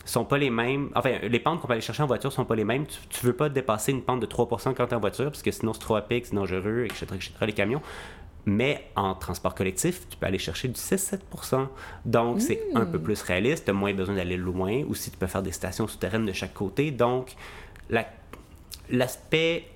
sont 0.04 0.24
pas 0.24 0.38
les 0.38 0.50
mêmes. 0.50 0.90
Enfin, 0.94 1.18
les 1.22 1.40
pentes 1.40 1.60
qu'on 1.60 1.66
peut 1.66 1.72
aller 1.74 1.82
chercher 1.82 2.02
en 2.02 2.06
voiture 2.06 2.32
sont 2.32 2.44
pas 2.44 2.54
les 2.54 2.64
mêmes. 2.64 2.86
Tu, 2.86 2.98
tu 3.08 3.26
veux 3.26 3.32
pas 3.34 3.48
dépasser 3.48 3.92
une 3.92 4.02
pente 4.02 4.20
de 4.20 4.26
3% 4.26 4.72
quand 4.74 4.86
tu 4.86 4.92
es 4.92 4.94
en 4.94 5.00
voiture, 5.00 5.26
parce 5.26 5.42
que 5.42 5.50
sinon 5.50 5.72
c'est 5.72 5.80
trop 5.80 5.96
à 5.96 6.02
pic, 6.02 6.26
c'est 6.26 6.34
dangereux, 6.34 6.84
etc., 6.84 7.06
etc., 7.14 7.32
les 7.42 7.52
camions. 7.52 7.82
Mais 8.46 8.88
en 8.96 9.14
transport 9.14 9.54
collectif, 9.54 10.08
tu 10.08 10.16
peux 10.16 10.24
aller 10.24 10.38
chercher 10.38 10.68
du 10.68 10.74
6-7%. 10.80 11.66
Donc, 12.06 12.40
c'est 12.40 12.60
un 12.74 12.86
peu 12.86 12.98
plus 12.98 13.20
réaliste. 13.20 13.64
Tu 13.66 13.70
as 13.70 13.74
moins 13.74 13.92
besoin 13.92 14.14
d'aller 14.14 14.38
loin. 14.38 14.84
Aussi, 14.88 15.10
tu 15.10 15.18
peux 15.18 15.26
faire 15.26 15.42
des 15.42 15.52
stations 15.52 15.86
souterraines 15.86 16.24
de 16.24 16.32
chaque 16.32 16.54
côté. 16.54 16.90
Donc, 16.90 17.34
la- 17.90 18.06
l'aspect 18.90 19.66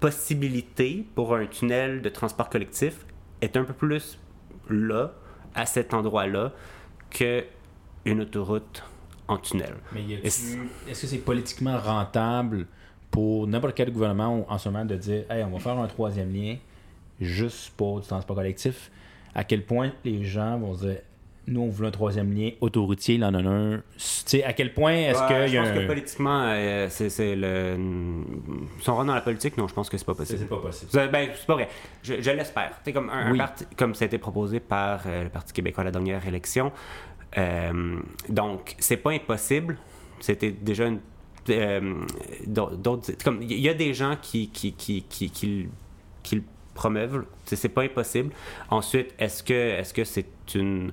possibilité 0.00 1.06
pour 1.14 1.34
un 1.34 1.46
tunnel 1.46 2.02
de 2.02 2.08
transport 2.08 2.48
collectif 2.48 3.04
est 3.40 3.56
un 3.56 3.64
peu 3.64 3.74
plus 3.74 4.18
là, 4.68 5.12
à 5.54 5.66
cet 5.66 5.94
endroit-là, 5.94 6.52
que 7.10 7.44
une 8.04 8.22
autoroute 8.22 8.82
en 9.28 9.36
tunnel. 9.36 9.74
Mais 9.92 10.04
est-ce 10.24 10.56
que 10.86 11.06
c'est 11.06 11.18
politiquement 11.18 11.78
rentable 11.78 12.66
pour 13.10 13.46
n'importe 13.46 13.74
quel 13.74 13.92
gouvernement 13.92 14.46
en 14.50 14.58
ce 14.58 14.68
moment 14.68 14.84
de 14.84 14.96
dire 14.96 15.30
Hey, 15.30 15.44
on 15.44 15.50
va 15.50 15.58
faire 15.58 15.78
un 15.78 15.86
troisième 15.86 16.32
lien 16.32 16.56
juste 17.20 17.72
pour 17.76 18.00
du 18.00 18.06
transport 18.06 18.36
collectif? 18.36 18.90
À 19.34 19.44
quel 19.44 19.64
point 19.64 19.92
les 20.04 20.24
gens 20.24 20.58
vont 20.58 20.74
se 20.74 20.86
dire 20.86 20.98
Nous, 21.46 21.60
on 21.62 21.68
voulait 21.68 21.88
un 21.88 21.92
troisième 21.92 22.32
lien 22.32 22.50
autoroutier, 22.60 23.16
il 23.16 23.24
en 23.24 23.34
a 23.34 23.38
un. 23.42 23.78
Tu 23.78 23.82
sais, 23.96 24.44
à 24.44 24.52
quel 24.52 24.72
point 24.72 24.92
est-ce 24.92 25.20
Ouais, 25.20 25.26
qu'il 25.26 25.48
je 25.48 25.54
y 25.54 25.58
a 25.58 25.62
pense 25.62 25.72
que 25.72 25.78
un. 25.84 25.86
politiquement, 25.86 26.42
euh, 26.44 26.86
c'est 26.90 27.10
c'est 27.10 27.34
le. 27.34 27.76
Si 28.80 28.88
on 28.90 28.94
rentre 28.94 29.06
dans 29.06 29.14
la 29.14 29.20
politique, 29.20 29.56
non, 29.56 29.66
je 29.66 29.74
pense 29.74 29.88
que 29.90 29.96
c'est 29.98 30.04
pas 30.06 30.14
possible. 30.14 30.38
C'est 30.38 30.48
pas 30.48 30.58
possible. 30.58 30.90
C'est- 30.92 31.08
Ben, 31.08 31.30
c'est 31.34 31.46
pas 31.46 31.54
vrai. 31.54 31.68
Je, 32.02 32.20
je 32.20 32.30
l'espère. 32.30 32.78
C'est 32.84 32.92
comme 32.92 33.10
un, 33.10 33.26
un 33.26 33.32
Oui. 33.32 33.38
parti, 33.38 33.64
comme 33.76 33.94
ça 33.94 34.04
a 34.04 34.06
été 34.06 34.18
proposé 34.18 34.60
par 34.60 35.02
euh, 35.06 35.24
le 35.24 35.28
Parti 35.30 35.52
québécois 35.52 35.80
à 35.80 35.84
la 35.86 35.90
dernière 35.90 36.24
élection. 36.26 36.70
Euh, 37.38 37.98
donc, 38.28 38.76
c'est 38.78 38.98
pas 38.98 39.10
impossible. 39.12 39.76
C'était 40.20 40.50
déjà 40.52 40.86
une. 40.86 41.00
euh, 41.48 41.94
d'autres- 42.46 43.12
comme 43.24 43.42
il 43.42 43.58
y 43.58 43.68
a 43.68 43.74
des 43.74 43.92
gens 43.94 44.14
qui 44.20 44.50
qui, 44.50 44.72
qui, 44.74 45.02
qui, 45.08 45.30
qui, 45.30 45.68
C'est 47.44 47.68
pas 47.68 47.82
impossible. 47.82 48.32
Ensuite, 48.70 49.14
est-ce 49.18 49.42
que 49.42 50.04
c'est 50.04 50.26
une 50.54 50.92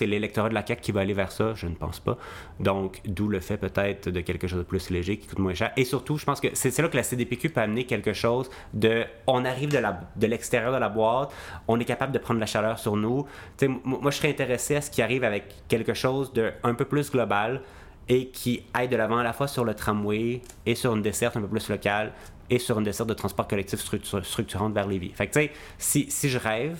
l'électorat 0.00 0.48
de 0.48 0.54
la 0.54 0.64
CAQ 0.66 0.80
qui 0.80 0.92
va 0.92 1.00
aller 1.00 1.12
vers 1.14 1.32
ça? 1.32 1.54
Je 1.54 1.66
ne 1.66 1.74
pense 1.74 2.00
pas. 2.00 2.16
Donc, 2.60 3.00
d'où 3.04 3.28
le 3.28 3.40
fait 3.40 3.56
peut-être 3.56 4.08
de 4.08 4.20
quelque 4.20 4.46
chose 4.46 4.58
de 4.58 4.64
plus 4.64 4.90
léger 4.90 5.18
qui 5.18 5.26
coûte 5.26 5.38
moins 5.38 5.54
cher. 5.54 5.72
Et 5.76 5.84
surtout, 5.84 6.16
je 6.16 6.24
pense 6.24 6.40
que 6.40 6.48
c'est 6.54 6.78
là 6.78 6.88
que 6.88 6.96
la 6.96 7.02
CDPQ 7.02 7.50
peut 7.50 7.60
amener 7.60 7.84
quelque 7.84 8.12
chose 8.12 8.48
de 8.72 9.04
on 9.26 9.44
arrive 9.44 9.70
de 9.70 10.26
l'extérieur 10.26 10.72
de 10.72 10.78
la 10.78 10.88
boîte, 10.88 11.32
on 11.68 11.80
est 11.80 11.84
capable 11.84 12.12
de 12.12 12.18
prendre 12.18 12.40
la 12.40 12.46
chaleur 12.46 12.78
sur 12.78 12.96
nous. 12.96 13.26
Moi, 13.84 14.10
je 14.10 14.16
serais 14.16 14.30
intéressé 14.30 14.76
à 14.76 14.80
ce 14.80 14.90
qui 14.90 15.02
arrive 15.02 15.24
avec 15.24 15.54
quelque 15.68 15.94
chose 15.94 16.32
de 16.32 16.52
un 16.62 16.74
peu 16.74 16.84
plus 16.84 17.10
global 17.10 17.62
et 18.08 18.28
qui 18.28 18.64
aille 18.74 18.88
de 18.88 18.96
l'avant 18.96 19.18
à 19.18 19.22
la 19.22 19.32
fois 19.32 19.48
sur 19.48 19.64
le 19.64 19.74
tramway 19.74 20.42
et 20.66 20.74
sur 20.74 20.94
une 20.94 21.02
desserte 21.02 21.36
un 21.36 21.40
peu 21.40 21.48
plus 21.48 21.68
locale 21.70 22.12
et 22.50 22.58
sur 22.58 22.78
une 22.78 22.84
desserte 22.84 23.08
de 23.08 23.14
transport 23.14 23.46
collectif 23.48 23.80
structu- 23.80 24.22
structurante 24.22 24.74
vers 24.74 24.86
Lévis. 24.86 25.12
Fait 25.14 25.26
que 25.26 25.32
tu 25.32 25.40
sais, 25.40 25.52
si, 25.78 26.10
si 26.10 26.28
je 26.28 26.38
rêve, 26.38 26.78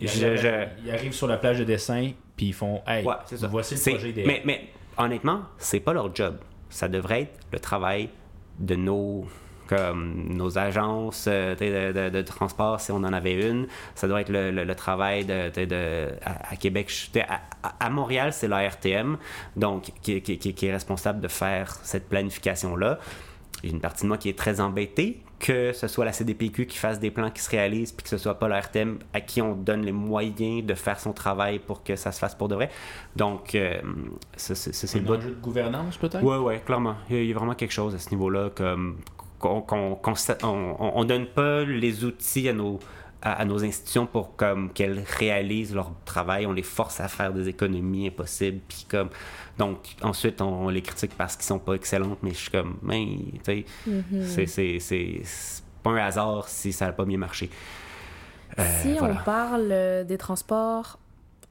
Ils 0.00 0.08
je, 0.08 0.26
arrivent, 0.26 0.40
je- 0.40 0.84
ils 0.86 0.90
arrivent 0.90 1.12
sur 1.12 1.26
la 1.26 1.36
plage 1.36 1.58
de 1.58 1.64
dessin, 1.64 2.12
puis 2.36 2.46
ils 2.46 2.54
font 2.54 2.80
Hey, 2.86 3.04
Ouais, 3.04 3.14
ça. 3.26 3.46
voici 3.48 3.74
le 3.74 3.92
projet 3.92 4.10
idéal. 4.10 4.26
Mais, 4.26 4.42
mais 4.44 4.68
honnêtement, 4.98 5.42
c'est 5.58 5.80
pas 5.80 5.92
leur 5.92 6.14
job. 6.14 6.36
Ça 6.70 6.88
devrait 6.88 7.22
être 7.22 7.38
le 7.52 7.58
travail 7.58 8.08
de 8.58 8.74
nos 8.76 9.26
comme 9.68 10.26
nos 10.28 10.58
agences 10.58 11.26
euh, 11.28 11.54
de, 11.54 11.92
de- 11.98 12.10
de 12.10 12.22
transport, 12.22 12.78
si 12.80 12.92
on 12.92 12.96
en 12.96 13.12
avait 13.12 13.48
une. 13.48 13.68
Ça 13.94 14.06
doit 14.06 14.20
être 14.20 14.28
le, 14.28 14.50
le- 14.50 14.64
le 14.64 14.74
travail 14.74 15.24
de, 15.24 15.48
de- 15.64 16.10
à, 16.22 16.52
à 16.52 16.56
Québec. 16.56 16.92
À, 17.80 17.88
Montréal, 17.88 18.34
c'est 18.34 18.48
l'ARTM, 18.48 19.16
donc 19.56 19.90
qui, 20.02 20.20
qui- 20.20 20.36
qui- 20.36 20.52
qui 20.52 20.66
est 20.66 20.72
responsable 20.72 21.20
de 21.20 21.28
faire 21.28 21.70
cette 21.84 22.06
planification-là. 22.08 22.98
Il 23.62 23.68
y 23.70 23.72
a 23.72 23.74
une 23.74 23.80
partie 23.80 24.02
de 24.02 24.08
moi 24.08 24.18
qui 24.18 24.28
est 24.28 24.38
très 24.38 24.60
embêtée 24.60 25.20
que 25.38 25.72
ce 25.72 25.88
soit 25.88 26.04
la 26.04 26.12
CDPQ 26.12 26.66
qui 26.66 26.78
fasse 26.78 27.00
des 27.00 27.10
plans 27.10 27.28
qui 27.30 27.40
se 27.42 27.50
réalisent, 27.50 27.90
puis 27.90 28.04
que 28.04 28.08
ce 28.08 28.16
soit 28.16 28.38
pas 28.38 28.46
l'ARTM 28.46 28.98
à 29.12 29.20
qui 29.20 29.42
on 29.42 29.56
donne 29.56 29.82
les 29.84 29.90
moyens 29.90 30.64
de 30.64 30.72
faire 30.74 31.00
son 31.00 31.12
travail 31.12 31.58
pour 31.58 31.82
que 31.82 31.96
ça 31.96 32.12
se 32.12 32.20
fasse 32.20 32.36
pour 32.36 32.46
de 32.46 32.54
vrai. 32.54 32.70
Donc, 33.16 33.56
euh, 33.56 33.80
c'est 34.36 34.54
le 35.00 35.10
enjeu 35.10 35.30
de 35.30 35.34
gouvernance, 35.40 35.96
peut-être? 35.96 36.22
Ouais, 36.22 36.36
ouais, 36.38 36.60
clairement. 36.64 36.94
Il 37.10 37.24
y 37.24 37.32
a- 37.32 37.34
vraiment 37.34 37.54
quelque 37.54 37.72
chose 37.72 37.92
à 37.94 37.98
ce 37.98 38.10
niveau-là, 38.10 38.50
comme 38.54 38.98
qu'on 39.40 39.62
qu'on 39.62 40.14
sa- 40.14 40.38
on, 40.44 40.76
on- 40.78 40.92
on 41.00 41.04
donne 41.04 41.26
pas 41.26 41.64
les 41.64 42.04
outils 42.04 42.48
à 42.48 42.52
nos 42.52 42.78
à, 43.24 43.34
à 43.34 43.44
nos 43.44 43.62
institutions 43.64 44.04
pour 44.06 44.34
comme 44.34 44.72
qu'elles 44.72 45.04
réalisent 45.18 45.72
leur 45.74 45.92
travail, 46.04 46.44
on 46.44 46.52
les 46.52 46.62
force 46.64 46.98
à 47.00 47.06
faire 47.06 47.32
des 47.32 47.48
économies 47.48 48.08
impossibles, 48.08 48.58
puis 48.68 48.84
comme 48.90 49.10
donc 49.58 49.96
ensuite 50.02 50.40
on, 50.40 50.68
les 50.68 50.82
critique 50.82 51.12
parce 51.16 51.36
qu'ils 51.36 51.44
sont 51.44 51.58
pas 51.58 51.74
excellentes, 51.74 52.18
mais 52.22 52.30
je 52.30 52.36
suis 52.38 52.50
comme, 52.50 52.78
mais 52.82 53.06
tu 53.44 53.64
sais, 54.24 54.46
c'est- 54.46 54.78
c'est 54.80 55.22
pas 55.82 55.90
un 55.90 55.96
hasard 55.96 56.48
si 56.48 56.72
ça 56.72 56.86
n'a 56.86 56.92
pas 56.92 57.04
bien 57.04 57.18
marché. 57.18 57.50
Euh, 58.58 58.64
si 58.82 58.92
voilà. 58.98 59.14
on 59.20 59.24
parle 59.24 59.68
euh, 59.70 60.04
des 60.04 60.18
transports 60.18 60.98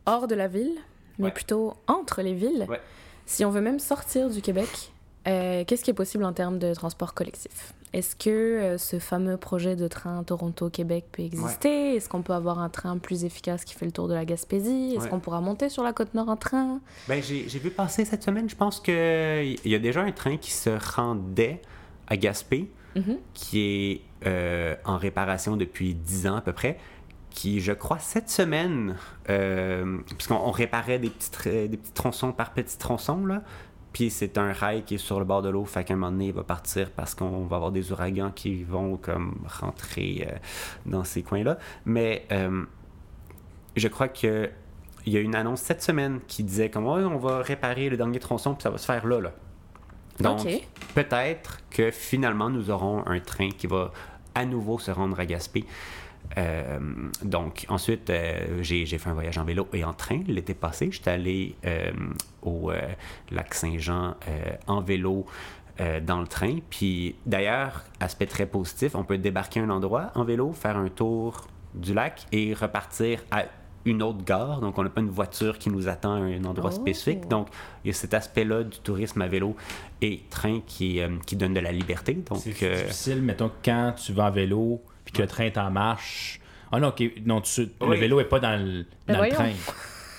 hors 0.05 0.27
de 0.27 0.35
la 0.35 0.47
ville, 0.47 0.75
mais 1.19 1.25
Ouais. 1.25 1.31
plutôt 1.31 1.73
entre 1.87 2.21
les 2.21 2.33
villes, 2.33 2.65
Ouais. 2.69 2.79
si 3.25 3.43
on 3.45 3.49
veut 3.51 3.61
même 3.61 3.79
sortir 3.79 4.29
du 4.29 4.41
Québec, 4.41 4.91
euh, 5.27 5.63
qu'est-ce 5.65 5.83
qui 5.83 5.89
est 5.91 5.95
possible 5.95 6.23
en 6.23 6.33
termes 6.33 6.59
de 6.59 6.73
transport 6.73 7.13
collectif? 7.13 7.73
Est-ce 7.93 8.15
que 8.15 8.29
euh, 8.29 8.77
ce 8.77 8.99
fameux 8.99 9.35
projet 9.35 9.75
de 9.75 9.87
train 9.87 10.23
Toronto-Québec 10.23 11.05
peut 11.11 11.23
exister? 11.23 11.95
Est-ce 11.95 12.07
qu'on 12.07 12.21
peut 12.21 12.31
avoir 12.33 12.59
un 12.59 12.69
train 12.69 12.97
plus 12.97 13.25
efficace 13.25 13.65
qui 13.65 13.73
fait 13.73 13.85
le 13.85 13.91
tour 13.91 14.07
de 14.07 14.13
la 14.13 14.23
Gaspésie? 14.23 14.93
Est-ce 14.95 15.03
Ouais. 15.03 15.09
qu'on 15.09 15.19
pourra 15.19 15.41
monter 15.41 15.67
sur 15.67 15.83
la 15.83 15.91
côte 15.91 16.13
nord 16.13 16.29
en 16.29 16.37
train? 16.37 16.79
Ben, 17.09 17.21
j'ai 17.21 17.43
vu 17.59 17.69
passer 17.69 18.05
cette 18.05 18.23
semaine, 18.23 18.49
je 18.49 18.55
pense 18.55 18.79
qu'il 18.79 19.59
y 19.65 19.75
a 19.75 19.79
déjà 19.79 20.01
un 20.01 20.11
train 20.13 20.37
qui 20.37 20.51
se 20.51 20.69
rendait 20.95 21.61
à 22.07 22.15
Gaspé, 22.17 22.69
Mhm. 22.95 23.17
qui 23.33 23.59
est 23.61 24.01
euh, 24.27 24.75
en 24.85 24.97
réparation 24.97 25.57
depuis 25.57 25.93
10 25.95 26.27
ans 26.27 26.35
à 26.35 26.41
peu 26.41 26.53
près, 26.53 26.77
qui, 27.31 27.59
je 27.61 27.71
crois, 27.71 27.97
cette 27.99 28.29
semaine, 28.29 28.95
euh, 29.29 29.97
puisqu'on 30.17 30.35
on 30.35 30.51
réparait 30.51 30.99
des 30.99 31.09
petits, 31.09 31.67
des 31.69 31.77
petits 31.77 31.93
tronçons 31.93 32.31
par 32.31 32.51
petits 32.53 32.77
tronçons, 32.77 33.25
là, 33.25 33.41
puis 33.93 34.09
c'est 34.09 34.37
un 34.37 34.53
rail 34.53 34.83
qui 34.83 34.95
est 34.95 34.99
sur 34.99 35.19
le 35.19 35.25
bord 35.25 35.41
de 35.41 35.49
l'eau, 35.49 35.65
fait 35.65 35.83
qu'à 35.83 35.93
un 35.93 35.97
moment 35.97 36.11
donné, 36.11 36.27
il 36.27 36.33
va 36.33 36.43
partir 36.43 36.89
parce 36.91 37.13
qu'on 37.13 37.45
va 37.45 37.57
avoir 37.57 37.71
des 37.71 37.91
ouragans 37.91 38.31
qui 38.33 38.63
vont 38.63 38.97
comme 38.97 39.35
rentrer 39.59 40.27
euh, 40.27 40.35
dans 40.85 41.03
ces 41.03 41.23
coins-là. 41.23 41.57
Mais 41.85 42.25
euh, 42.31 42.63
je 43.75 43.87
crois 43.87 44.07
que 44.07 44.49
il 45.05 45.13
y 45.13 45.17
a 45.17 45.19
une 45.19 45.35
annonce 45.35 45.61
cette 45.61 45.81
semaine 45.81 46.19
qui 46.27 46.43
disait 46.43 46.69
comme 46.69 46.85
on 46.85 47.17
va 47.17 47.41
réparer 47.41 47.89
le 47.89 47.97
dernier 47.97 48.19
tronçon 48.19 48.53
puis 48.53 48.61
ça 48.61 48.69
va 48.69 48.77
se 48.77 48.85
faire 48.85 49.05
là 49.07 49.19
là. 49.19 49.31
Donc 50.19 50.47
peut-être 50.93 51.57
que 51.71 51.89
finalement 51.89 52.51
nous 52.51 52.69
aurons 52.69 53.03
un 53.07 53.19
train 53.19 53.49
qui 53.49 53.65
va 53.65 53.91
à 54.35 54.45
nouveau 54.45 54.77
se 54.77 54.91
rendre 54.91 55.19
à 55.19 55.25
Gaspé. 55.25 55.65
Euh, 56.37 56.79
donc 57.23 57.65
ensuite 57.69 58.09
euh, 58.09 58.61
j'ai 58.61 58.85
fait 58.85 59.09
un 59.09 59.13
voyage 59.13 59.37
en 59.37 59.43
vélo 59.43 59.67
et 59.73 59.83
en 59.83 59.93
train 59.93 60.21
l'été 60.27 60.53
passé. 60.53 60.89
J'étais 60.91 61.11
allé 61.11 61.55
euh, 61.65 61.91
au 62.41 62.71
euh, 62.71 62.79
lac 63.31 63.53
Saint-Jean 63.53 64.15
euh, 64.27 64.43
en 64.67 64.81
vélo 64.81 65.25
euh, 65.79 65.99
dans 65.99 66.19
le 66.19 66.27
train. 66.27 66.57
Puis 66.69 67.15
d'ailleurs, 67.25 67.83
aspect 67.99 68.27
très 68.27 68.45
positif, 68.45 68.95
on 68.95 69.03
peut 69.03 69.17
débarquer 69.17 69.59
à 69.59 69.63
un 69.63 69.69
endroit 69.69 70.11
en 70.15 70.23
vélo, 70.23 70.51
faire 70.53 70.77
un 70.77 70.89
tour 70.89 71.47
du 71.73 71.93
lac 71.93 72.25
et 72.31 72.53
repartir 72.53 73.23
à 73.31 73.45
une 73.83 74.03
autre 74.03 74.23
gare. 74.23 74.61
Donc 74.61 74.77
on 74.77 74.83
n'a 74.83 74.89
pas 74.89 75.01
une 75.01 75.09
voiture 75.09 75.57
qui 75.57 75.69
nous 75.69 75.87
attend 75.87 76.13
à 76.13 76.17
un 76.17 76.43
endroit 76.43 76.69
Oh. 76.71 76.75
spécifique. 76.75 77.27
Donc 77.27 77.47
il 77.83 77.87
y 77.87 77.89
a 77.91 77.93
cet 77.93 78.13
aspect-là 78.13 78.63
du 78.63 78.77
tourisme 78.79 79.21
à 79.21 79.27
vélo 79.27 79.55
et 80.01 80.21
train 80.29 80.59
qui, 80.67 81.01
euh, 81.01 81.09
qui 81.25 81.35
donne 81.35 81.53
de 81.53 81.59
la 81.59 81.71
liberté. 81.71 82.13
Donc 82.13 82.39
C'est 82.39 82.61
euh, 82.63 82.83
difficile, 82.83 83.21
mettons, 83.21 83.51
quand 83.65 83.93
tu 83.97 84.13
vas 84.13 84.25
en 84.25 84.31
vélo, 84.31 84.81
puis 85.05 85.13
que 85.13 85.21
le 85.21 85.27
train 85.27 85.45
est 85.45 85.57
en 85.57 85.71
marche. 85.71 86.39
Ah 86.71 86.79
non, 86.79 86.89
ok, 86.89 87.03
non, 87.25 87.41
tu- 87.41 87.69
le 87.81 87.95
vélo 87.95 88.19
est 88.19 88.25
pas 88.25 88.39
dans 88.39 88.57
le, 88.61 88.83
dans 89.07 89.13
le 89.13 89.15
voyons. 89.17 89.35
train. 89.35 89.49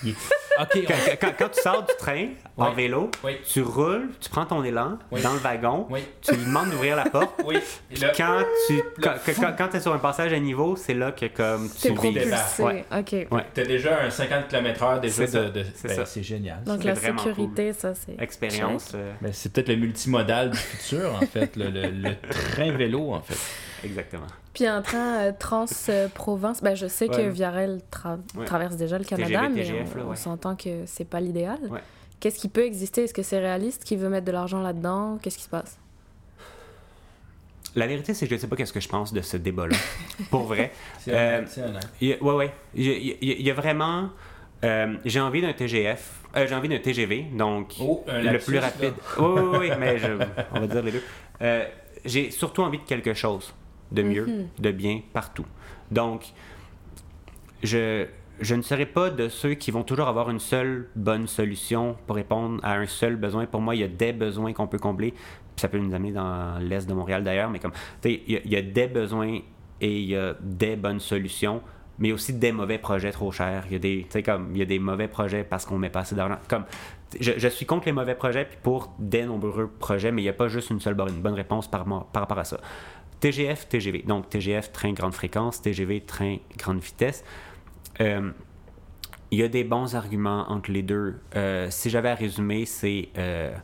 Il 0.03 0.09
est- 0.09 0.15
Ok, 0.61 0.83
quand, 0.87 0.93
quand- 1.19 1.33
quand 1.35 1.49
tu 1.49 1.61
sors 1.63 1.81
du 1.83 1.93
train 1.97 2.27
en 2.57 2.71
vélo, 2.73 3.09
Oui. 3.23 3.37
tu 3.43 3.63
roules, 3.63 4.09
tu 4.21 4.29
prends 4.29 4.45
ton 4.45 4.63
élan 4.63 4.99
Oui. 5.11 5.19
dans 5.23 5.33
le 5.33 5.39
wagon, 5.39 5.87
Oui. 5.89 6.01
tu 6.21 6.35
lui 6.35 6.45
demandes 6.45 6.69
d'ouvrir 6.69 6.95
la 6.95 7.05
porte. 7.05 7.41
oui. 7.43 7.57
Là- 7.99 8.11
Quand 8.15 8.43
tu 8.67 8.79
quand, 9.01 9.15
quand, 9.25 9.55
quand 9.57 9.67
t'es 9.69 9.79
sur 9.81 9.91
un 9.91 9.97
passage 9.97 10.31
à 10.31 10.39
niveau, 10.39 10.75
c'est 10.75 10.93
là 10.93 11.11
que 11.11 11.25
comme 11.25 11.67
tu 11.71 11.91
propulsé. 11.95 12.61
Ouais. 12.61 12.85
Ouais. 13.31 13.45
T'as 13.51 13.63
déjà 13.65 14.01
un 14.03 14.11
50 14.11 14.47
km/h 14.47 14.99
déjà 14.99 15.15
C'est 15.15 15.25
ça, 15.27 15.45
de. 15.45 15.49
de- 15.61 15.65
c'est 15.73 15.87
ben. 15.87 16.05
C'est 16.05 16.21
génial. 16.21 16.63
Donc 16.65 16.83
la 16.83 16.93
sécurité, 16.93 17.73
ça, 17.73 17.95
c'est... 17.95 18.21
Expérience. 18.21 18.91
euh, 18.93 19.11
Ben, 19.21 19.33
c'est 19.33 19.51
peut-être 19.51 19.69
le 19.69 19.77
multimodal 19.77 20.51
du 20.51 20.57
futur, 20.59 21.15
en 21.15 21.25
fait. 21.25 21.55
Le, 21.55 21.71
le- 21.71 21.89
le 21.89 22.15
train 22.29 22.71
vélo, 22.73 23.11
en 23.11 23.21
fait. 23.21 23.39
Exactement. 23.83 24.27
Puis 24.53 24.65
un 24.67 24.81
train 24.81 25.17
euh, 25.21 25.31
Trans-Provence, 25.37 26.61
ben, 26.61 26.75
je 26.75 26.87
sais 26.87 27.07
que. 27.07 27.29
Viarel 27.29 27.81
tra- 27.91 28.19
Ouais. 28.37 28.45
traverse 28.45 28.75
déjà 28.75 28.97
le 28.97 29.03
Canada, 29.03 29.41
TGV, 29.41 29.49
mais 29.49 29.61
TGF, 29.63 29.89
on, 29.93 29.97
là, 29.97 30.03
on 30.05 30.09
ouais. 30.11 30.15
s'entend 30.15 30.55
que 30.55 30.85
c'est 30.85 31.05
pas 31.05 31.19
l'idéal. 31.19 31.59
Ouais. 31.69 31.79
Qu'est-ce 32.19 32.39
qui 32.39 32.47
peut 32.49 32.63
exister? 32.63 33.03
Est-ce 33.03 33.13
que 33.13 33.23
c'est 33.23 33.39
réaliste? 33.39 33.83
Qui 33.83 33.95
veut 33.97 34.09
mettre 34.09 34.25
de 34.25 34.31
l'argent 34.31 34.61
là-dedans? 34.61 35.17
Qu'est-ce 35.21 35.37
qui 35.37 35.43
se 35.43 35.49
passe? 35.49 35.77
La 37.75 37.87
vérité, 37.87 38.13
c'est 38.13 38.25
que 38.25 38.29
je 38.29 38.35
ne 38.35 38.39
sais 38.39 38.47
pas 38.47 38.55
qu'est-ce 38.55 38.73
que 38.73 38.79
je 38.79 38.87
pense 38.87 39.13
de 39.13 39.21
ce 39.21 39.35
débat-là. 39.37 39.75
Pour 40.29 40.43
vrai. 40.43 40.71
C'est 40.99 41.13
Euh, 41.13 41.41
c'est 41.47 41.63
honnête. 41.63 41.87
Il 41.99 42.09
y 42.09 43.49
a- 43.49 43.53
vraiment. 43.55 44.09
euh, 44.63 44.95
j'ai 45.05 45.19
envie 45.19 45.41
d'un 45.41 45.53
TGF. 45.53 46.21
euh, 46.35 46.45
j'ai 46.47 46.55
envie 46.55 46.69
d'un 46.69 46.77
TGV, 46.79 47.23
donc 47.35 47.73
Oh, 47.81 48.03
un 48.07 48.19
le 48.19 48.25
lapsus, 48.31 48.45
plus 48.51 48.59
rapide. 48.59 48.93
Oui, 49.17 49.25
oui, 49.25 49.57
oui, 49.59 49.71
mais 49.79 49.97
je- 49.97 50.07
on 50.53 50.59
va 50.61 50.67
dire 50.67 50.83
les 50.83 50.91
deux. 50.91 51.03
Euh, 51.41 51.65
j'ai 52.05 52.29
surtout 52.31 52.61
envie 52.61 52.77
de 52.77 52.83
quelque 52.83 53.13
chose 53.13 53.53
de 53.93 54.03
mieux, 54.03 54.25
Mhm. 54.25 54.47
de 54.59 54.71
bien 54.71 55.01
partout. 55.13 55.45
Donc, 55.91 56.33
je, 57.63 58.05
je 58.41 58.55
ne 58.55 58.61
serai 58.61 58.85
pas 58.85 59.09
de 59.09 59.29
ceux 59.29 59.53
qui 59.53 59.71
vont 59.71 59.83
toujours 59.83 60.07
avoir 60.07 60.29
une 60.29 60.39
seule 60.39 60.89
bonne 60.95 61.27
solution 61.27 61.95
pour 62.07 62.15
répondre 62.15 62.59
à 62.63 62.73
un 62.75 62.85
seul 62.87 63.15
besoin. 63.15 63.45
Pour 63.45 63.61
moi, 63.61 63.75
il 63.75 63.81
y 63.81 63.83
a 63.83 63.87
des 63.87 64.11
besoins 64.13 64.53
qu'on 64.53 64.67
peut 64.67 64.79
combler. 64.79 65.13
Ça 65.55 65.67
peut 65.67 65.77
nous 65.77 65.93
amener 65.93 66.11
dans 66.11 66.57
l'est 66.59 66.87
de 66.87 66.93
Montréal 66.93 67.23
d'ailleurs, 67.23 67.49
mais 67.49 67.59
comme, 67.59 67.71
tu 68.01 68.09
sais, 68.09 68.21
il 68.27 68.33
y, 68.33 68.37
a- 68.37 68.41
il 68.43 68.51
y 68.51 68.55
a 68.55 68.61
des 68.61 68.87
besoins 68.87 69.39
et 69.81 69.99
il 69.99 70.05
y 70.09 70.15
a 70.15 70.35
des 70.41 70.75
bonnes 70.75 70.99
solutions, 70.99 71.61
mais 71.99 72.11
aussi 72.11 72.33
des 72.33 72.51
mauvais 72.51 72.79
projets 72.79 73.11
trop 73.11 73.31
chers. 73.31 73.65
Il 73.67 73.73
y 73.73 73.75
a 73.75 73.79
des, 73.79 74.01
tu 74.05 74.11
sais, 74.11 74.23
comme, 74.23 74.49
il 74.53 74.57
y 74.57 74.61
a 74.63 74.65
des 74.65 74.79
mauvais 74.79 75.07
projets 75.07 75.43
parce 75.43 75.65
qu'on 75.65 75.77
met 75.77 75.91
pas 75.91 75.99
assez 76.01 76.15
d'argent. 76.15 76.37
Comme, 76.49 76.65
je, 77.19 77.33
je 77.37 77.47
suis 77.47 77.67
contre 77.67 77.85
les 77.85 77.91
mauvais 77.91 78.15
projets 78.15 78.45
puis 78.45 78.57
pour 78.63 78.91
des 78.97 79.23
nombreux 79.25 79.67
projets, 79.67 80.11
mais 80.11 80.21
il 80.21 80.25
n'y 80.25 80.29
a 80.29 80.33
pas 80.33 80.47
juste 80.47 80.71
une 80.71 80.79
seule 80.79 80.95
bonne, 80.95 81.33
réponse 81.35 81.69
par, 81.69 81.85
par 81.85 82.21
rapport 82.23 82.39
à 82.39 82.43
ça. 82.45 82.57
TGF, 83.23 83.69
TGV. 83.69 84.03
Donc, 84.05 84.29
TGF, 84.29 84.73
train 84.73 84.91
grande 84.91 85.13
fréquence, 85.13 85.61
TGV, 85.61 86.01
train 86.01 86.37
grande 86.57 86.79
vitesse. 86.81 87.23
Euh, 88.01 88.31
il 89.31 89.39
y 89.39 89.43
a 89.43 89.47
des 89.47 89.63
bons 89.63 89.95
arguments 89.95 90.45
entre 90.51 90.69
les 90.71 90.81
deux. 90.83 91.21
Euh, 91.35 91.67
si 91.69 91.89
j'avais 91.89 92.09
à 92.09 92.15
résumer, 92.15 92.65
c'est 92.65 93.07
euh, 93.17 93.55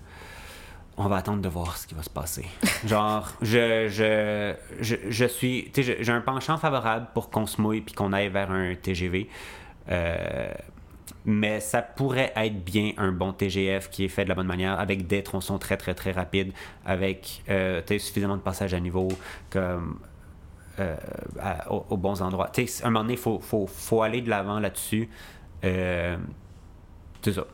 on 0.96 1.08
va 1.08 1.18
attendre 1.18 1.42
de 1.42 1.50
voir 1.50 1.76
ce 1.78 1.88
qui 1.88 1.94
va 1.94 2.04
se 2.04 2.10
passer. 2.10 2.46
Genre, 2.88 3.30
je, 3.42 3.90
je, 3.90 4.56
je, 4.80 4.96
je 5.10 5.26
suis. 5.26 5.70
tu 5.74 5.84
sais, 5.84 5.98
je- 5.98 6.04
J'ai 6.04 6.12
un 6.14 6.22
penchant 6.22 6.58
favorable 6.58 7.08
pour 7.14 7.30
qu'on 7.30 7.46
se 7.46 7.62
mouille 7.62 7.82
puis 7.82 7.94
qu'on 7.94 8.14
aille 8.14 8.30
vers 8.30 8.52
un 8.52 8.76
TGV. 8.76 9.28
Mais 11.26 11.60
ça 11.60 11.82
pourrait 11.82 12.32
être 12.36 12.64
bien 12.64 12.92
un 12.98 13.12
bon 13.12 13.34
TGF 13.34 13.90
qui 13.90 14.06
est 14.06 14.10
fait 14.10 14.24
de 14.24 14.30
la 14.30 14.36
bonne 14.36 14.48
manière, 14.48 14.80
avec 14.80 15.06
des 15.08 15.22
tronçons 15.22 15.58
très 15.60 15.76
très 15.78 15.94
très 15.94 16.12
rapides, 16.12 16.54
avec 16.86 17.44
euh, 17.50 17.82
suffisamment 17.88 18.38
de 18.38 18.42
passages 18.42 18.74
à 18.74 18.80
niveau, 18.80 19.10
comme 19.50 20.00
euh, 20.80 20.96
à- 21.42 21.72
aux, 21.74 21.86
aux 21.90 21.98
bons 21.98 22.22
endroits. 22.22 22.48
À 22.58 22.88
un 22.88 22.90
moment 22.90 23.02
donné, 23.02 23.14
il 23.14 23.20
faut, 23.20 23.40
faut, 23.40 23.68
faut 23.68 24.02
aller 24.02 24.22
de 24.22 24.30
l'avant 24.30 24.60
là-dessus. 24.60 25.10
Euh, 25.66 26.16
c'est 27.22 27.34
ça. 27.34 27.46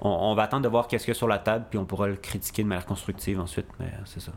On, 0.00 0.08
on 0.08 0.34
va 0.34 0.44
attendre 0.44 0.62
de 0.62 0.68
voir 0.68 0.86
qu'est-ce 0.86 1.04
qu'il 1.04 1.12
y 1.12 1.16
a 1.16 1.18
sur 1.18 1.28
la 1.28 1.38
table, 1.38 1.66
puis 1.70 1.78
on 1.78 1.84
pourra 1.84 2.06
le 2.06 2.14
critiquer 2.16 2.62
de 2.62 2.68
manière 2.68 2.86
constructive 2.86 3.40
ensuite, 3.40 3.66
mais 3.80 3.86
c'est 4.04 4.20
ça. 4.20 4.32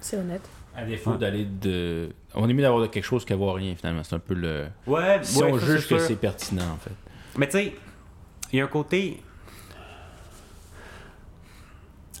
C'est 0.00 0.16
honnête. 0.16 0.48
À 0.74 0.84
défaut 0.84 1.10
Ouais. 1.12 1.18
d'aller 1.18 1.44
de. 1.44 2.10
On 2.34 2.48
est 2.48 2.54
mieux 2.54 2.62
d'avoir 2.62 2.80
de 2.82 2.86
quelque 2.86 3.04
chose 3.04 3.24
qu'avoir 3.24 3.56
rien, 3.56 3.74
finalement. 3.74 4.02
C'est 4.04 4.14
un 4.14 4.18
peu 4.20 4.34
le. 4.34 4.68
Ouais, 4.86 5.18
Si 5.22 5.42
ouais, 5.42 5.50
on 5.52 5.58
juge 5.58 5.88
que 5.88 5.98
c'est 5.98 6.16
pertinent, 6.16 6.70
en 6.72 6.76
fait. 6.76 6.92
Mais 7.36 7.46
tu 7.48 7.58
sais, 7.58 7.74
il 8.52 8.58
y 8.58 8.60
a 8.60 8.64
un 8.64 8.68
côté. 8.68 9.22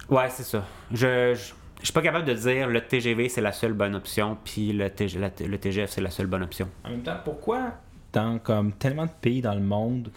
Ouais, 0.08 0.28
c'est 0.30 0.44
ça. 0.44 0.64
Je, 0.90 1.34
je, 1.34 1.52
je 1.80 1.84
suis 1.84 1.92
pas 1.92 2.02
capable 2.02 2.24
de 2.24 2.34
dire 2.34 2.68
le 2.68 2.80
TGV 2.80 3.28
c'est 3.28 3.40
la 3.40 3.52
seule 3.52 3.72
bonne 3.72 3.94
option, 3.94 4.36
puis 4.44 4.72
le, 4.72 4.84
le 4.84 5.58
TGF 5.58 5.90
c'est 5.90 6.00
la 6.00 6.10
seule 6.10 6.26
bonne 6.26 6.42
option. 6.42 6.68
En 6.84 6.90
même 6.90 7.02
temps, 7.02 7.18
pourquoi, 7.24 7.72
dans 8.12 8.38
comme 8.38 8.72
tellement 8.72 9.06
de 9.06 9.10
pays 9.20 9.42
dans 9.42 9.54
le 9.54 9.60
monde, 9.60 10.10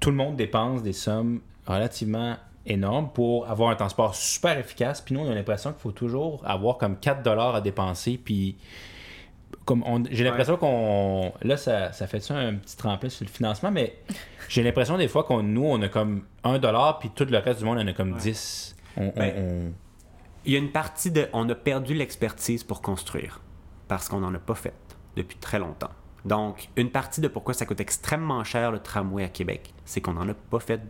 tout 0.00 0.10
le 0.10 0.16
monde 0.16 0.36
dépense 0.36 0.82
des 0.82 0.92
sommes 0.92 1.40
relativement 1.66 2.36
énormes 2.66 3.10
pour 3.12 3.48
avoir 3.48 3.70
un 3.70 3.76
transport 3.76 4.14
super 4.14 4.58
efficace, 4.58 5.00
puis 5.00 5.14
nous, 5.14 5.20
on 5.20 5.30
a 5.30 5.34
l'impression 5.34 5.72
qu'il 5.72 5.80
faut 5.80 5.92
toujours 5.92 6.42
avoir 6.44 6.78
comme 6.78 6.98
4 6.98 7.22
dollars 7.22 7.54
à 7.54 7.60
dépenser, 7.60 8.20
puis 8.22 8.56
comme 9.68 9.82
on- 9.84 10.02
j'ai 10.10 10.24
l'impression 10.24 10.56
qu'on 10.56 11.32
là 11.42 11.56
ça, 11.58 11.92
ça 11.92 12.06
fait 12.06 12.20
ça 12.20 12.34
un 12.36 12.54
petit 12.54 12.76
tremplin 12.76 13.10
sur 13.10 13.24
le 13.26 13.30
financement 13.30 13.70
mais 13.70 13.98
j'ai 14.48 14.62
l'impression 14.62 14.96
des 14.96 15.08
fois 15.08 15.24
qu'on 15.24 15.42
nous 15.42 15.64
on 15.64 15.80
a 15.82 15.88
comme 15.88 16.22
1 16.42 16.58
dollar 16.58 16.98
puis 16.98 17.10
tout 17.14 17.26
le 17.30 17.36
reste 17.38 17.58
du 17.58 17.66
monde 17.66 17.78
en 17.78 17.86
a 17.86 17.92
comme 17.92 18.14
10 18.16 18.74
on, 18.96 19.08
on- 19.08 19.12
Ben, 19.18 19.34
on- 19.36 19.72
Il 20.46 20.52
y 20.52 20.56
a 20.56 20.58
une 20.58 20.70
partie 20.72 21.10
de. 21.10 21.28
On 21.34 21.46
a 21.50 21.54
perdu 21.54 21.92
l'expertise 21.92 22.64
pour 22.64 22.80
construire, 22.80 23.40
parce 23.88 24.08
qu'on 24.08 24.20
n'en 24.20 24.32
a 24.34 24.38
pas 24.38 24.54
fait 24.54 24.72
depuis 25.16 25.36
très 25.36 25.58
longtemps. 25.58 25.90
Donc, 26.24 26.68
une 26.76 26.90
partie 26.90 27.20
de 27.20 27.28
pourquoi 27.28 27.52
ça 27.52 27.66
coûte 27.66 27.80
extrêmement 27.80 28.42
cher 28.44 28.72
le 28.72 28.78
tramway 28.78 29.24
à 29.24 29.28
Québec, 29.28 29.74
c'est 29.84 30.00
qu'on 30.00 30.14
n'en 30.14 30.26
a 30.28 30.34
pas 30.34 30.60
fait 30.60 30.80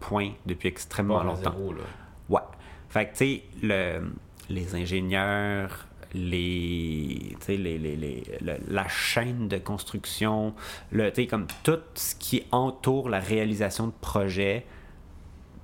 point 0.00 0.30
depuis 0.46 0.68
extrêmement 0.68 1.18
Bon, 1.18 1.24
longtemps. 1.24 1.52
zéro, 1.52 1.72
là. 1.74 1.82
Ouais. 2.28 2.40
Fait 2.88 3.06
que, 3.06 3.10
tu 3.12 3.16
sais, 3.18 3.42
le- 3.62 4.12
les 4.48 4.74
ingénieurs, 4.74 5.86
les, 6.14 7.36
les, 7.48 7.56
les- 7.78 7.96
les- 7.96 8.22
le- 8.40 8.58
la 8.68 8.88
chaîne 8.88 9.48
de 9.48 9.58
construction, 9.58 10.54
le, 10.90 11.10
comme 11.26 11.46
tout 11.62 11.78
ce 11.94 12.14
qui 12.14 12.44
entoure 12.50 13.08
la 13.08 13.20
réalisation 13.20 13.86
de 13.88 13.92
projets 14.00 14.66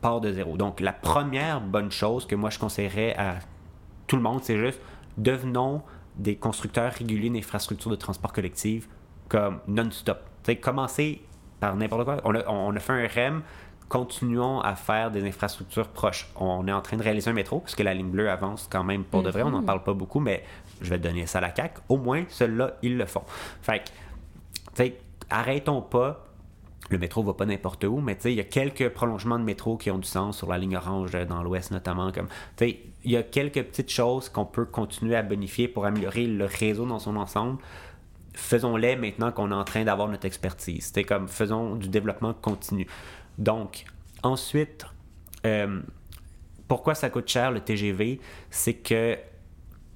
part 0.01 0.21
de 0.21 0.33
zéro. 0.33 0.57
Donc, 0.57 0.81
la 0.81 0.93
première 0.93 1.61
bonne 1.61 1.91
chose 1.91 2.27
que 2.27 2.35
moi 2.35 2.51
je 2.51 2.59
conseillerais 2.59 3.15
à 3.17 3.39
tout 4.07 4.17
le 4.17 4.23
monde, 4.23 4.41
c'est 4.43 4.59
juste 4.59 4.81
devenons 5.17 5.83
des 6.17 6.37
constructeurs 6.37 6.93
réguliers 6.93 7.31
d'infrastructures 7.31 7.91
de 7.91 7.97
transport 7.97 8.33
collectif 8.33 8.89
comme 9.29 9.61
non-stop. 9.67 10.19
Commencez 10.61 11.23
par 11.59 11.75
n'importe 11.77 12.05
quoi. 12.05 12.21
On 12.25 12.35
a, 12.35 12.47
on 12.49 12.77
a 12.77 12.79
fait 12.79 12.93
un 12.93 13.07
REM, 13.09 13.43
continuons 13.89 14.61
à 14.61 14.75
faire 14.75 15.11
des 15.11 15.27
infrastructures 15.27 15.89
proches. 15.89 16.29
On 16.37 16.67
est 16.67 16.73
en 16.73 16.81
train 16.81 16.97
de 16.97 17.03
réaliser 17.03 17.31
un 17.31 17.35
métro, 17.35 17.61
parce 17.61 17.75
que 17.75 17.83
la 17.83 17.95
ligne 17.95 18.11
bleue 18.11 18.31
avance 18.31 18.69
quand 18.71 18.85
même 18.85 19.05
pour 19.05 19.23
de 19.23 19.31
vrai. 19.31 19.43
On 19.43 19.51
n'en 19.51 19.63
parle 19.63 19.83
pas 19.83 19.95
beaucoup, 19.95 20.21
mais 20.21 20.43
je 20.81 20.91
vais 20.91 20.99
donner 20.99 21.27
ça 21.27 21.39
à 21.39 21.43
la 21.43 21.55
CAQ. 21.55 21.81
Au 21.89 21.97
moins, 21.97 22.25
ceux-là, 22.29 22.75
ils 22.83 22.97
le 22.97 23.07
font. 23.07 23.23
Fait 23.63 23.85
que, 24.77 24.85
arrêtons 25.31 25.83
pas. 25.83 26.21
Le 26.91 26.99
métro 26.99 27.23
va 27.23 27.33
pas 27.33 27.47
n'importe 27.47 27.85
où, 27.85 27.99
mais 28.01 28.15
tu 28.15 28.23
sais, 28.23 28.33
il 28.33 28.37
y 28.37 28.41
a 28.41 28.45
quelques 28.45 28.91
prolongements 28.91 29.39
de 29.39 29.45
métro 29.45 29.79
qui 29.79 29.91
ont 29.91 29.97
du 29.97 30.07
sens 30.07 30.37
sur 30.37 30.51
la 30.51 30.59
ligne 30.59 30.77
orange 30.77 31.13
dans 31.27 31.43
l'ouest 31.43 31.71
notamment. 31.71 32.13
Comme, 32.13 32.29
il 32.61 33.11
y 33.11 33.17
a 33.17 33.23
quelques 33.23 33.63
petites 33.63 33.91
choses 33.91 34.29
qu'on 34.29 34.45
peut 34.45 34.67
continuer 34.67 35.17
à 35.17 35.23
bonifier 35.23 35.67
pour 35.67 35.87
améliorer 35.87 36.27
le 36.27 36.45
réseau 36.45 36.85
dans 36.85 36.99
son 36.99 37.17
ensemble. 37.17 37.63
Faisons-les 38.35 38.97
maintenant 38.97 39.33
qu'on 39.33 39.51
est 39.51 39.55
en 39.55 39.65
train 39.65 39.85
d'avoir 39.85 40.09
notre 40.09 40.27
expertise. 40.27 40.91
C'est 40.93 41.05
comme 41.05 41.27
faisons 41.27 41.77
du 41.77 41.89
développement 41.89 42.35
continu. 42.35 42.87
Donc, 43.39 43.85
ensuite, 44.23 44.87
euh, 45.47 45.81
pourquoi 46.69 46.95
ça 46.95 47.11
coûte 47.11 47.29
cher 47.29 47.51
le 47.51 47.61
TGV, 47.61 48.21
c'est 48.51 48.75
que 48.75 49.17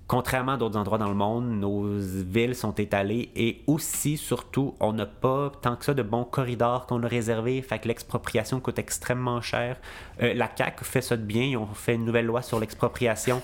contrairement 0.07 0.53
à 0.53 0.57
d'autres 0.57 0.78
endroits 0.78 0.97
dans 0.97 1.09
le 1.11 1.14
monde, 1.14 1.51
nos 1.51 1.84
villes 1.99 2.55
sont 2.55 2.72
étalées 2.72 3.30
et 3.36 3.61
aussi, 3.66 4.16
surtout, 4.16 4.74
on 4.80 4.95
n'a 4.95 5.05
pas 5.05 5.53
tant 5.61 5.76
que 5.76 5.84
ça 5.84 5.93
de 5.93 6.03
bons 6.03 6.24
corridors 6.24 6.86
qu'on 6.86 7.03
a 7.03 7.07
réservés. 7.07 7.61
Fait 7.61 7.78
que 7.78 7.89
l'expropriation 7.89 8.59
coûte 8.59 8.78
extrêmement 8.78 9.43
cher. 9.43 9.76
Euh, 10.22 10.32
la 10.32 10.51
CAQ 10.57 10.82
fait 10.84 11.03
ça 11.03 11.14
de 11.18 11.22
bien. 11.22 11.43
Ils 11.45 11.57
ont 11.59 11.66
fait 11.66 11.95
une 11.95 12.07
nouvelle 12.07 12.24
loi 12.24 12.41
sur 12.41 12.59
l'expropriation 12.59 13.43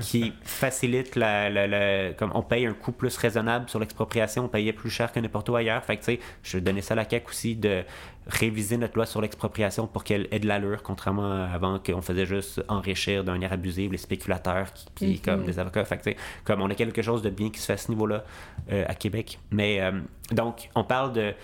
qui 0.00 0.34
facilite 0.42 1.16
la- 1.16 2.12
comme 2.12 2.30
on 2.34 2.42
paye 2.42 2.66
un 2.66 2.74
coût 2.74 2.92
plus 2.92 3.16
raisonnable 3.16 3.70
sur 3.70 3.78
l'expropriation. 3.80 4.44
On 4.44 4.48
payait 4.48 4.74
plus 4.74 4.90
cher 4.90 5.10
que 5.12 5.18
n'importe 5.18 5.48
où 5.48 5.56
ailleurs. 5.56 5.82
Fait 5.82 5.96
que, 5.96 6.04
tu 6.04 6.12
sais, 6.16 6.20
je 6.42 6.58
donnais 6.58 6.82
ça 6.82 6.92
à 6.92 6.96
la 6.96 7.08
CAQ 7.08 7.26
aussi 7.30 7.56
de 7.56 7.84
réviser 8.30 8.76
notre 8.76 8.96
loi 8.96 9.06
sur 9.06 9.20
l'expropriation 9.20 9.86
pour 9.86 10.04
qu'elle 10.04 10.28
ait 10.30 10.38
de 10.38 10.46
l'allure, 10.46 10.82
contrairement 10.82 11.32
à 11.32 11.50
avant 11.50 11.78
qu'on 11.78 12.00
faisait 12.00 12.26
juste 12.26 12.62
enrichir 12.68 13.24
d'un 13.24 13.40
air 13.40 13.52
abusif 13.52 13.90
les 13.90 13.98
spéculateurs 13.98 14.72
qui, 14.72 14.86
puis 14.94 15.20
comme 15.20 15.44
les 15.46 15.58
avocats. 15.58 15.84
Fait 15.84 15.98
que, 15.98 16.10
comme 16.44 16.62
on 16.62 16.70
a 16.70 16.74
quelque 16.74 17.02
chose 17.02 17.22
de 17.22 17.30
bien 17.30 17.50
qui 17.50 17.58
se 17.58 17.66
fait 17.66 17.74
à 17.74 17.76
ce 17.76 17.90
niveau-là 17.90 18.24
euh, 18.70 18.84
à 18.86 18.94
Québec. 18.94 19.38
Mais 19.50 19.80
euh, 19.80 20.00
donc, 20.32 20.70
on 20.74 20.84
parle 20.84 21.12
de. 21.12 21.34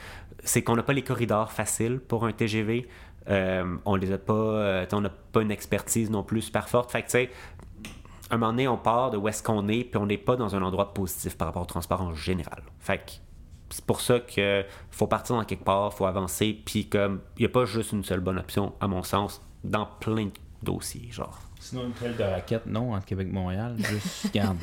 C'est 0.45 0.63
qu'on 0.63 0.77
n'a 0.77 0.83
pas 0.83 0.93
les 0.93 1.03
corridors 1.03 1.53
faciles 1.53 1.99
pour 1.99 2.25
un 2.25 2.33
TGV. 2.33 2.89
Euh, 3.29 3.77
on 3.85 3.97
les 3.97 4.13
a 4.13 4.19
pas. 4.19 4.87
on 4.93 5.01
n'a 5.01 5.11
pas 5.33 5.43
une 5.43 5.51
expertise 5.51 6.11
non 6.11 6.23
plus 6.23 6.43
super 6.43 6.69
forte. 6.69 6.93
Fait 6.93 7.03
que, 7.03 7.07
tu 7.07 7.13
sais, 7.13 7.31
à 8.31 8.35
un 8.35 8.39
moment 8.39 8.53
donné, 8.53 8.69
on 8.69 8.79
part 8.79 9.11
de 9.11 9.17
où 9.17 9.29
est-ce 9.29 9.43
qu'on 9.43 9.69
est, 9.69 9.85
puis 9.85 9.99
on 9.99 10.07
n'est 10.07 10.19
pas 10.19 10.37
dans 10.37 10.55
un 10.55 10.63
endroit 10.63 10.95
positif 10.95 11.37
par 11.37 11.49
rapport 11.49 11.63
au 11.63 11.67
transport 11.67 12.01
en 12.01 12.15
général. 12.15 12.63
Fait 12.79 12.99
que 12.99 13.26
c'est 13.71 13.85
pour 13.85 14.01
ça 14.01 14.21
que 14.21 14.65
faut 14.91 15.07
partir 15.07 15.37
dans 15.37 15.45
quelque 15.45 15.65
part, 15.65 15.93
faut 15.93 16.07
avancer, 16.07 16.59
puis 16.65 16.87
comme 16.87 17.21
il 17.37 17.41
n'y 17.43 17.47
a 17.47 17.51
pas 17.51 17.65
juste 17.65 17.93
une 17.93 18.05
seule 18.05 18.21
bonne 18.21 18.39
option, 18.39 18.73
à 18.81 18.87
mon 18.89 19.03
sens, 19.03 19.41
dans 19.65 19.87
plein 20.01 20.27
de 20.27 20.31
dossiers, 20.63 21.09
genre. 21.11 21.39
sinon 21.61 21.85
une 21.87 21.93
trail 21.93 22.15
de 22.19 22.23
raquette 22.23 22.67
non 22.67 22.95
entre 22.95 23.05
Québec 23.07 23.27
et 23.31 23.33
Montréal 23.33 23.77
juste 23.79 24.31
garde 24.35 24.57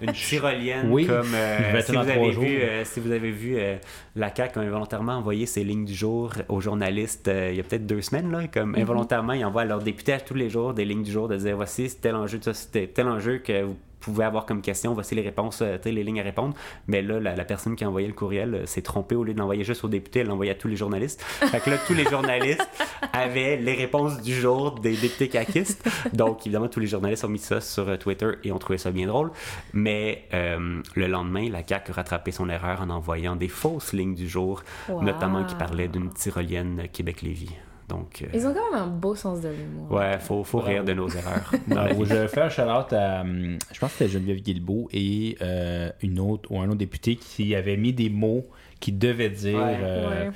Une 0.00 0.12
tyrolienne 0.12 0.90
Oui. 0.90 1.06
comme 1.06 1.34
euh, 1.34 1.72
être 1.78 1.86
si, 1.86 1.92
vous 1.92 1.98
avez 1.98 2.30
vu, 2.30 2.46
euh, 2.62 2.84
si 2.84 3.00
vous 3.00 3.10
avez 3.10 3.30
vu 3.30 3.56
euh, 3.58 3.76
la 4.16 4.34
CAQ 4.34 4.58
a 4.58 4.62
involontairement 4.62 5.14
envoyé 5.14 5.46
ses 5.46 5.64
lignes 5.64 5.84
du 5.84 5.94
jour 5.94 6.32
aux 6.48 6.60
journalistes 6.60 7.28
euh, 7.28 7.50
il 7.50 7.56
y 7.56 7.60
a 7.60 7.62
peut-être 7.64 7.86
deux 7.86 8.02
semaines 8.02 8.30
là, 8.30 8.46
comme 8.48 8.74
involontairement 8.76 9.32
ils 9.32 9.44
envoient 9.44 9.62
à 9.62 9.66
leurs 9.66 9.82
députés 9.82 10.12
à 10.12 10.20
tous 10.20 10.34
les 10.34 10.48
jours 10.48 10.74
des 10.74 10.84
lignes 10.84 11.02
du 11.02 11.10
jour 11.10 11.28
de 11.28 11.36
dire 11.36 11.56
voici 11.56 11.88
tel 12.00 12.14
enjeu 12.14 12.38
ça 12.40 12.54
c'est 12.54 12.86
tel 12.94 13.08
enjeu 13.08 13.38
que 13.38 13.62
vous 13.62 13.76
pouvez 14.02 14.24
avoir 14.24 14.44
comme 14.46 14.60
question 14.62 14.92
voici 14.94 15.14
les 15.14 15.22
réponses 15.22 15.60
euh, 15.62 15.78
les 15.84 16.04
lignes 16.04 16.20
à 16.20 16.24
répondre. 16.24 16.54
Mais 16.86 17.00
là 17.02 17.18
la, 17.20 17.34
la 17.34 17.44
personne 17.44 17.76
qui 17.76 17.84
a 17.84 17.88
envoyé 17.88 18.06
le 18.06 18.12
courriel 18.14 18.54
euh, 18.54 18.66
s'est 18.66 18.82
trompée. 18.82 19.14
Au 19.14 19.24
lieu 19.24 19.32
de 19.34 19.38
l'envoyer 19.38 19.64
juste 19.64 19.84
aux 19.84 19.88
députés 19.88 20.20
elle 20.20 20.26
l'a 20.28 20.32
envoyé 20.34 20.50
à 20.52 20.54
tous 20.54 20.68
les 20.68 20.76
journalistes. 20.76 21.22
Fait 21.22 21.60
que 21.60 21.70
là 21.70 21.76
tous 21.86 21.94
les 21.94 22.04
journalistes 22.04 22.68
avaient 23.12 23.56
les 23.56 23.74
réponses 23.74 24.20
du 24.22 24.34
jour 24.34 24.72
des 24.80 24.96
députés 24.96 25.28
caquistes. 25.28 25.88
Donc 26.12 26.40
évidemment 26.46 26.68
tous 26.68 26.80
les 26.80 26.86
journalistes 26.86 27.24
ont 27.24 27.28
mis 27.28 27.38
ça 27.38 27.60
sur 27.60 27.88
euh, 27.88 27.96
Twitter 27.96 28.30
et 28.44 28.52
ont 28.52 28.58
trouvé 28.58 28.78
ça 28.78 28.90
bien 28.90 29.06
drôle. 29.06 29.30
Mais 29.72 30.24
euh, 30.34 30.80
le 30.94 31.06
lendemain, 31.06 31.48
la 31.50 31.66
CAQ 31.66 31.92
a 31.92 31.94
rattrapé 31.94 32.30
son 32.32 32.48
erreur 32.48 32.80
en 32.82 32.90
envoyant 32.90 33.36
des 33.36 33.48
fausses 33.48 33.92
lignes 33.92 34.14
du 34.14 34.28
jour, 34.28 34.62
Wow. 34.88 35.02
notamment 35.02 35.44
qui 35.44 35.54
parlaient 35.54 35.88
d'une 35.88 36.10
tyrolienne 36.12 36.88
Québec-Lévis. 36.92 37.50
Donc, 37.92 38.22
euh, 38.22 38.26
Ils 38.32 38.46
ont 38.46 38.54
quand 38.54 38.72
même 38.72 38.82
un 38.82 38.86
beau 38.86 39.14
sens 39.14 39.40
de 39.42 39.48
l'humour. 39.50 39.92
ouais, 39.92 40.18
faut, 40.18 40.44
faut 40.44 40.60
rire 40.60 40.82
de 40.84 40.92
nos 40.94 41.08
erreurs. 41.08 41.52
je 41.68 42.26
faire 42.26 42.44
un 42.44 42.48
shout-out 42.48 42.92
à, 42.92 43.20
hum, 43.20 43.58
je 43.72 43.78
pense 43.78 43.92
que 43.92 43.98
c'était 43.98 44.10
Geneviève 44.10 44.38
Guilbeault 44.40 44.88
et 44.92 45.36
euh, 45.42 45.90
une 46.02 46.18
autre 46.18 46.50
ou 46.50 46.58
un 46.60 46.66
autre 46.68 46.78
député 46.78 47.16
qui 47.16 47.54
avait 47.54 47.76
mis 47.76 47.92
des 47.92 48.08
mots 48.08 48.44
qui 48.80 48.92
devaient 48.92 49.28
dire 49.30 49.58
Ouais. 49.58 49.78
euh, 49.82 50.28
Ouais. 50.28 50.34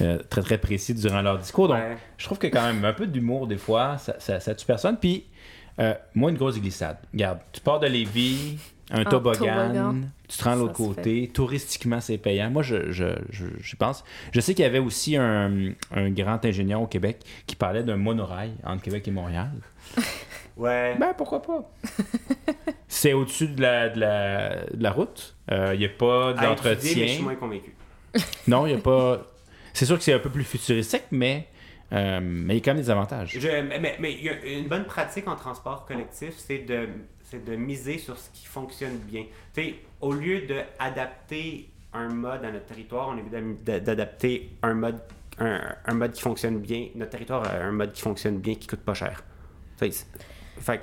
euh, 0.00 0.18
très 0.30 0.42
très 0.42 0.58
précis 0.58 0.94
durant 0.94 1.20
leur 1.22 1.38
discours. 1.38 1.68
Donc, 1.68 1.76
Ouais. 1.76 1.96
je 2.16 2.24
trouve 2.24 2.38
que 2.38 2.46
quand 2.46 2.62
même 2.62 2.84
un 2.84 2.92
peu 2.94 3.06
d'humour 3.06 3.46
des 3.46 3.58
fois, 3.58 3.98
ça, 3.98 4.16
ça, 4.18 4.40
ça 4.40 4.54
tue 4.54 4.66
personne. 4.66 4.96
Puis, 4.98 5.24
euh, 5.80 5.92
moi, 6.14 6.30
une 6.30 6.36
grosse 6.36 6.58
glissade. 6.60 6.96
Regarde, 7.12 7.38
tu 7.52 7.60
pars 7.60 7.80
de 7.80 7.86
Lévis, 7.86 8.56
un 8.90 9.04
toboggan, 9.04 9.38
toboggan. 9.68 9.94
tu 10.28 10.36
te 10.38 10.44
rends 10.44 10.56
de 10.56 10.60
l'autre 10.60 10.72
côté, 10.74 11.28
touristiquement, 11.32 12.00
c'est 12.00 12.18
payant. 12.18 12.50
Moi, 12.50 12.62
je, 12.62 12.92
je, 12.92 13.06
je, 13.30 13.76
pense. 13.76 14.04
Je 14.32 14.40
sais 14.40 14.54
qu'il 14.54 14.62
y 14.64 14.66
avait 14.66 14.78
aussi 14.78 15.16
un, 15.16 15.70
un 15.94 16.10
grand 16.10 16.44
ingénieur 16.44 16.82
au 16.82 16.86
Québec 16.86 17.20
qui 17.46 17.56
parlait 17.56 17.82
d'un 17.82 17.96
monorail 17.96 18.52
entre 18.64 18.82
Québec 18.82 19.06
et 19.08 19.10
Montréal. 19.10 19.50
Ouais. 20.56 20.94
Ben, 21.00 21.12
pourquoi 21.18 21.42
pas? 21.42 21.68
c'est 22.88 23.12
au-dessus 23.12 23.48
de 23.48 23.60
la, 23.60 23.88
de 23.88 23.98
la, 23.98 24.64
de 24.72 24.82
la 24.84 24.90
route. 24.92 25.34
Il 25.50 25.78
n'y 25.78 25.84
a 25.84 25.88
pas 25.88 26.32
d'entretien. 26.32 27.06
je 27.08 27.12
suis 27.14 27.22
moins 27.24 27.34
convaincu. 27.34 27.74
Non, 28.46 28.64
il 28.66 28.74
n'y 28.74 28.78
a 28.78 28.80
pas. 28.80 29.26
C'est 29.72 29.84
sûr 29.86 29.98
que 29.98 30.04
c'est 30.04 30.12
un 30.12 30.20
peu 30.20 30.30
plus 30.30 30.44
futuristique, 30.44 31.02
mais 31.10 31.48
euh, 31.92 32.20
mais 32.22 32.54
il 32.54 32.58
y 32.58 32.60
a 32.60 32.64
quand 32.64 32.74
même 32.74 32.82
des 32.84 32.90
avantages. 32.90 33.36
Je- 33.36 33.48
mais, 33.62 33.80
mais- 33.80 33.96
mais 33.98 34.12
il 34.12 34.22
y 34.22 34.28
a 34.28 34.44
une 34.44 34.68
bonne 34.68 34.84
pratique 34.84 35.26
en 35.26 35.34
transport 35.34 35.86
collectif, 35.86 36.34
c'est 36.36 36.58
de, 36.58 36.88
c'est 37.34 37.50
de 37.50 37.56
miser 37.56 37.98
sur 37.98 38.18
ce 38.18 38.30
qui 38.30 38.46
fonctionne 38.46 38.96
bien. 38.98 39.24
Tu 39.54 39.62
sais, 39.62 39.74
au 40.00 40.12
lieu 40.12 40.42
d'adapter 40.46 41.70
un 41.92 42.08
mode 42.08 42.44
à 42.44 42.50
notre 42.50 42.66
territoire, 42.66 43.08
on 43.08 43.16
évite 43.18 43.64
d'a- 43.64 43.80
d'adapter 43.80 44.50
un 44.62 44.74
mode, 44.74 45.00
un, 45.38 45.60
un 45.86 45.94
mode 45.94 46.12
qui 46.12 46.22
fonctionne 46.22 46.58
bien. 46.58 46.88
Notre 46.94 47.12
territoire 47.12 47.44
a 47.44 47.54
un 47.56 47.72
mode 47.72 47.92
qui 47.92 48.02
fonctionne 48.02 48.38
bien, 48.38 48.54
qui 48.54 48.66
coûte 48.66 48.80
pas 48.80 48.94
cher. 48.94 49.22
Sais, 49.76 49.90
fait 50.58 50.78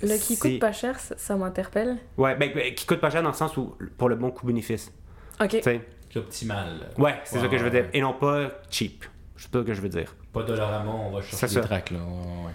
que 0.00 0.06
Le 0.06 0.18
qui 0.18 0.38
coûte 0.38 0.58
pas 0.58 0.72
cher, 0.72 0.98
ça, 0.98 1.16
ça 1.16 1.36
m'interpelle. 1.36 1.98
Ouais, 2.16 2.34
ben, 2.36 2.50
ben, 2.54 2.74
qui 2.74 2.86
coûte 2.86 3.00
pas 3.00 3.10
cher 3.10 3.22
dans 3.22 3.30
le 3.30 3.34
sens 3.36 3.56
où, 3.56 3.76
pour 3.96 4.08
le 4.08 4.16
bon 4.16 4.30
coût-bénéfice. 4.30 4.92
Ok. 5.40 5.48
Tu 5.50 5.62
sais. 5.62 5.80
C'est 6.12 6.18
optimal. 6.18 6.90
Ouais, 6.98 7.18
c'est 7.24 7.38
ça 7.38 7.48
que 7.48 7.56
je 7.56 7.64
veux 7.64 7.70
dire. 7.70 7.86
Et 7.94 8.00
non 8.00 8.12
pas 8.12 8.50
cheap. 8.68 9.04
C'est 9.36 9.50
ça 9.50 9.64
que 9.64 9.72
je 9.72 9.80
veux 9.80 9.88
dire. 9.88 10.14
Pas 10.32 10.42
de 10.42 10.52
on 10.52 11.10
va 11.10 11.22
chercher 11.22 11.48
ça. 11.48 11.60
des 11.60 11.66
tracks, 11.66 11.90
là. 11.90 11.98
Ouais, 11.98 12.46
ouais. 12.46 12.52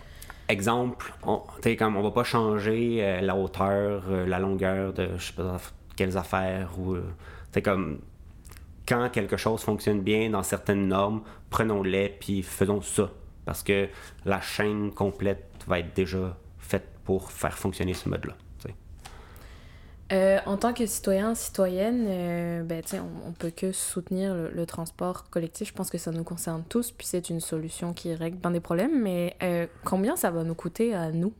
Exemple, 0.49 1.13
on, 1.23 1.41
comme 1.77 1.97
on 1.97 2.01
va 2.01 2.11
pas 2.11 2.23
changer 2.23 2.99
euh, 3.01 3.21
la 3.21 3.35
hauteur, 3.35 4.03
euh, 4.09 4.25
la 4.25 4.39
longueur 4.39 4.93
de 4.93 5.09
je 5.17 5.25
sais 5.25 5.33
pas 5.33 5.57
quelles 5.97 6.17
affaires 6.17 6.69
ou 6.79 6.93
euh, 6.93 7.03
comme 7.63 7.99
quand 8.87 9.09
quelque 9.09 9.35
chose 9.35 9.61
fonctionne 9.61 10.01
bien 10.01 10.29
dans 10.29 10.43
certaines 10.43 10.87
normes, 10.87 11.21
prenons-les 11.49 12.09
puis 12.09 12.43
faisons 12.43 12.81
ça 12.81 13.09
parce 13.45 13.61
que 13.61 13.89
la 14.25 14.39
chaîne 14.39 14.91
complète 14.93 15.45
va 15.67 15.79
être 15.79 15.93
déjà 15.93 16.37
faite 16.59 16.87
pour 17.03 17.31
faire 17.31 17.57
fonctionner 17.57 17.93
ce 17.93 18.07
mode-là. 18.07 18.35
Euh, 20.13 20.39
en 20.45 20.55
tant 20.55 20.73
que 20.73 20.85
citoyen, 20.85 21.35
citoyenne, 21.35 22.05
euh, 22.07 22.63
ben, 22.63 22.81
tu 22.81 22.89
sais, 22.91 22.99
on, 22.99 23.29
on 23.29 23.31
peut 23.33 23.49
que 23.49 23.73
soutenir 23.73 24.33
le, 24.33 24.49
le 24.51 24.65
transport 24.65 25.29
collectif. 25.29 25.67
Je 25.67 25.73
pense 25.73 25.89
que 25.89 25.97
ça 25.97 26.11
nous 26.11 26.23
concerne 26.23 26.63
tous, 26.69 26.91
puis 26.91 27.05
c'est 27.05 27.29
une 27.29 27.41
solution 27.41 27.91
qui 27.93 28.13
règle 28.15 28.37
bien 28.37 28.51
des 28.51 28.61
problèmes. 28.61 29.01
Mais 29.01 29.35
euh, 29.43 29.67
combien 29.83 30.15
ça 30.15 30.31
va 30.31 30.43
nous 30.43 30.55
coûter 30.55 30.95
à 30.95 31.11
nous? 31.11 31.33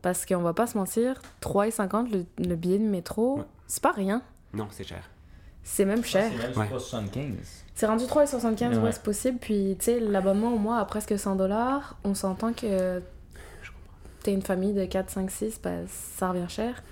Parce 0.00 0.24
qu'on 0.24 0.40
va 0.40 0.54
pas 0.54 0.66
se 0.66 0.78
mentir, 0.78 1.20
3,50 1.42 2.10
le, 2.10 2.24
le 2.42 2.56
billet 2.56 2.78
de 2.78 2.84
métro, 2.88 3.36
Ouais. 3.38 3.44
c'est 3.66 3.82
pas 3.82 3.92
rien. 3.92 4.22
Non, 4.54 4.66
c'est 4.70 4.84
cher. 4.84 5.02
C'est 5.62 5.84
même 5.84 6.02
cher. 6.02 6.30
C'est 6.34 6.48
même 6.48 6.58
Ouais. 6.58 6.68
75. 6.70 7.34
C'est 7.74 7.84
rendu 7.86 8.04
3,75, 8.06 8.68
ouais, 8.70 8.76
Ouais. 8.78 8.92
c'est 8.92 9.02
possible. 9.02 9.38
Puis, 9.38 9.76
tu 9.78 9.84
sais, 9.84 10.00
l'abonnement 10.00 10.54
au 10.54 10.58
mois 10.58 10.78
à 10.78 10.84
presque 10.86 11.18
100 11.18 11.36
dollars, 11.36 11.96
on 12.04 12.14
s'entend 12.14 12.54
que 12.54 13.02
t'es 14.22 14.32
une 14.32 14.40
famille 14.42 14.72
de 14.72 14.86
4, 14.86 15.10
5, 15.10 15.30
6, 15.30 15.60
ben, 15.62 15.84
ça 15.86 16.30
revient 16.30 16.48
cher. 16.48 16.82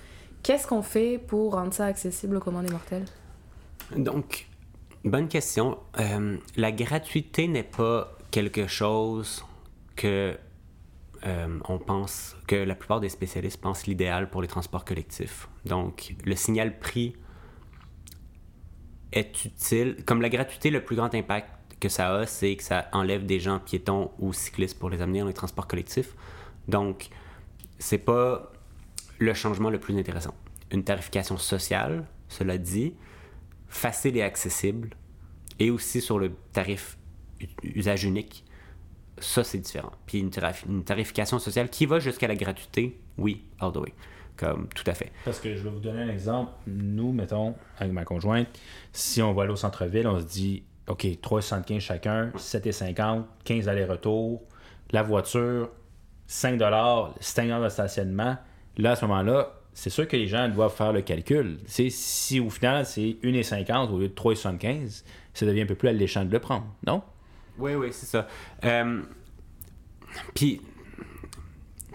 Qu'est-ce 0.43 0.67
qu'on 0.67 0.81
fait 0.81 1.17
pour 1.17 1.53
rendre 1.53 1.73
ça 1.73 1.85
accessible 1.85 2.37
aux 2.37 2.39
commandes 2.39 2.65
des 2.65 2.71
mortels 2.71 3.05
Donc, 3.95 4.47
bonne 5.03 5.27
question. 5.27 5.77
Euh, 5.99 6.37
la 6.55 6.71
gratuité 6.71 7.47
n'est 7.47 7.63
pas 7.63 8.15
quelque 8.31 8.67
chose 8.67 9.45
que 9.95 10.37
euh, 11.25 11.59
on 11.67 11.77
pense 11.77 12.37
que 12.47 12.55
la 12.55 12.75
plupart 12.75 13.01
des 13.01 13.09
spécialistes 13.09 13.59
pensent 13.59 13.87
l'idéal 13.87 14.29
pour 14.29 14.41
les 14.41 14.47
transports 14.47 14.85
collectifs. 14.85 15.49
Donc, 15.65 16.15
le 16.23 16.35
signal 16.35 16.79
prix 16.79 17.15
est 19.11 19.43
utile. 19.43 19.97
Comme 20.05 20.21
la 20.21 20.29
gratuité, 20.29 20.69
le 20.69 20.83
plus 20.83 20.95
grand 20.95 21.13
impact 21.13 21.49
que 21.79 21.89
ça 21.89 22.15
a, 22.15 22.25
c'est 22.25 22.55
que 22.55 22.63
ça 22.63 22.87
enlève 22.93 23.25
des 23.25 23.39
gens 23.39 23.59
piétons 23.59 24.11
ou 24.19 24.33
cyclistes 24.33 24.77
pour 24.79 24.89
les 24.89 25.01
amener 25.01 25.19
dans 25.19 25.27
les 25.27 25.33
transports 25.33 25.67
collectifs. 25.67 26.15
Donc, 26.67 27.09
c'est 27.79 27.97
pas 27.97 28.51
le 29.19 29.33
changement 29.33 29.69
le 29.69 29.79
plus 29.79 29.97
intéressant. 29.97 30.33
Une 30.71 30.83
tarification 30.83 31.37
sociale, 31.37 32.05
cela 32.27 32.57
dit, 32.57 32.93
facile 33.67 34.17
et 34.17 34.21
accessible, 34.21 34.89
et 35.59 35.69
aussi 35.71 36.01
sur 36.01 36.19
le 36.19 36.31
tarif 36.53 36.97
usage 37.63 38.03
unique, 38.05 38.45
ça 39.17 39.43
c'est 39.43 39.57
différent. 39.57 39.91
Puis 40.05 40.19
une, 40.19 40.29
tarif- 40.29 40.65
une 40.67 40.83
tarification 40.83 41.39
sociale 41.39 41.69
qui 41.69 41.85
va 41.85 41.99
jusqu'à 41.99 42.27
la 42.27 42.35
gratuité, 42.35 42.99
oui, 43.17 43.43
all 43.59 43.71
the 43.71 43.77
way. 43.77 43.93
Comme 44.37 44.69
tout 44.69 44.85
à 44.87 44.93
fait. 44.93 45.11
Parce 45.25 45.39
que 45.39 45.53
je 45.57 45.61
vais 45.61 45.69
vous 45.69 45.81
donner 45.81 46.01
un 46.03 46.09
exemple. 46.09 46.51
Nous, 46.65 47.11
mettons, 47.11 47.55
avec 47.77 47.91
ma 47.91 48.05
conjointe, 48.05 48.47
si 48.93 49.21
on 49.21 49.33
va 49.33 49.43
aller 49.43 49.51
au 49.51 49.57
centre-ville, 49.57 50.07
on 50.07 50.17
se 50.17 50.25
dit, 50.25 50.63
OK, 50.87 51.03
3,75 51.03 51.79
chacun, 51.81 52.29
7,50, 52.37 53.23
15 53.43 53.67
allers-retours, 53.67 54.41
la 54.91 55.03
voiture, 55.03 55.69
5 56.27 56.57
5 57.19 57.49
heures 57.49 57.63
de 57.63 57.69
stationnement. 57.69 58.37
Là, 58.79 58.91
à 58.91 58.95
ce 58.95 59.05
moment-là, 59.05 59.59
c'est 59.73 59.89
sûr 59.89 60.07
que 60.07 60.15
les 60.15 60.27
gens 60.27 60.47
doivent 60.47 60.73
faire 60.73 60.93
le 60.93 61.01
calcul. 61.01 61.59
C'est 61.67 61.89
si 61.89 62.39
au 62.39 62.49
final, 62.49 62.85
c'est 62.85 63.17
1,50 63.23 63.89
au 63.91 63.99
lieu 63.99 64.07
de 64.07 64.13
3,75, 64.13 65.03
ça 65.33 65.45
devient 65.45 65.61
un 65.61 65.65
peu 65.65 65.75
plus 65.75 65.89
alléchant 65.89 66.23
de 66.23 66.31
le 66.31 66.39
prendre, 66.39 66.65
non? 66.87 67.03
Oui, 67.57 67.75
oui, 67.75 67.89
c'est 67.91 68.05
ça. 68.05 68.25
Euh, 68.63 69.01
Puis, 70.33 70.61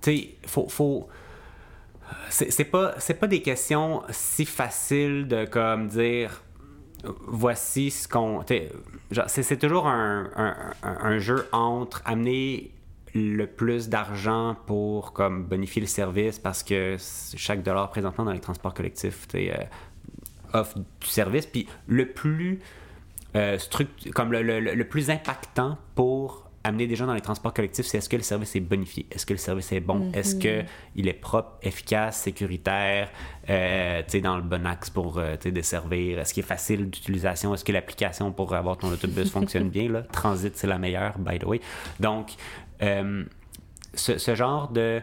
tu 0.03 0.17
sais, 0.17 0.35
faut. 0.47 0.69
faut... 0.69 1.09
C'est 2.29 2.65
pas, 2.65 2.95
c'est 2.99 3.15
pas 3.15 3.27
des 3.27 3.41
questions 3.41 4.03
si 4.11 4.45
faciles 4.45 5.27
de 5.27 5.47
comme 5.47 5.89
dire 5.89 6.43
voici 7.27 7.91
ce 7.91 8.07
qu'on. 8.07 8.45
C'est 9.27 9.59
toujours 9.59 9.87
un 9.87 11.19
jeu 11.19 11.49
entre 11.53 12.03
amener 12.05 12.74
le 13.15 13.47
plus 13.47 13.89
d'argent 13.89 14.57
pour 14.67 15.13
comme 15.13 15.45
bonifier 15.45 15.81
le 15.81 15.87
service 15.87 16.39
parce 16.39 16.63
que 16.63 16.97
chaque 17.37 17.63
dollar 17.63 17.89
présentement 17.91 18.25
dans 18.25 18.33
les 18.33 18.41
transports 18.41 18.75
collectifs 18.75 19.27
euh, 19.35 19.53
offre 20.53 20.79
du 20.79 21.07
service. 21.07 21.47
Puis 21.47 21.67
le 21.87 22.07
plus 22.09 22.59
euh, 23.37 23.57
struct- 23.59 24.11
comme 24.13 24.33
le, 24.33 24.43
le- 24.43 24.61
le 24.75 24.85
plus 24.89 25.11
impactant 25.11 25.79
pour 25.95 26.43
amener 26.67 26.87
des 26.87 26.97
gens 26.97 27.07
dans 27.07 27.13
les 27.15 27.21
transports 27.21 27.53
collectifs, 27.53 27.85
c'est 27.85 27.99
est-ce 27.99 28.09
que 28.09 28.17
le 28.17 28.23
service 28.23 28.57
est 28.57 28.61
bonifié, 28.61 29.05
est-ce 29.11 29.27
que 29.27 29.35
le 29.35 29.39
service 29.39 29.71
est 29.73 29.81
bon, 29.81 30.11
est-ce 30.15 30.35
que 30.37 30.63
il 30.97 31.09
est 31.09 31.13
propre, 31.13 31.59
efficace, 31.63 32.23
sécuritaire, 32.23 33.11
euh, 33.51 34.03
dans 34.23 34.37
le 34.37 34.43
bon 34.43 34.65
axe 34.67 34.89
pour 34.89 35.19
euh, 35.19 35.37
desservir, 35.37 36.19
est-ce 36.21 36.33
qu'il 36.33 36.43
est 36.43 36.47
facile 36.47 36.89
d'utilisation, 36.89 37.53
est-ce 37.53 37.67
que 37.67 37.73
l'application 37.73 38.33
pour 38.33 38.55
avoir 38.55 38.79
ton 38.79 38.89
autobus 38.91 39.31
fonctionne 39.31 39.69
bien, 39.69 39.91
là? 39.91 40.05
Transit, 40.11 40.57
c'est 40.57 40.67
la 40.67 40.79
meilleure, 40.79 41.19
by 41.19 41.39
the 41.39 41.45
way. 41.45 41.61
Donc, 42.01 42.29
euh, 42.85 43.25
ce, 43.95 44.35
genre 44.35 44.69
de, 44.69 45.01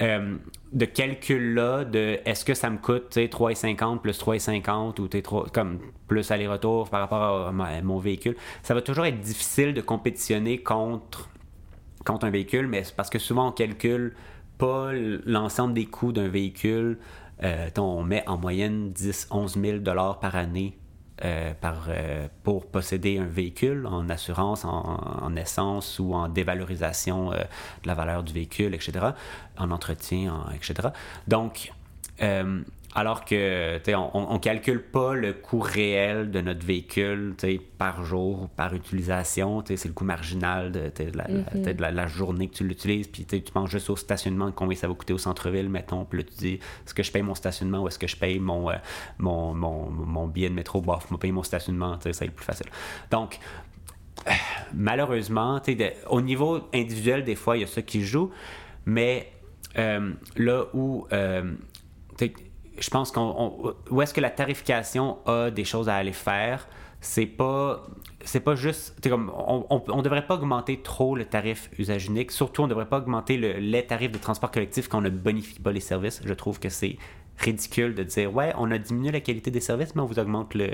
euh, 0.00 0.36
de 0.72 0.84
calcul-là, 0.84 1.84
de 1.84 2.18
est-ce 2.24 2.44
que 2.44 2.54
ça 2.54 2.70
me 2.70 2.78
coûte 2.78 3.10
tu 3.10 3.20
sais, 3.20 3.26
3,50 3.26 3.98
plus 4.00 4.18
3,50 4.20 5.00
ou 5.00 5.50
comme 5.52 5.80
plus 6.06 6.30
aller-retour 6.30 6.88
par 6.88 7.00
rapport 7.00 7.48
à, 7.48 7.82
mon 7.82 7.98
véhicule, 7.98 8.36
ça 8.62 8.74
va 8.74 8.82
toujours 8.82 9.06
être 9.06 9.20
difficile 9.20 9.74
de 9.74 9.80
compétitionner 9.80 10.58
contre, 10.58 11.28
contre 12.04 12.26
un 12.26 12.30
véhicule, 12.30 12.66
mais 12.66 12.82
parce 12.96 13.10
que 13.10 13.18
souvent 13.18 13.48
on 13.48 13.52
calcule 13.52 14.14
pas 14.58 14.90
l'ensemble 15.24 15.74
des 15.74 15.86
coûts 15.86 16.12
d'un 16.12 16.28
véhicule. 16.28 16.98
Euh, 17.44 17.70
on 17.78 18.02
met 18.02 18.28
en 18.28 18.36
moyenne 18.36 18.90
10, 18.92 19.28
11 19.30 19.60
000 19.60 19.78
dollars 19.78 20.18
par 20.18 20.34
année 20.34 20.76
euh, 21.24 21.52
par, 21.60 21.86
euh, 21.88 22.28
pour 22.44 22.66
posséder 22.66 23.18
un 23.18 23.24
véhicule 23.26 23.86
en 23.86 24.08
assurance, 24.08 24.64
en, 24.64 25.00
en 25.22 25.36
essence 25.36 25.98
ou 25.98 26.14
en 26.14 26.28
dévalorisation 26.28 27.32
euh, 27.32 27.36
de 27.82 27.86
la 27.86 27.94
valeur 27.94 28.22
du 28.22 28.32
véhicule, 28.32 28.74
etc., 28.74 28.92
en 29.58 29.70
entretien, 29.70 30.32
en- 30.34 30.50
etc. 30.52 30.88
Donc, 31.26 31.72
alors 32.94 33.24
que 33.24 33.76
tu 33.78 33.84
sais, 33.84 33.94
on 33.94 34.32
ne 34.32 34.38
calcule 34.38 34.82
pas 34.82 35.14
le 35.14 35.32
coût 35.34 35.60
réel 35.60 36.30
de 36.30 36.40
notre 36.40 36.64
véhicule 36.64 37.34
tu 37.36 37.46
sais, 37.46 37.60
par 37.76 38.02
jour 38.04 38.42
ou 38.44 38.48
par 38.48 38.74
utilisation. 38.74 39.60
tu 39.62 39.68
sais, 39.68 39.76
C'est 39.76 39.88
le 39.88 39.94
coût 39.94 40.04
marginal 40.04 40.72
de, 40.72 40.90
la, 41.14 41.26
sais, 41.64 41.74
de 41.74 41.80
la- 41.82 41.90
la 41.90 42.06
journée 42.08 42.48
que 42.48 42.54
tu 42.54 42.64
l'utilises. 42.66 43.06
Puis 43.06 43.24
tu 43.26 43.36
sais, 43.36 43.42
tu 43.42 43.52
penses 43.52 43.70
juste 43.70 43.90
au 43.90 43.96
stationnement, 43.96 44.50
combien 44.52 44.76
ça 44.76 44.88
va 44.88 44.94
coûter 44.94 45.12
au 45.12 45.18
centre-ville, 45.18 45.68
mettons. 45.68 46.06
Puis 46.06 46.20
là, 46.20 46.24
tu 46.24 46.34
dis, 46.38 46.54
est-ce 46.54 46.94
que 46.94 47.02
je 47.02 47.12
paye 47.12 47.22
mon 47.22 47.34
stationnement 47.34 47.80
ou 47.82 47.88
est-ce 47.88 47.98
que 47.98 48.06
je 48.08 48.16
paye 48.16 48.38
mon, 48.38 48.70
euh, 48.70 48.74
mon, 49.18 49.52
mon, 49.54 49.90
mon 49.90 50.26
billet 50.26 50.48
de 50.48 50.54
métro? 50.54 50.80
Bof, 50.80 51.06
je 51.10 51.16
payer 51.16 51.32
mon 51.32 51.42
stationnement, 51.42 51.96
tu 51.98 52.04
sais, 52.04 52.12
ça 52.14 52.24
va 52.24 52.28
être 52.30 52.34
plus 52.36 52.44
facile. 52.46 52.66
Donc, 53.10 53.38
euh, 54.26 54.30
malheureusement, 54.74 55.60
tu 55.60 55.72
sais, 55.72 55.76
de- 55.76 55.92
au 56.08 56.20
niveau 56.20 56.60
individuel, 56.74 57.22
des 57.24 57.34
fois, 57.34 57.56
il 57.56 57.60
y 57.60 57.64
a 57.64 57.66
ça 57.66 57.82
qui 57.82 58.02
joue. 58.04 58.30
Mais 58.86 59.30
euh, 59.76 60.12
là 60.36 60.64
où 60.72 61.06
euh, 61.12 61.52
tu 62.16 62.26
sais, 62.26 62.32
je 62.80 62.90
pense 62.90 63.10
qu'on 63.12 63.20
on- 63.38 63.74
où 63.90 64.02
est-ce 64.02 64.14
que 64.14 64.20
la 64.20 64.30
tarification 64.30 65.18
a 65.26 65.50
des 65.50 65.64
choses 65.64 65.88
à 65.88 65.96
aller 65.96 66.12
faire? 66.12 66.68
C'est 67.00 67.26
pas 67.26 67.86
c'est 68.24 68.40
pas 68.40 68.56
juste 68.56 69.08
comme 69.08 69.30
on, 69.36 69.64
on 69.88 70.02
devrait 70.02 70.26
pas 70.26 70.34
augmenter 70.34 70.82
trop 70.82 71.14
le 71.14 71.24
tarif 71.24 71.70
usage 71.78 72.06
unique. 72.06 72.32
Surtout 72.32 72.62
on 72.62 72.66
devrait 72.68 72.88
pas 72.88 72.98
augmenter 72.98 73.36
le, 73.36 73.52
les 73.52 73.86
tarifs 73.86 74.10
des 74.10 74.18
transports 74.18 74.50
collectifs 74.50 74.88
quand 74.88 74.98
on 74.98 75.02
ne 75.02 75.08
bonifie 75.10 75.60
pas 75.60 75.70
les 75.70 75.78
services. 75.80 76.20
Je 76.24 76.34
trouve 76.34 76.58
que 76.58 76.68
c'est 76.68 76.96
ridicule 77.38 77.94
de 77.94 78.02
dire 78.02 78.34
ouais 78.34 78.52
on 78.58 78.68
a 78.72 78.78
diminué 78.78 79.12
la 79.12 79.20
qualité 79.20 79.52
des 79.52 79.60
services 79.60 79.94
mais 79.94 80.02
on 80.02 80.06
vous 80.06 80.18
augmente 80.18 80.54
le, 80.54 80.70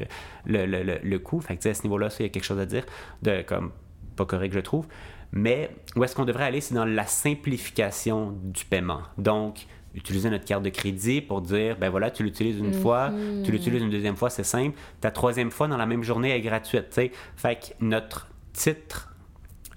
le, 0.47 0.65
le, 0.65 0.83
le- 0.83 0.99
le 1.03 1.19
coût. 1.19 1.41
Fait 1.43 1.57
que 1.59 1.69
à 1.69 1.75
ce 1.75 1.83
niveau 1.83 1.99
là 1.99 2.09
ça 2.09 2.17
il 2.21 2.23
y 2.23 2.27
a 2.27 2.31
quelque 2.31 2.45
chose 2.45 2.59
à 2.59 2.65
dire 2.67 2.87
de 3.21 3.43
comme 3.43 3.73
pas 4.17 4.25
correct 4.25 4.55
je 4.55 4.61
trouve. 4.61 4.87
Mais 5.33 5.69
où 5.95 6.05
est-ce 6.05 6.15
qu'on 6.17 6.25
devrait 6.25 6.45
aller? 6.45 6.63
C'est 6.63 6.75
dans 6.75 6.85
la 6.87 7.05
simplification 7.07 8.33
du 8.43 8.65
paiement. 8.65 9.03
Donc 9.19 9.67
utiliser 9.95 10.31
notre 10.31 10.45
carte 10.45 10.63
de 10.63 10.71
crédit 10.71 11.21
pour 11.21 11.41
dire, 11.41 11.77
ben 11.77 11.89
voilà, 11.89 12.11
tu 12.11 12.23
l'utilises 12.23 12.59
une 12.59 12.75
fois, 12.75 13.13
tu 13.45 13.53
l'utilises 13.53 13.83
une 13.83 13.91
deuxième 13.91 14.17
fois, 14.17 14.31
c'est 14.31 14.45
simple. 14.45 14.77
Ta 15.01 15.11
troisième 15.11 15.51
fois 15.51 15.69
dans 15.69 15.77
la 15.77 15.87
même 15.87 16.03
journée 16.03 16.35
est 16.35 16.41
gratuite. 16.41 16.91
tu 16.91 16.95
sais. 16.95 17.13
Fait 17.37 17.57
que 17.57 17.85
notre 17.85 18.29
titre 18.53 19.15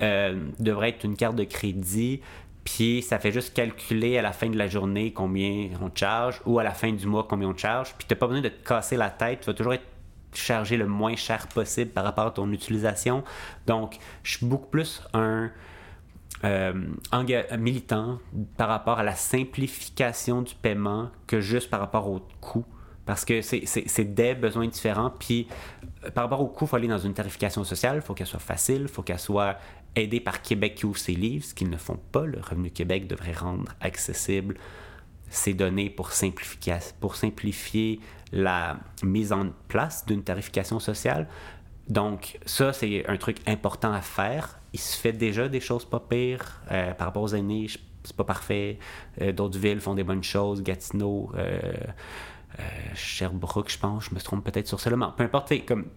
euh, 0.02 0.40
devrait 0.60 0.90
être 0.90 1.04
une 1.04 1.16
carte 1.16 1.36
de 1.36 1.44
crédit, 1.44 2.22
puis 2.64 3.02
ça 3.02 3.20
fait 3.20 3.32
juste 3.32 3.54
calculer 3.54 4.18
à 4.18 4.22
la 4.22 4.34
fin 4.34 4.50
de 4.50 4.58
la 4.58 4.68
journée 4.68 5.14
combien 5.14 5.70
on 5.82 5.90
te 5.90 6.00
charge, 6.00 6.42
ou 6.46 6.60
à 6.60 6.64
la 6.64 6.72
fin 6.72 6.92
du 6.92 7.08
mois 7.08 7.26
combien 7.30 7.48
on 7.48 7.54
te 7.54 7.62
charge, 7.62 7.94
puis 7.98 8.08
tu 8.08 8.14
n'as 8.14 8.20
pas 8.20 8.28
besoin 8.28 8.42
de 8.42 8.50
te 8.50 8.68
casser 8.68 8.98
la 8.98 9.10
tête, 9.10 9.42
tu 9.42 9.46
vas 9.46 9.54
toujours 9.54 9.74
être 9.74 9.86
chargé 10.34 10.78
le 10.78 10.88
moins 10.88 11.16
cher 11.16 11.48
possible 11.48 11.92
par 11.92 12.04
rapport 12.04 12.28
à 12.28 12.32
ton 12.32 12.52
utilisation. 12.52 13.24
Donc, 13.66 13.98
je 14.24 14.38
suis 14.38 14.46
beaucoup 14.46 14.68
plus 14.68 15.02
un 15.14 15.50
euh, 16.44 16.74
militant 17.58 18.20
par 18.58 18.70
rapport 18.70 19.00
à 19.00 19.04
la 19.04 19.16
simplification 19.16 20.42
du 20.42 20.54
paiement 20.56 21.10
que 21.26 21.42
juste 21.42 21.70
par 21.70 21.80
rapport 21.80 22.10
au 22.10 22.22
coût. 22.42 22.66
Parce 23.06 23.24
que 23.24 23.42
c'est 23.42 24.14
des 24.14 24.36
besoins 24.36 24.68
différents. 24.68 25.12
Puis 25.18 25.48
euh, 26.04 26.12
par 26.12 26.26
rapport 26.26 26.42
au 26.42 26.48
coût, 26.48 26.66
il 26.66 26.68
faut 26.68 26.76
aller 26.76 26.88
dans 26.88 26.98
une 26.98 27.14
tarification 27.14 27.64
sociale, 27.64 27.98
il 27.98 28.02
faut 28.02 28.14
qu'elle 28.14 28.28
soit 28.28 28.40
facile, 28.40 28.82
il 28.84 28.88
faut 28.88 29.02
qu'elle 29.02 29.20
soit 29.20 29.58
aidée 29.96 30.20
par 30.20 30.42
Québec 30.42 30.76
qui 30.76 30.86
ouvre 30.86 30.98
ses 30.98 31.14
livres, 31.14 31.46
ce 31.46 31.54
qu'ils 31.54 31.70
ne 31.70 31.78
font 31.78 32.00
pas. 32.12 32.26
Le 32.26 32.40
Revenu 32.40 32.70
Québec 32.70 33.08
devrait 33.08 33.34
rendre 33.34 33.74
accessible 33.82 34.58
ces 35.30 35.54
données 35.54 35.90
pour 35.90 36.12
simplifier, 36.12 36.78
pour 37.00 37.16
simplifier 37.16 38.00
la 38.32 38.78
mise 39.04 39.34
en 39.34 39.48
place 39.68 40.06
d'une 40.06 40.24
tarification 40.24 40.80
sociale. 40.80 41.28
Donc, 41.90 42.38
ça, 42.46 42.74
c'est 42.74 43.08
un 43.08 43.18
truc 43.18 43.38
important 43.48 43.94
à 43.94 44.02
faire. 44.02 44.60
Il 44.78 44.80
se 44.80 44.96
fait 44.96 45.12
déjà 45.12 45.48
des 45.48 45.60
choses 45.60 45.86
pas 45.86 46.00
pires 46.00 46.62
euh, 46.72 46.94
par 46.94 47.08
rapport 47.08 47.24
aux 47.24 47.28
je- 47.30 47.78
C'est 48.04 48.16
pas 48.16 48.24
parfait. 48.24 48.78
Euh, 49.22 49.32
D'autres 49.32 49.58
villes 49.58 49.80
font 49.80 49.96
des 49.96 50.04
bonnes 50.04 50.24
choses. 50.24 50.62
Gatineau, 50.62 51.32
euh, 51.36 51.60
Sherbrooke, 52.94 53.72
je 53.72 53.80
pense. 53.80 54.06
Je 54.10 54.14
me 54.16 54.20
trompe 54.20 54.44
peut-être 54.46 54.68
sur 54.68 54.80
cela. 54.80 54.96
Mais 54.96 55.06
peu 55.18 55.24
importe, 55.24 55.52
comme 55.66 55.88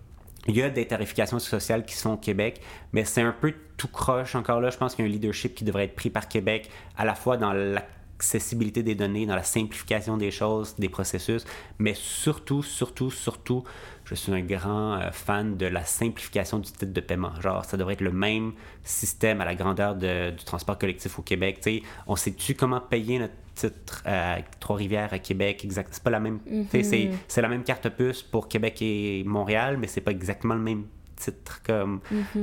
il 0.48 0.56
y 0.56 0.62
a 0.62 0.70
des 0.70 0.86
tarifications 0.86 1.38
sociales 1.38 1.84
qui 1.84 1.94
sont 1.94 2.12
au 2.14 2.16
Québec, 2.16 2.62
mais 2.94 3.04
c'est 3.04 3.20
un 3.20 3.32
peu 3.38 3.52
tout 3.76 3.88
croche 3.88 4.34
encore 4.34 4.62
là. 4.62 4.70
Je 4.70 4.78
pense 4.78 4.94
qu'il 4.94 5.04
y 5.04 5.08
a 5.08 5.10
un 5.10 5.12
leadership 5.12 5.54
qui 5.54 5.64
devrait 5.64 5.84
être 5.84 5.94
pris 5.94 6.08
par 6.08 6.26
Québec, 6.28 6.70
à 6.96 7.04
la 7.04 7.14
fois 7.14 7.36
dans 7.36 7.52
l'accessibilité 7.52 8.82
des 8.82 8.94
données, 8.94 9.26
dans 9.26 9.36
la 9.36 9.42
simplification 9.42 10.16
des 10.16 10.30
choses, 10.30 10.74
des 10.78 10.88
processus, 10.88 11.44
mais 11.78 11.92
surtout, 11.94 12.62
surtout, 12.62 13.10
surtout, 13.10 13.62
je 14.10 14.14
suis 14.16 14.32
un 14.32 14.40
grand 14.40 14.94
euh, 14.94 15.10
fan 15.12 15.56
de 15.56 15.66
la 15.66 15.84
simplification 15.84 16.58
du 16.58 16.70
titre 16.70 16.92
de 16.92 17.00
paiement. 17.00 17.32
Genre, 17.40 17.64
ça 17.64 17.76
devrait 17.76 17.94
être 17.94 18.00
le 18.00 18.12
même 18.12 18.52
système 18.84 19.40
à 19.40 19.44
la 19.44 19.54
grandeur 19.54 19.94
de- 19.94 20.30
du 20.30 20.44
transport 20.44 20.76
collectif 20.78 21.18
au 21.18 21.22
Québec. 21.22 21.58
Tu 21.62 21.78
sais, 21.78 21.82
on 22.06 22.16
sait-tu 22.16 22.54
comment 22.54 22.80
payer 22.80 23.18
notre 23.20 23.34
titre 23.54 24.02
à 24.04 24.38
Trois-Rivières, 24.58 25.12
à 25.12 25.18
Québec? 25.18 25.64
Exact. 25.64 25.88
C'est 25.92 26.02
pas 26.02 26.10
la 26.10 26.20
même. 26.20 26.40
tu 26.44 26.66
sais, 26.70 26.82
c'est- 26.82 27.10
C'est 27.28 27.42
la 27.42 27.48
même 27.48 27.62
carte 27.62 27.88
puce 27.90 28.22
pour 28.22 28.48
Québec 28.48 28.78
et 28.82 29.22
Montréal, 29.24 29.76
mais 29.78 29.86
c'est 29.86 30.00
pas 30.00 30.10
exactement 30.10 30.54
le 30.54 30.60
même 30.60 30.84
titre 31.16 31.60
comme 31.64 32.00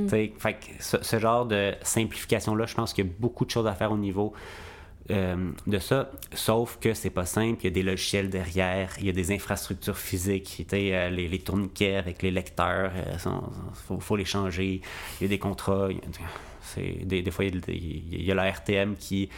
sais, 0.08 0.32
fait 0.38 0.52
que 0.54 0.66
ce, 0.78 0.96
ce 1.02 1.18
genre 1.18 1.44
de 1.46 1.74
simplification 1.82 2.54
là 2.54 2.64
je 2.64 2.76
pense 2.76 2.92
qu'il 2.92 3.06
y 3.06 3.08
a 3.08 3.12
beaucoup 3.18 3.44
de 3.44 3.50
choses 3.50 3.66
à 3.66 3.72
faire 3.74 3.90
au 3.90 3.96
niveau 3.96 4.32
euh, 5.10 5.50
de 5.66 5.78
ça, 5.78 6.10
sauf 6.34 6.78
que 6.80 6.92
c'est 6.94 7.10
pas 7.10 7.24
simple, 7.24 7.60
il 7.62 7.64
y 7.64 7.66
a 7.68 7.70
des 7.70 7.82
logiciels 7.82 8.28
derrière, 8.28 8.92
il 8.98 9.06
y 9.06 9.08
a 9.08 9.12
des 9.12 9.32
infrastructures 9.32 9.96
physiques, 9.96 10.66
euh, 10.72 11.08
les, 11.08 11.28
les 11.28 11.38
tourniquets 11.38 11.96
avec 11.96 12.22
les 12.22 12.30
lecteurs, 12.30 12.92
il 12.94 13.18
faut, 13.86 14.00
faut 14.00 14.16
les 14.16 14.24
changer, 14.24 14.82
il 15.20 15.22
y 15.22 15.26
a 15.26 15.28
des 15.28 15.38
contrats, 15.38 15.88
des, 16.76 17.30
fois 17.30 17.44
il 17.46 18.24
y 18.24 18.30
a 18.30 18.34
la 18.34 18.50
RTM 18.50 18.96
qui... 18.96 19.28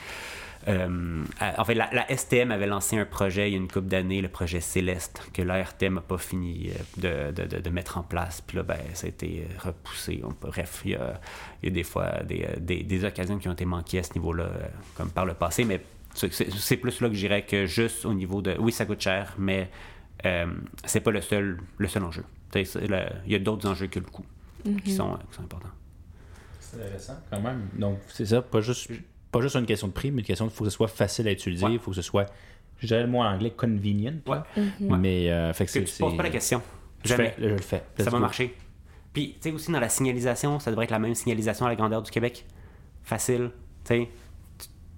euh, 0.68 1.24
en 1.56 1.64
fait, 1.64 1.74
la, 1.74 1.88
la 1.92 2.06
STM 2.16 2.50
avait 2.50 2.66
lancé 2.66 2.98
un 2.98 3.06
projet 3.06 3.48
il 3.48 3.52
y 3.52 3.54
a 3.54 3.58
une 3.58 3.66
couple 3.68 3.88
d'années, 3.88 4.20
le 4.20 4.28
projet 4.28 4.61
Céleste, 4.61 5.22
que 5.32 5.40
la 5.42 5.62
RTM 5.62 5.94
n'a 5.94 6.00
pas 6.02 6.18
fini 6.18 6.70
euh, 7.00 7.30
de, 7.32 7.42
de- 7.42 7.48
de- 7.56 7.61
de 7.61 7.70
mettre 7.70 7.96
en 7.98 8.02
place. 8.02 8.40
Puis 8.42 8.56
là, 8.58 8.62
ben, 8.62 8.78
ça 8.92 9.06
a 9.06 9.08
été 9.11 9.46
repoussé. 9.58 10.20
On- 10.24 10.34
bref, 10.40 10.82
il 10.84 10.90
y 10.92 10.94
a, 10.96 11.18
il 11.62 11.68
y 11.70 11.72
a 11.72 11.74
des 11.74 11.82
fois 11.84 12.22
des, 12.24 12.44
euh, 12.44 12.56
des- 12.61 12.82
des 12.82 13.04
occasions 13.04 13.38
qui 13.38 13.48
ont 13.48 13.52
été 13.52 13.64
manquées 13.64 14.00
à 14.00 14.02
ce 14.02 14.12
niveau-là, 14.14 14.44
euh, 14.44 14.66
comme 14.96 15.11
par 15.11 15.24
le 15.24 15.34
passé, 15.34 15.64
mais 15.64 15.80
c'est, 16.14 16.76
plus 16.76 17.00
là 17.00 17.08
que 17.08 17.14
je 17.14 17.20
dirais 17.20 17.46
que 17.46 17.66
juste 17.66 18.04
au 18.04 18.12
niveau 18.12 18.42
de... 18.42 18.56
Oui, 18.58 18.72
ça 18.72 18.84
coûte 18.84 19.00
cher, 19.00 19.34
mais 19.38 19.70
euh, 20.26 20.46
c'est 20.84 21.00
pas 21.00 21.11
le 21.12 21.20
seul, 21.22 21.58
le 21.78 21.88
seul 21.88 22.02
enjeu. 22.04 22.24
Le- 22.54 23.06
Il 23.26 23.32
y 23.32 23.36
a 23.36 23.38
d'autres 23.38 23.68
enjeux 23.68 23.86
que 23.86 24.00
le 24.00 24.06
coût 24.06 24.26
qui, 24.84 24.92
sont, 24.92 25.12
euh, 25.14 25.16
qui 25.30 25.36
sont 25.36 25.44
importants. 25.44 25.68
C'est 26.58 26.76
intéressant 26.82 27.14
quand 27.30 27.40
même. 27.40 27.68
Donc, 27.74 27.98
c'est 28.08 28.26
ça, 28.26 28.42
pas 28.42 28.61
juste, 28.61 28.90
pas 29.31 29.41
juste 29.41 29.57
une 29.57 29.66
question 29.66 29.89
de 29.89 29.93
prix, 29.93 30.11
mais 30.11 30.20
une 30.20 30.26
question 30.26 30.47
de 30.47 30.51
faut 30.51 30.64
que 30.64 30.70
ce 30.70 30.76
soit 30.76 30.89
facile 30.89 31.28
à 31.28 31.33
utiliser, 31.33 31.64
il 31.66 31.72
Ouais. 31.72 31.78
faut 31.78 31.91
que 31.91 31.97
ce 31.97 32.03
soit, 32.03 32.26
je 32.78 32.87
dirais 32.87 33.03
le 33.03 33.09
mot 33.09 33.18
en 33.20 33.26
anglais, 33.33 33.51
convenient. 33.51 34.14
Ouais. 34.26 34.39
Mais, 34.81 35.31
euh, 35.31 35.53
fait 35.53 35.66
que 35.66 35.72
Que 35.72 35.78
c'est. 35.81 35.85
tu 35.85 35.93
te 35.93 35.99
poses 35.99 36.16
pas 36.16 36.22
la 36.22 36.31
question. 36.31 36.62
Je, 37.05 37.09
Jamais. 37.11 37.31
fais- 37.31 37.43
je 37.43 37.49
le 37.49 37.59
fais. 37.59 37.83
ça 37.99 38.11
va 38.11 38.18
marcher. 38.18 38.55
Puis, 39.12 39.33
tu 39.41 39.49
sais, 39.49 39.55
aussi 39.55 39.72
dans 39.72 39.81
la 39.81 39.89
signalisation, 39.89 40.59
ça 40.61 40.70
devrait 40.70 40.85
être 40.85 40.91
la 40.91 40.99
même 40.99 41.14
signalisation 41.14 41.66
à 41.66 41.68
la 41.68 41.74
grandeur 41.76 42.03
du 42.03 42.11
Québec. 42.11 42.45
Facile, 43.03 43.51
tu 43.85 43.89
sais, 43.95 44.09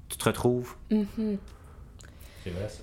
tu- 0.09 0.17
te 0.19 0.25
retrouves. 0.25 0.75
C'est 0.91 2.51
vrai, 2.51 2.69
ça. 2.69 2.81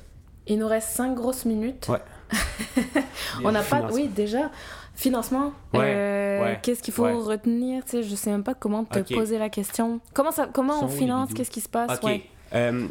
Il 0.48 0.58
nous 0.60 0.68
reste 0.68 0.90
5 0.90 1.14
grosses 1.16 1.46
minutes. 1.46 1.88
Ouais. 1.90 2.00
On 3.44 3.52
n'a 3.52 3.62
pas. 3.62 3.88
Oui, 3.92 4.08
déjà. 4.08 4.50
Financement. 5.00 5.54
Ouais, 5.74 5.94
euh, 5.96 6.44
ouais, 6.44 6.60
Qu'est-ce 6.62 6.84
qu'il 6.84 6.94
faut 6.94 7.04
ouais. 7.06 7.14
retenir? 7.14 7.86
Tu 7.86 7.92
sais, 7.92 8.04
Je 8.04 8.16
sais 8.16 8.32
même 8.32 8.44
pas 8.44 8.54
comment 8.54 8.84
te 8.84 9.00
poser 9.14 9.38
la 9.38 9.48
question. 9.48 10.02
Comment, 10.14 10.32
ça, 10.32 10.50
comment 10.52 10.84
on 10.84 10.90
finance? 10.90 11.34
Qu'est-ce 11.34 11.52
qui 11.52 11.62
se 11.62 11.70
passe? 11.70 11.98
OK. 12.00 12.04
Ouais. 12.04 12.26
Euh, 12.54 12.86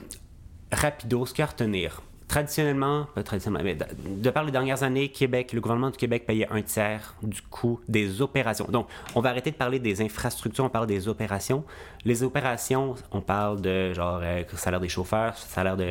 rapido, 0.73 1.27
ce 1.27 1.35
qu'à 1.35 1.45
retenir. 1.45 2.01
Traditionnellement, 2.29 3.07
pas 3.15 3.23
traditionnellement, 3.23 3.65
mais 3.65 3.75
de, 3.75 3.87
de 4.23 4.31
par 4.31 4.45
les 4.45 4.53
dernières 4.53 4.83
années, 4.83 5.09
Québec, 5.09 5.55
le 5.55 5.63
gouvernement 5.63 5.89
du 5.89 5.97
Québec 5.97 6.27
payait 6.27 6.47
un 6.51 6.61
tiers 6.61 7.15
du 7.23 7.41
coût 7.41 7.81
des 7.89 8.21
opérations. 8.21 8.67
Donc, 8.69 8.87
on 9.15 9.23
va 9.23 9.31
arrêter 9.31 9.51
de 9.51 9.57
parler 9.57 9.79
des 9.79 10.03
infrastructures, 10.03 10.63
on 10.65 10.69
parle 10.69 10.87
des 10.87 11.09
opérations. 11.09 11.65
Les 12.05 12.23
opérations, 12.23 12.95
on 13.13 13.23
parle 13.23 13.63
de 13.63 13.95
genre 13.95 14.21
euh, 14.23 14.43
salaire 14.57 14.79
des 14.81 14.91
chauffeurs, 14.91 15.37
salaire 15.39 15.77
de 15.79 15.87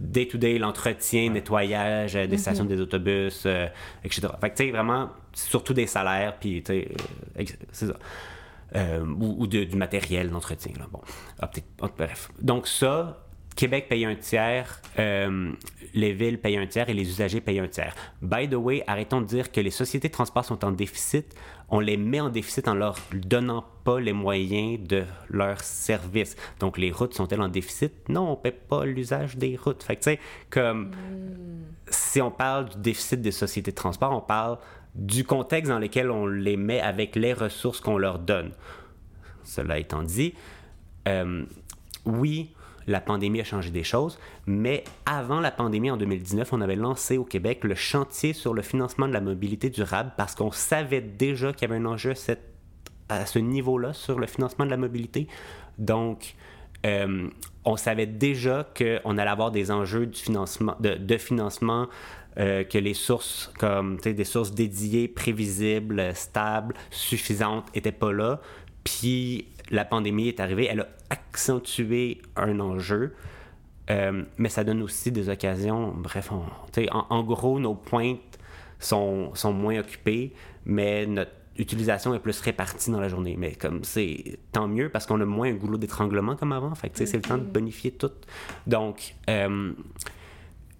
Day-to-day, 0.00 0.58
l'entretien, 0.58 1.30
nettoyage 1.30 2.16
euh, 2.16 2.26
des 2.26 2.38
stations 2.38 2.64
des 2.64 2.80
autobus, 2.80 3.44
euh, 3.46 3.68
etc. 4.02 4.28
Fait 4.40 4.50
que, 4.50 4.56
tu 4.56 4.64
sais, 4.64 4.70
vraiment, 4.72 5.10
surtout 5.32 5.74
des 5.74 5.86
salaires, 5.86 6.36
puis, 6.40 6.62
tu 6.64 6.72
sais, 6.72 6.88
euh, 7.38 7.44
c'est 7.70 7.86
ça. 7.86 7.94
Euh, 8.74 9.04
ou 9.04 9.36
ou 9.42 9.46
de- 9.46 9.64
du 9.64 9.76
matériel 9.76 10.30
d'entretien. 10.30 10.72
Là. 10.78 10.86
Bon, 10.90 11.02
Ah, 11.40 11.50
ah, 11.82 11.88
bref. 11.96 12.30
Donc 12.40 12.66
ça, 12.66 13.18
Québec 13.56 13.88
paye 13.88 14.04
un 14.04 14.14
tiers, 14.14 14.80
euh, 14.98 15.52
les 15.94 16.12
villes 16.12 16.40
payent 16.40 16.56
un 16.56 16.66
tiers 16.66 16.88
et 16.88 16.94
les 16.94 17.08
usagers 17.08 17.40
payent 17.40 17.60
un 17.60 17.68
tiers. 17.68 17.94
By 18.20 18.48
the 18.48 18.54
way, 18.54 18.82
arrêtons 18.86 19.20
de 19.20 19.26
dire 19.26 19.52
que 19.52 19.60
les 19.60 19.70
sociétés 19.70 20.08
de 20.08 20.12
transport 20.12 20.44
sont 20.44 20.64
en 20.64 20.72
déficit. 20.72 21.34
On 21.68 21.80
les 21.80 21.96
met 21.96 22.20
en 22.20 22.28
déficit 22.28 22.68
en 22.68 22.74
leur 22.74 22.96
donnant 23.12 23.64
pas 23.84 24.00
les 24.00 24.12
moyens 24.12 24.80
de 24.86 25.04
leur 25.28 25.60
service. 25.60 26.36
Donc 26.60 26.78
les 26.78 26.90
routes 26.90 27.14
sont-elles 27.14 27.40
en 27.40 27.48
déficit? 27.48 28.08
Non, 28.08 28.32
on 28.32 28.36
paie 28.36 28.52
pas 28.52 28.84
l'usage 28.84 29.36
des 29.36 29.56
routes. 29.56 29.82
Fait 29.82 29.96
que 29.96 30.02
tu 30.02 30.10
sais, 30.10 30.20
comme 30.50 30.90
si 31.88 32.20
on 32.20 32.30
parle 32.30 32.70
du 32.70 32.78
déficit 32.78 33.20
des 33.20 33.32
sociétés 33.32 33.70
de 33.70 33.76
transport, 33.76 34.12
on 34.12 34.20
parle 34.20 34.58
du 34.94 35.24
contexte 35.24 35.70
dans 35.70 35.78
lequel 35.78 36.10
on 36.10 36.26
les 36.26 36.56
met 36.56 36.80
avec 36.80 37.16
les 37.16 37.32
ressources 37.32 37.80
qu'on 37.80 37.98
leur 37.98 38.18
donne. 38.18 38.52
Cela 39.44 39.78
étant 39.78 40.02
dit, 40.02 40.34
euh, 41.08 41.44
oui, 42.04 42.54
la 42.86 43.00
pandémie 43.00 43.40
a 43.40 43.44
changé 43.44 43.70
des 43.70 43.84
choses, 43.84 44.18
mais 44.46 44.84
avant 45.06 45.40
la 45.40 45.50
pandémie 45.50 45.90
en 45.90 45.96
2019, 45.96 46.52
on 46.52 46.60
avait 46.60 46.76
lancé 46.76 47.18
au 47.18 47.24
Québec 47.24 47.64
le 47.64 47.74
chantier 47.74 48.32
sur 48.32 48.54
le 48.54 48.62
financement 48.62 49.08
de 49.08 49.12
la 49.12 49.20
mobilité 49.20 49.70
durable 49.70 50.12
parce 50.16 50.34
qu'on 50.34 50.52
savait 50.52 51.00
déjà 51.00 51.52
qu'il 51.52 51.68
y 51.68 51.72
avait 51.72 51.80
un 51.80 51.86
enjeu 51.86 52.14
à, 53.08 53.26
ce 53.26 53.38
niveau-là 53.38 53.92
sur 53.92 54.18
le 54.18 54.26
financement 54.26 54.64
de 54.64 54.70
la 54.70 54.76
mobilité. 54.76 55.26
Donc, 55.78 56.34
euh, 56.84 57.28
on 57.64 57.76
savait 57.76 58.06
déjà 58.06 58.66
qu'on 58.76 59.18
allait 59.18 59.30
avoir 59.30 59.50
des 59.50 59.70
enjeux 59.70 60.06
de, 60.06 61.18
financement, 61.18 61.88
euh, 62.38 62.64
que 62.64 62.78
les 62.78 62.94
sources, 62.94 63.52
comme 63.58 63.98
des 63.98 64.24
sources 64.24 64.52
dédiées, 64.52 65.06
prévisibles, 65.06 66.14
stables, 66.14 66.74
suffisantes, 66.90 67.72
n'étaient 67.74 67.92
pas 67.92 68.12
là. 68.12 68.40
Puis 68.84 69.46
la 69.72 69.84
pandémie 69.84 70.28
est 70.28 70.38
arrivée, 70.38 70.68
elle 70.70 70.80
a 70.82 70.88
accentué 71.10 72.22
un 72.36 72.60
enjeu, 72.60 73.14
euh, 73.90 74.22
mais 74.38 74.48
ça 74.48 74.62
donne 74.62 74.82
aussi 74.82 75.10
des 75.10 75.28
occasions. 75.28 75.92
Bref, 75.96 76.30
on- 76.30 76.44
en, 76.92 77.06
en 77.10 77.22
gros, 77.24 77.58
nos 77.58 77.74
pointes 77.74 78.38
sont, 78.78 79.34
sont 79.34 79.52
moins 79.52 79.78
occupées, 79.80 80.32
mais 80.64 81.06
notre 81.06 81.32
utilisation 81.58 82.14
est 82.14 82.18
plus 82.20 82.40
répartie 82.40 82.90
dans 82.90 83.00
la 83.00 83.08
journée. 83.08 83.34
Mais 83.38 83.54
comme 83.54 83.82
c'est 83.84 84.38
tant 84.52 84.68
mieux 84.68 84.88
parce 84.88 85.04
qu'on 85.06 85.20
a 85.20 85.24
moins 85.24 85.48
un 85.48 85.54
goulot 85.54 85.78
d'étranglement 85.78 86.36
comme 86.36 86.52
avant. 86.52 86.74
Fait 86.74 86.88
que, 86.90 87.04
c'est 87.04 87.16
le 87.16 87.22
temps 87.22 87.38
de 87.38 87.42
bonifier 87.44 87.90
tout. 87.92 88.10
Donc, 88.66 89.14
euh, 89.28 89.72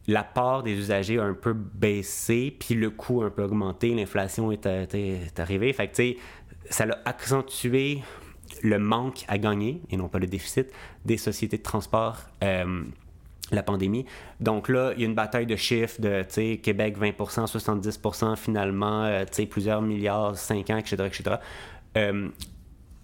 la 0.07 0.23
part 0.25 0.63
des 0.63 0.73
usagers 0.73 1.19
a 1.19 1.25
un 1.25 1.35
peu 1.35 1.53
baissé, 1.55 2.55
puis 2.59 2.75
le 2.75 2.91
coût 2.91 3.23
a 3.23 3.27
un 3.27 3.31
peu 3.31 3.43
augmenté, 3.45 3.95
l'inflation 3.95 4.51
est, 4.53 4.67
euh, 4.67 4.87
t'sais, 4.87 5.09
est 5.27 5.41
arrivée. 5.41 5.73
Fait 5.73 5.89
que, 5.89 6.15
ça 6.71 6.85
a 6.85 7.09
accentué 7.09 7.99
le 8.63 8.79
manque 8.79 9.25
à 9.29 9.39
gagner, 9.39 9.83
et 9.91 9.97
non 9.97 10.09
pas 10.09 10.19
le 10.19 10.27
déficit, 10.27 10.69
des 11.05 11.17
sociétés 11.17 11.59
de 11.59 11.63
transport. 11.63 12.19
euh, 12.43 12.85
la 13.53 13.63
pandémie. 13.63 14.07
Donc 14.41 14.69
là, 14.69 14.93
il 14.95 15.01
y 15.01 15.05
a 15.05 15.07
une 15.07 15.15
bataille 15.15 15.47
de 15.47 15.57
chiffres 15.57 16.01
de, 16.01 16.23
tu 16.23 16.35
sais, 16.35 16.61
Québec 16.63 16.99
20%, 16.99 17.47
70%, 17.47 18.37
finalement, 18.37 19.05
euh, 19.05 19.25
plusieurs 19.51 19.83
milliards, 19.83 20.37
5 20.37 20.71
ans, 20.71 20.77
etc., 20.77 20.97
etc. 21.07 21.37
Euh, 21.97 22.29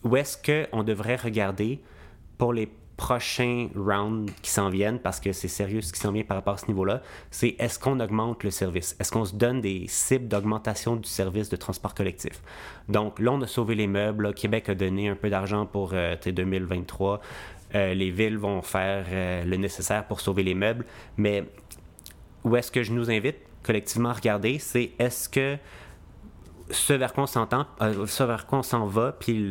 où 0.04 0.16
est-ce 0.16 0.38
qu'on 0.38 0.82
devrait 0.82 1.16
regarder 1.16 1.80
pour 2.38 2.52
les 2.52 2.68
prochains 2.98 3.68
rounds 3.76 4.30
qui 4.42 4.50
s'en 4.50 4.68
viennent, 4.68 4.98
parce 4.98 5.20
que 5.20 5.32
c'est 5.32 5.48
sérieux 5.48 5.80
ce 5.80 5.92
qui 5.92 6.00
s'en 6.00 6.10
vient 6.10 6.24
par 6.24 6.36
rapport 6.36 6.54
à 6.54 6.58
ce 6.58 6.66
niveau-là, 6.66 7.00
c'est 7.30 7.54
est-ce 7.60 7.78
qu'on 7.78 8.00
augmente 8.00 8.42
le 8.42 8.50
service? 8.50 8.96
Est-ce 9.00 9.12
qu'on 9.12 9.24
se 9.24 9.34
donne 9.34 9.60
des 9.60 9.86
cibles 9.86 10.26
d'augmentation 10.26 10.96
du 10.96 11.08
service 11.08 11.48
de 11.48 11.56
transport 11.56 11.94
collectif? 11.94 12.42
Donc 12.88 13.20
là, 13.20 13.32
on 13.32 13.40
a 13.40 13.46
sauvé 13.46 13.76
les 13.76 13.86
meubles. 13.86 14.34
Québec 14.34 14.68
a 14.68 14.74
donné 14.74 15.08
un 15.08 15.14
peu 15.14 15.30
d'argent 15.30 15.64
pour 15.64 15.92
euh, 15.94 16.16
tu 16.16 16.24
sais, 16.24 16.32
2023. 16.32 17.20
Euh, 17.76 17.94
les 17.94 18.10
villes 18.10 18.36
vont 18.36 18.62
faire 18.62 19.06
euh, 19.10 19.44
le 19.44 19.56
nécessaire 19.56 20.04
pour 20.04 20.20
sauver 20.20 20.42
les 20.42 20.54
meubles. 20.54 20.84
Mais 21.16 21.44
où 22.42 22.56
est-ce 22.56 22.72
que 22.72 22.82
je 22.82 22.92
nous 22.92 23.10
invite 23.10 23.36
collectivement 23.62 24.08
à 24.08 24.14
regarder, 24.14 24.58
c'est 24.58 24.92
est-ce 24.98 25.28
que 25.28 25.56
ce 26.70 26.92
vers 26.92 27.12
quoi 27.12 27.24
on 27.24 27.26
s'entend, 27.26 27.66
euh, 27.80 28.06
ce 28.06 28.22
vers 28.22 28.46
quoi 28.46 28.58
on 28.58 28.62
s'en 28.62 28.86
va, 28.86 29.12
puis 29.12 29.50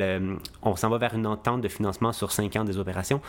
on 0.62 0.76
s'en 0.76 0.90
va 0.90 0.98
vers 0.98 1.14
une 1.16 1.28
entente 1.28 1.62
de 1.62 1.68
financement 1.68 2.14
sur 2.14 2.32
cinq 2.32 2.56
ans 2.56 2.64
des 2.64 2.78
opérations. 2.78 3.22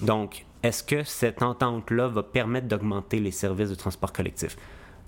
Donc, 0.00 0.44
est-ce 0.62 0.82
que 0.82 1.04
cette 1.04 1.42
entente-là 1.42 2.08
va 2.08 2.22
permettre 2.22 2.66
d'augmenter 2.68 3.20
les 3.20 3.30
services 3.30 3.70
de 3.70 3.74
transport 3.74 4.12
collectif? 4.12 4.56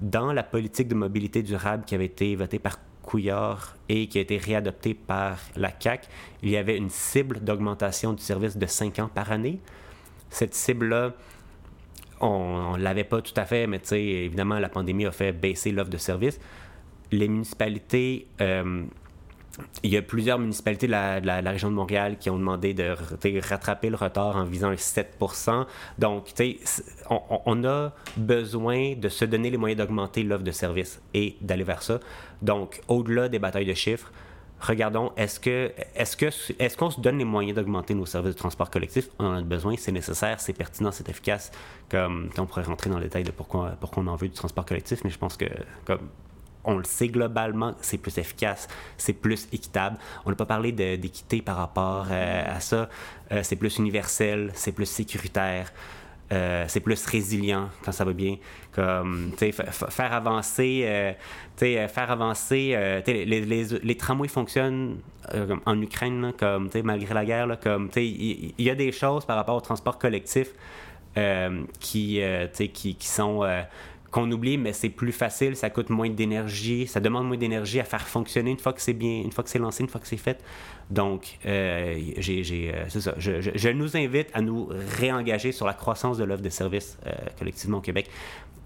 Dans 0.00 0.32
la 0.32 0.42
politique 0.42 0.88
de 0.88 0.94
mobilité 0.94 1.42
durable 1.42 1.84
qui 1.84 1.94
avait 1.94 2.06
été 2.06 2.36
votée 2.36 2.58
par 2.58 2.78
Couillard 3.02 3.74
et 3.88 4.06
qui 4.06 4.18
a 4.18 4.20
été 4.20 4.36
réadoptée 4.36 4.94
par 4.94 5.38
la 5.56 5.70
CAC, 5.70 6.08
il 6.42 6.50
y 6.50 6.56
avait 6.56 6.76
une 6.76 6.90
cible 6.90 7.40
d'augmentation 7.40 8.12
du 8.12 8.22
service 8.22 8.56
de 8.56 8.66
5 8.66 8.98
ans 9.00 9.10
par 9.12 9.32
année. 9.32 9.58
Cette 10.30 10.54
cible-là, 10.54 11.14
on 12.20 12.76
ne 12.76 12.82
l'avait 12.82 13.04
pas 13.04 13.22
tout 13.22 13.32
à 13.36 13.44
fait, 13.44 13.66
mais 13.66 13.80
évidemment, 13.90 14.58
la 14.58 14.68
pandémie 14.68 15.06
a 15.06 15.12
fait 15.12 15.32
baisser 15.32 15.72
l'offre 15.72 15.90
de 15.90 15.96
services. 15.96 16.38
Les 17.10 17.28
municipalités, 17.28 18.26
euh, 18.40 18.84
il 19.82 19.90
y 19.90 19.96
a 19.96 20.02
plusieurs 20.02 20.38
municipalités 20.38 20.86
de 20.86 20.92
la, 20.92 21.50
région 21.50 21.68
de 21.70 21.74
Montréal 21.74 22.16
qui 22.18 22.30
ont 22.30 22.38
demandé 22.38 22.74
de 22.74 22.94
rattraper 23.48 23.90
le 23.90 23.96
retard 23.96 24.36
en 24.36 24.44
visant 24.44 24.68
un 24.70 24.76
7 24.76 25.18
Donc, 25.98 26.32
on- 27.10 27.22
on 27.46 27.64
a 27.64 27.92
besoin 28.16 28.94
de 28.94 29.08
se 29.08 29.24
donner 29.24 29.50
les 29.50 29.56
moyens 29.56 29.78
d'augmenter 29.78 30.22
l'offre 30.22 30.44
de 30.44 30.52
services 30.52 31.00
et 31.14 31.36
d'aller 31.40 31.64
vers 31.64 31.82
ça. 31.82 31.98
Donc, 32.42 32.80
au-delà 32.88 33.28
des 33.28 33.38
batailles 33.38 33.66
de 33.66 33.74
chiffres, 33.74 34.12
regardons, 34.60 35.12
est-ce 35.16 35.40
que 35.40 35.72
est-ce 35.94 36.16
que 36.16 36.26
est-ce 36.26 36.76
qu'on 36.76 36.90
se 36.90 37.00
donne 37.00 37.18
les 37.18 37.24
moyens 37.24 37.56
d'augmenter 37.56 37.94
nos 37.94 38.06
services 38.06 38.34
de 38.34 38.38
transport 38.38 38.70
collectif? 38.70 39.08
On 39.18 39.24
en 39.26 39.34
a 39.38 39.42
besoin, 39.42 39.74
c'est 39.76 39.92
nécessaire, 39.92 40.40
c'est 40.40 40.52
pertinent, 40.52 40.92
c'est 40.92 41.08
efficace. 41.08 41.50
Comme 41.88 42.30
on 42.38 42.46
pourrait 42.46 42.62
rentrer 42.62 42.90
dans 42.90 42.98
le 42.98 43.04
détail 43.04 43.24
de 43.24 43.30
pourquoi 43.32 43.76
pourquoi 43.80 44.02
on 44.02 44.06
en 44.08 44.16
veut 44.16 44.28
du 44.28 44.34
transport 44.34 44.64
collectif, 44.66 45.02
mais 45.04 45.10
je 45.10 45.18
pense 45.18 45.36
que 45.36 45.46
comme 45.84 46.08
on 46.68 46.76
le 46.76 46.84
sait 46.84 47.08
globalement, 47.08 47.74
c'est 47.80 47.98
plus 47.98 48.16
efficace, 48.18 48.68
c'est 48.98 49.14
plus 49.14 49.48
équitable. 49.52 49.96
On 50.26 50.30
n'a 50.30 50.36
pas 50.36 50.46
parlé 50.46 50.70
d'équité 50.70 51.40
par 51.40 51.56
rapport 51.56 52.06
euh, 52.10 52.56
à 52.56 52.60
ça. 52.60 52.88
Euh, 53.32 53.40
c'est 53.42 53.56
plus 53.56 53.78
universel, 53.78 54.52
c'est 54.54 54.72
plus 54.72 54.86
sécuritaire. 54.86 55.72
euh, 56.30 56.66
c'est 56.68 56.80
plus 56.80 57.06
résilient 57.06 57.70
quand 57.82 57.92
ça 57.92 58.04
va 58.04 58.12
bien. 58.12 58.36
Comme, 58.72 59.32
faire 59.38 60.12
avancer, 60.12 60.82
euh, 60.84 61.88
faire 61.88 62.10
avancer, 62.10 63.02
les, 63.06 63.96
tramways 63.96 64.28
fonctionnent 64.28 64.98
en 65.64 65.80
Ukraine, 65.80 66.20
là, 66.20 66.32
comme, 66.38 66.68
malgré 66.84 67.14
la 67.14 67.24
guerre, 67.24 67.46
là, 67.46 67.56
comme, 67.56 67.88
il 67.96 68.52
y, 68.58 68.70
a 68.70 68.74
des 68.74 68.92
choses 68.92 69.24
par 69.24 69.36
rapport 69.36 69.56
au 69.56 69.62
transport 69.62 69.98
collectif 69.98 70.48
qui, 71.80 72.20
qui, 72.74 72.96
sont 73.00 73.42
qu'on 74.10 74.30
oublie, 74.30 74.56
mais 74.56 74.72
c'est 74.72 74.88
plus 74.88 75.12
facile, 75.12 75.54
ça 75.54 75.70
coûte 75.70 75.90
moins 75.90 76.08
d'énergie, 76.08 76.86
ça 76.86 77.00
demande 77.00 77.26
moins 77.26 77.36
d'énergie 77.36 77.80
à 77.80 77.84
faire 77.84 78.06
fonctionner 78.06 78.50
une 78.50 78.58
fois 78.58 78.72
que 78.72 78.80
c'est 78.80 78.94
bien, 78.94 79.20
une 79.22 79.32
fois 79.32 79.44
que 79.44 79.50
c'est 79.50 79.58
lancé, 79.58 79.82
une 79.82 79.88
fois 79.88 80.00
que 80.00 80.06
c'est 80.06 80.16
fait. 80.16 80.42
Donc, 80.90 81.38
euh, 81.44 81.98
euh, 81.98 82.84
c'est 82.88 83.00
ça. 83.00 83.14
Je, 83.18 83.68
nous 83.68 83.96
invite 83.96 84.28
à 84.32 84.40
nous 84.40 84.70
réengager 84.98 85.52
sur 85.52 85.66
la 85.66 85.74
croissance 85.74 86.16
de 86.16 86.24
l'offre 86.24 86.42
de 86.42 86.48
services 86.48 86.98
euh, 87.06 87.12
collectivement 87.38 87.78
au 87.78 87.82
Québec 87.82 88.08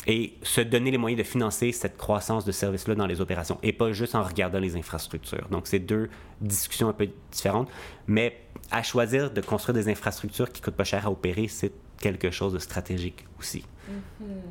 et 0.06 0.34
se 0.42 0.60
donner 0.60 0.90
les 0.90 0.98
moyens 0.98 1.18
de 1.18 1.26
financer 1.26 1.72
cette 1.72 1.96
croissance 1.96 2.44
de 2.44 2.52
services-là 2.52 2.94
dans 2.94 3.06
les 3.06 3.20
opérations 3.20 3.58
et 3.62 3.72
pas 3.72 3.92
juste 3.92 4.14
en 4.14 4.22
regardant 4.22 4.60
les 4.60 4.76
infrastructures. 4.76 5.48
Donc, 5.50 5.66
c'est 5.66 5.78
deux 5.80 6.08
discussions 6.40 6.88
un 6.88 6.92
peu 6.92 7.08
différentes, 7.30 7.68
mais 8.06 8.38
à 8.70 8.82
choisir 8.82 9.30
de 9.30 9.40
construire 9.40 9.74
des 9.74 9.88
infrastructures 9.88 10.50
qui 10.50 10.60
coûtent 10.60 10.76
pas 10.76 10.84
cher 10.84 11.06
à 11.06 11.10
opérer, 11.10 11.48
c'est 11.48 11.72
quelque 12.02 12.30
chose 12.30 12.52
de 12.52 12.58
stratégique 12.58 13.24
aussi. 13.38 13.64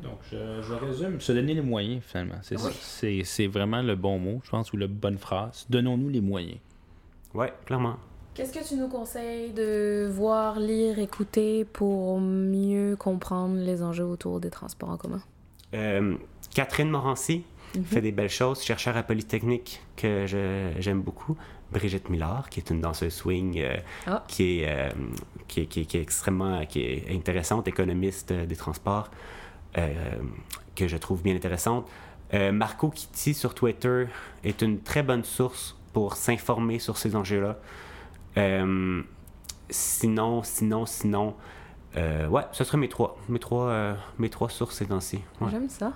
Donc, 0.02 0.18
je, 0.30 0.60
je 0.62 0.72
résume, 0.74 1.20
se 1.20 1.32
donner 1.32 1.54
les 1.54 1.62
moyens, 1.62 2.02
finalement. 2.04 2.36
C'est 2.42 2.58
ça. 2.58 2.70
C'est, 2.80 3.22
c'est 3.24 3.46
vraiment 3.46 3.82
le 3.82 3.94
bon 3.94 4.18
mot, 4.18 4.40
je 4.44 4.50
pense, 4.50 4.72
ou 4.72 4.76
la 4.76 4.86
bonne 4.88 5.18
phrase. 5.18 5.66
Donnons-nous 5.70 6.08
les 6.08 6.20
moyens. 6.20 6.58
Ouais, 7.34 7.52
clairement. 7.64 7.96
Qu'est-ce 8.34 8.52
que 8.52 8.66
tu 8.66 8.76
nous 8.76 8.88
conseilles 8.88 9.52
de 9.52 10.08
voir, 10.10 10.58
lire, 10.58 10.98
écouter 10.98 11.64
pour 11.64 12.18
mieux 12.20 12.96
comprendre 12.96 13.56
les 13.56 13.82
enjeux 13.82 14.04
autour 14.06 14.40
des 14.40 14.50
transports 14.50 14.88
en 14.90 14.96
commun? 14.96 15.22
Euh, 15.74 16.16
Catherine 16.54 16.88
Morancy 16.90 17.44
fait 17.84 18.00
des 18.02 18.12
belles 18.12 18.28
choses, 18.30 18.62
chercheur 18.62 18.96
à 18.96 19.02
Polytechnique 19.02 19.80
que 19.96 20.26
je- 20.26 20.72
j'aime 20.78 21.00
beaucoup. 21.02 21.36
Brigitte 21.72 22.08
Millard, 22.10 22.48
qui 22.50 22.60
est 22.60 22.70
une 22.70 22.80
danseuse 22.80 23.12
swing 23.14 23.58
euh, 23.60 23.76
Ah. 24.06 24.24
qui, 24.28 24.60
est, 24.60 24.68
euh, 24.68 24.90
qui, 25.48 25.60
est, 25.62 25.66
qui 25.66 25.80
est- 25.80 25.84
qui 25.86 25.96
est 25.98 26.02
extrêmement 26.02 26.64
qui 26.66 26.80
est 26.82 27.06
intéressante, 27.10 27.66
économiste 27.68 28.30
euh, 28.32 28.46
des 28.46 28.56
transports, 28.56 29.10
que 29.74 30.86
je 30.88 30.96
trouve 30.98 31.22
bien 31.22 31.34
intéressante. 31.34 31.88
Marco 32.52 32.88
Kitty 32.90 33.32
sur 33.34 33.54
Twitter 33.54 34.06
est 34.44 34.60
une 34.62 34.80
très 34.80 35.02
bonne 35.02 35.24
source 35.24 35.76
pour 35.94 36.16
s'informer 36.16 36.78
sur 36.78 36.96
ces 36.98 37.16
enjeux-là. 37.16 37.56
Sinon, 39.70 40.42
sinon, 40.42 40.86
sinon, 40.86 41.34
ouais, 41.96 42.42
ce 42.52 42.64
serait 42.64 42.78
mes 42.78 42.88
trois, 42.88 43.16
mes 43.28 43.38
trois, 43.38 43.96
mes 44.18 44.28
trois 44.28 44.48
sources 44.50 44.76
ces 44.76 44.86
temps-ci. 44.86 45.20
Ouais. 45.40 45.50
J'aime 45.50 45.68
ça. 45.70 45.92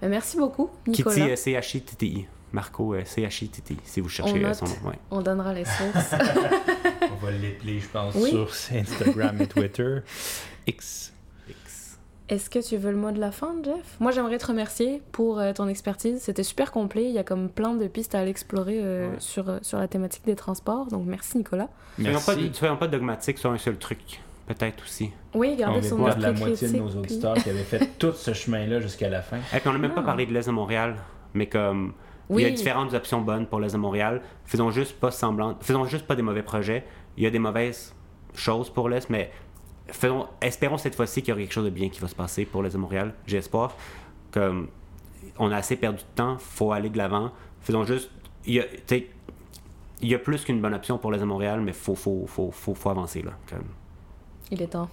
Ben, 0.00 0.08
merci 0.08 0.36
beaucoup, 0.36 0.70
Nicolas. 0.86 1.14
Kitty, 1.16 1.36
C-H-I-T-T-I. 1.36 2.28
Marco, 2.52 2.94
euh, 2.94 3.02
C-H-I-T-T-I, 3.04 3.76
si 3.84 4.00
vous 4.00 4.08
cherchez 4.08 4.32
On 4.32 4.36
euh, 4.36 4.40
note. 4.48 4.54
son 4.54 4.64
nom. 4.66 4.72
ouais. 4.90 4.98
On 5.10 5.20
donnera 5.20 5.52
les 5.52 5.64
sources. 5.64 6.14
On 7.12 7.24
va 7.24 7.30
l'épeler, 7.32 7.80
je 7.80 7.88
pense, 7.88 8.14
Oui. 8.14 8.30
sur 8.30 8.48
Instagram 8.74 9.40
et 9.40 9.46
Twitter. 9.46 9.98
X. 10.66 11.12
X. 11.48 11.98
Est-ce 12.28 12.48
que 12.50 12.58
tu 12.58 12.76
veux 12.76 12.90
le 12.90 12.96
mot 12.96 13.10
de 13.10 13.18
la 13.20 13.30
fin, 13.32 13.54
Jeff? 13.64 13.96
Moi, 14.00 14.12
j'aimerais 14.12 14.38
te 14.38 14.46
remercier 14.46 15.02
pour 15.12 15.38
euh, 15.40 15.52
ton 15.52 15.66
expertise. 15.68 16.20
C'était 16.20 16.42
super 16.42 16.72
complet. 16.72 17.04
Il 17.04 17.12
y 17.12 17.18
a 17.18 17.24
comme 17.24 17.48
plein 17.48 17.74
de 17.74 17.86
pistes 17.88 18.14
à 18.14 18.20
aller 18.20 18.30
explorer 18.30 18.80
euh, 18.82 19.10
Ouais. 19.10 19.16
sur, 19.18 19.58
sur 19.62 19.78
la 19.78 19.88
thématique 19.88 20.24
des 20.26 20.36
transports. 20.36 20.86
Donc, 20.86 21.04
merci, 21.06 21.38
Nicolas. 21.38 21.68
Soyons 21.98 22.20
pas, 22.20 22.34
Merci. 22.36 22.50
soyons 22.54 22.76
pas 22.76 22.86
dogmatiques 22.88 23.38
sur 23.38 23.50
un 23.50 23.58
seul 23.58 23.76
truc, 23.78 24.20
peut-être 24.46 24.82
aussi. 24.84 25.10
Oui, 25.34 25.50
On 25.54 25.56
gardez 25.56 25.82
son 25.88 25.96
de 25.98 26.04
perdre 26.04 26.22
la 26.22 26.30
esprit 26.30 26.48
moitié 26.48 26.68
de 26.68 26.76
nos 26.76 26.88
puis- 26.88 26.98
auditeurs 26.98 27.34
qui 27.34 27.50
avaient 27.50 27.62
fait 27.64 27.88
tout 27.98 28.12
ce 28.12 28.32
chemin-là 28.32 28.80
jusqu'à 28.80 29.08
la 29.08 29.22
fin. 29.22 29.38
Et 29.54 29.60
puis 29.60 29.68
on 29.68 29.72
n'a 29.72 29.78
même 29.78 29.94
pas 29.94 30.02
parlé 30.02 30.24
de 30.26 30.32
l'Est 30.32 30.46
de 30.46 30.52
Montréal, 30.52 30.96
mais 31.34 31.46
comme 31.46 31.94
il 32.30 32.40
y 32.40 32.44
a 32.44 32.50
différentes 32.50 32.92
options 32.94 33.20
bonnes 33.20 33.46
pour 33.46 33.60
l'Est 33.60 33.72
de 33.72 33.78
Montréal, 33.78 34.22
faisons 34.44 34.70
juste 34.70 34.98
pas 34.98 35.10
semblant, 35.10 35.56
faisons 35.60 35.84
juste 35.84 36.06
pas 36.06 36.16
des 36.16 36.22
mauvais 36.22 36.42
projets. 36.42 36.84
Il 37.16 37.22
y 37.22 37.26
a 37.26 37.30
des 37.30 37.38
mauvaises 37.38 37.94
choses 38.34 38.70
pour 38.70 38.88
l'Est, 38.88 39.10
mais 39.10 39.30
faisons, 39.88 40.26
espérons 40.40 40.78
cette 40.78 40.94
fois-ci 40.94 41.22
qu'il 41.22 41.30
y 41.30 41.32
aura 41.32 41.40
quelque 41.40 41.52
chose 41.52 41.64
de 41.64 41.70
bien 41.70 41.88
qui 41.88 42.00
va 42.00 42.08
se 42.08 42.14
passer 42.14 42.44
pour 42.44 42.62
l'Est 42.62 42.72
de 42.72 42.78
Montréal. 42.78 43.14
Espoir. 43.26 43.74
Comme 44.30 44.68
on 45.38 45.50
a 45.50 45.56
assez 45.56 45.76
perdu 45.76 45.98
de 45.98 46.14
temps, 46.14 46.36
faut 46.38 46.72
aller 46.72 46.90
de 46.90 46.98
l'avant. 46.98 47.32
Faisons 47.60 47.84
juste, 47.84 48.10
il 48.44 48.54
y 48.54 48.60
a, 48.60 48.64
tu 48.64 48.80
sais, 48.86 49.06
il 50.00 50.08
y 50.08 50.14
a 50.14 50.18
plus 50.18 50.44
qu'une 50.44 50.60
bonne 50.60 50.74
option 50.74 50.98
pour 50.98 51.10
l'Est 51.10 51.20
de 51.20 51.24
Montréal, 51.24 51.60
mais 51.60 51.72
faut, 51.72 51.94
faut, 51.94 52.24
faut, 52.26 52.50
faut, 52.50 52.74
faut 52.74 52.90
avancer 52.90 53.22
là. 53.22 53.32
Comme, 53.48 53.64
Il 54.50 54.62
est 54.62 54.68
temps. 54.68 54.88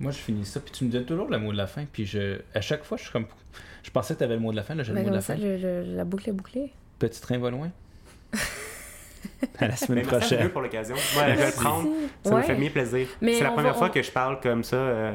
Moi, 0.00 0.12
je 0.12 0.18
finis 0.18 0.44
ça, 0.44 0.60
puis 0.60 0.70
tu 0.72 0.84
me 0.84 0.90
donnes 0.90 1.04
toujours 1.04 1.28
le 1.28 1.38
mot 1.38 1.50
de 1.52 1.56
la 1.56 1.66
fin, 1.66 1.84
puis 1.92 2.06
je, 2.06 2.40
à 2.54 2.60
chaque 2.60 2.84
fois, 2.84 2.96
je 2.96 3.02
suis 3.04 3.12
comme. 3.12 3.26
Je 3.82 3.90
pensais 3.90 4.14
que 4.14 4.18
tu 4.18 4.24
avais 4.24 4.34
le 4.34 4.40
mot 4.40 4.50
de 4.52 4.56
la 4.56 4.62
fin, 4.62 4.74
là, 4.74 4.82
j'ai 4.82 4.92
le 4.92 4.96
Ben, 4.98 5.04
mot 5.04 5.10
de 5.10 5.14
la 5.16 5.20
ça, 5.20 5.34
fin. 5.34 5.40
le- 5.42 5.56
le- 5.56 5.96
la 5.96 6.04
boucle 6.04 6.28
est 6.28 6.32
bouclée. 6.32 6.72
Petit 6.98 7.20
train 7.20 7.38
va 7.38 7.50
loin. 7.50 7.70
à 9.58 9.68
la 9.68 9.76
semaine 9.76 10.04
Mais 10.04 10.10
merci 10.10 10.28
prochaine. 10.28 10.42
deux 10.46 10.52
pour 10.52 10.60
l'occasion. 10.62 10.94
Ouais, 10.94 11.00
je 11.16 11.18
vais 11.24 11.32
le 11.32 11.38
Merci. 11.38 11.58
prendre. 11.60 11.88
Ça 12.24 12.30
Ouais. 12.30 12.36
me 12.38 12.42
fait 12.42 12.54
bien 12.54 12.70
plaisir. 12.70 13.06
Mais 13.20 13.34
C'est 13.34 13.44
la 13.44 13.50
on 13.50 13.54
première 13.54 13.72
va- 13.72 13.78
fois 13.78 13.88
on- 13.88 13.92
que 13.92 14.02
je 14.02 14.10
parle 14.10 14.40
comme 14.40 14.62
ça 14.64 14.76
euh, 14.76 15.12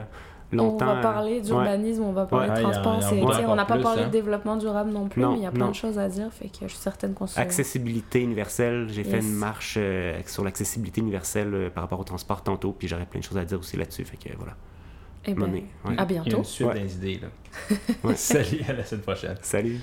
On 0.52 0.56
longtemps. 0.58 0.86
va 0.86 0.98
euh, 0.98 1.02
parler 1.02 1.34
ouais. 1.36 1.42
d'urbanisme, 1.42 2.04
on 2.04 2.12
va 2.14 2.26
parler 2.26 2.50
Ouais, 2.50 2.56
de 2.56 2.60
y 2.60 2.64
transport. 2.64 2.98
y 2.98 3.02
va 3.02 3.10
tu 3.10 3.36
sais, 3.38 3.46
on 3.46 3.56
n'a 3.56 3.66
pas 3.66 3.78
parlé 3.78 4.02
hein. 4.04 4.06
de 4.08 4.12
développement 4.12 4.56
durable 4.58 4.92
non 4.92 5.08
plus, 5.08 5.22
Non, 5.22 5.32
mais 5.34 5.38
il 5.40 5.44
y 5.44 5.46
a 5.46 5.52
plein 5.52 5.66
non. 5.66 5.72
de 5.72 5.76
choses 5.76 5.98
à 6.00 6.08
dire. 6.10 6.32
Fait 6.32 6.48
que 6.48 6.60
je 6.64 6.68
suis 6.68 6.78
certaine 6.78 7.14
qu'on 7.14 7.28
se. 7.28 7.40
Accessibilité 7.40 8.20
universelle. 8.22 8.88
J'ai 8.90 9.04
fait 9.04 9.18
Yes. 9.18 9.26
une 9.26 9.34
marche 9.36 9.76
euh, 9.78 10.20
sur 10.26 10.44
l'accessibilité 10.44 11.02
universelle 11.02 11.54
euh, 11.54 11.70
par 11.70 11.84
rapport 11.84 12.00
au 12.00 12.04
transport 12.06 12.44
tantôt, 12.44 12.72
puis 12.74 12.88
j'aurais 12.88 13.06
plein 13.06 13.20
de 13.20 13.26
choses 13.26 13.38
à 13.38 13.46
dire 13.46 13.60
aussi 13.60 13.78
là-dessus. 13.78 14.04
Fait 14.06 14.18
que 14.18 14.36
voilà. 14.38 14.56
Eh 15.26 15.34
ben, 15.34 15.52
ouais. 15.54 15.64
à 15.86 15.92
Il 15.92 15.96
y 15.96 16.00
a 16.00 16.06
bientôt. 16.06 16.38
une 16.40 16.44
suite 16.44 16.68
Ouais. 16.68 16.80
des 16.82 16.96
idées, 16.96 17.20
là. 17.22 18.16
Salut, 18.16 18.62
à 18.68 18.74
la 18.74 18.84
semaine 18.86 19.02
prochaine. 19.02 19.38
Salut. 19.42 19.80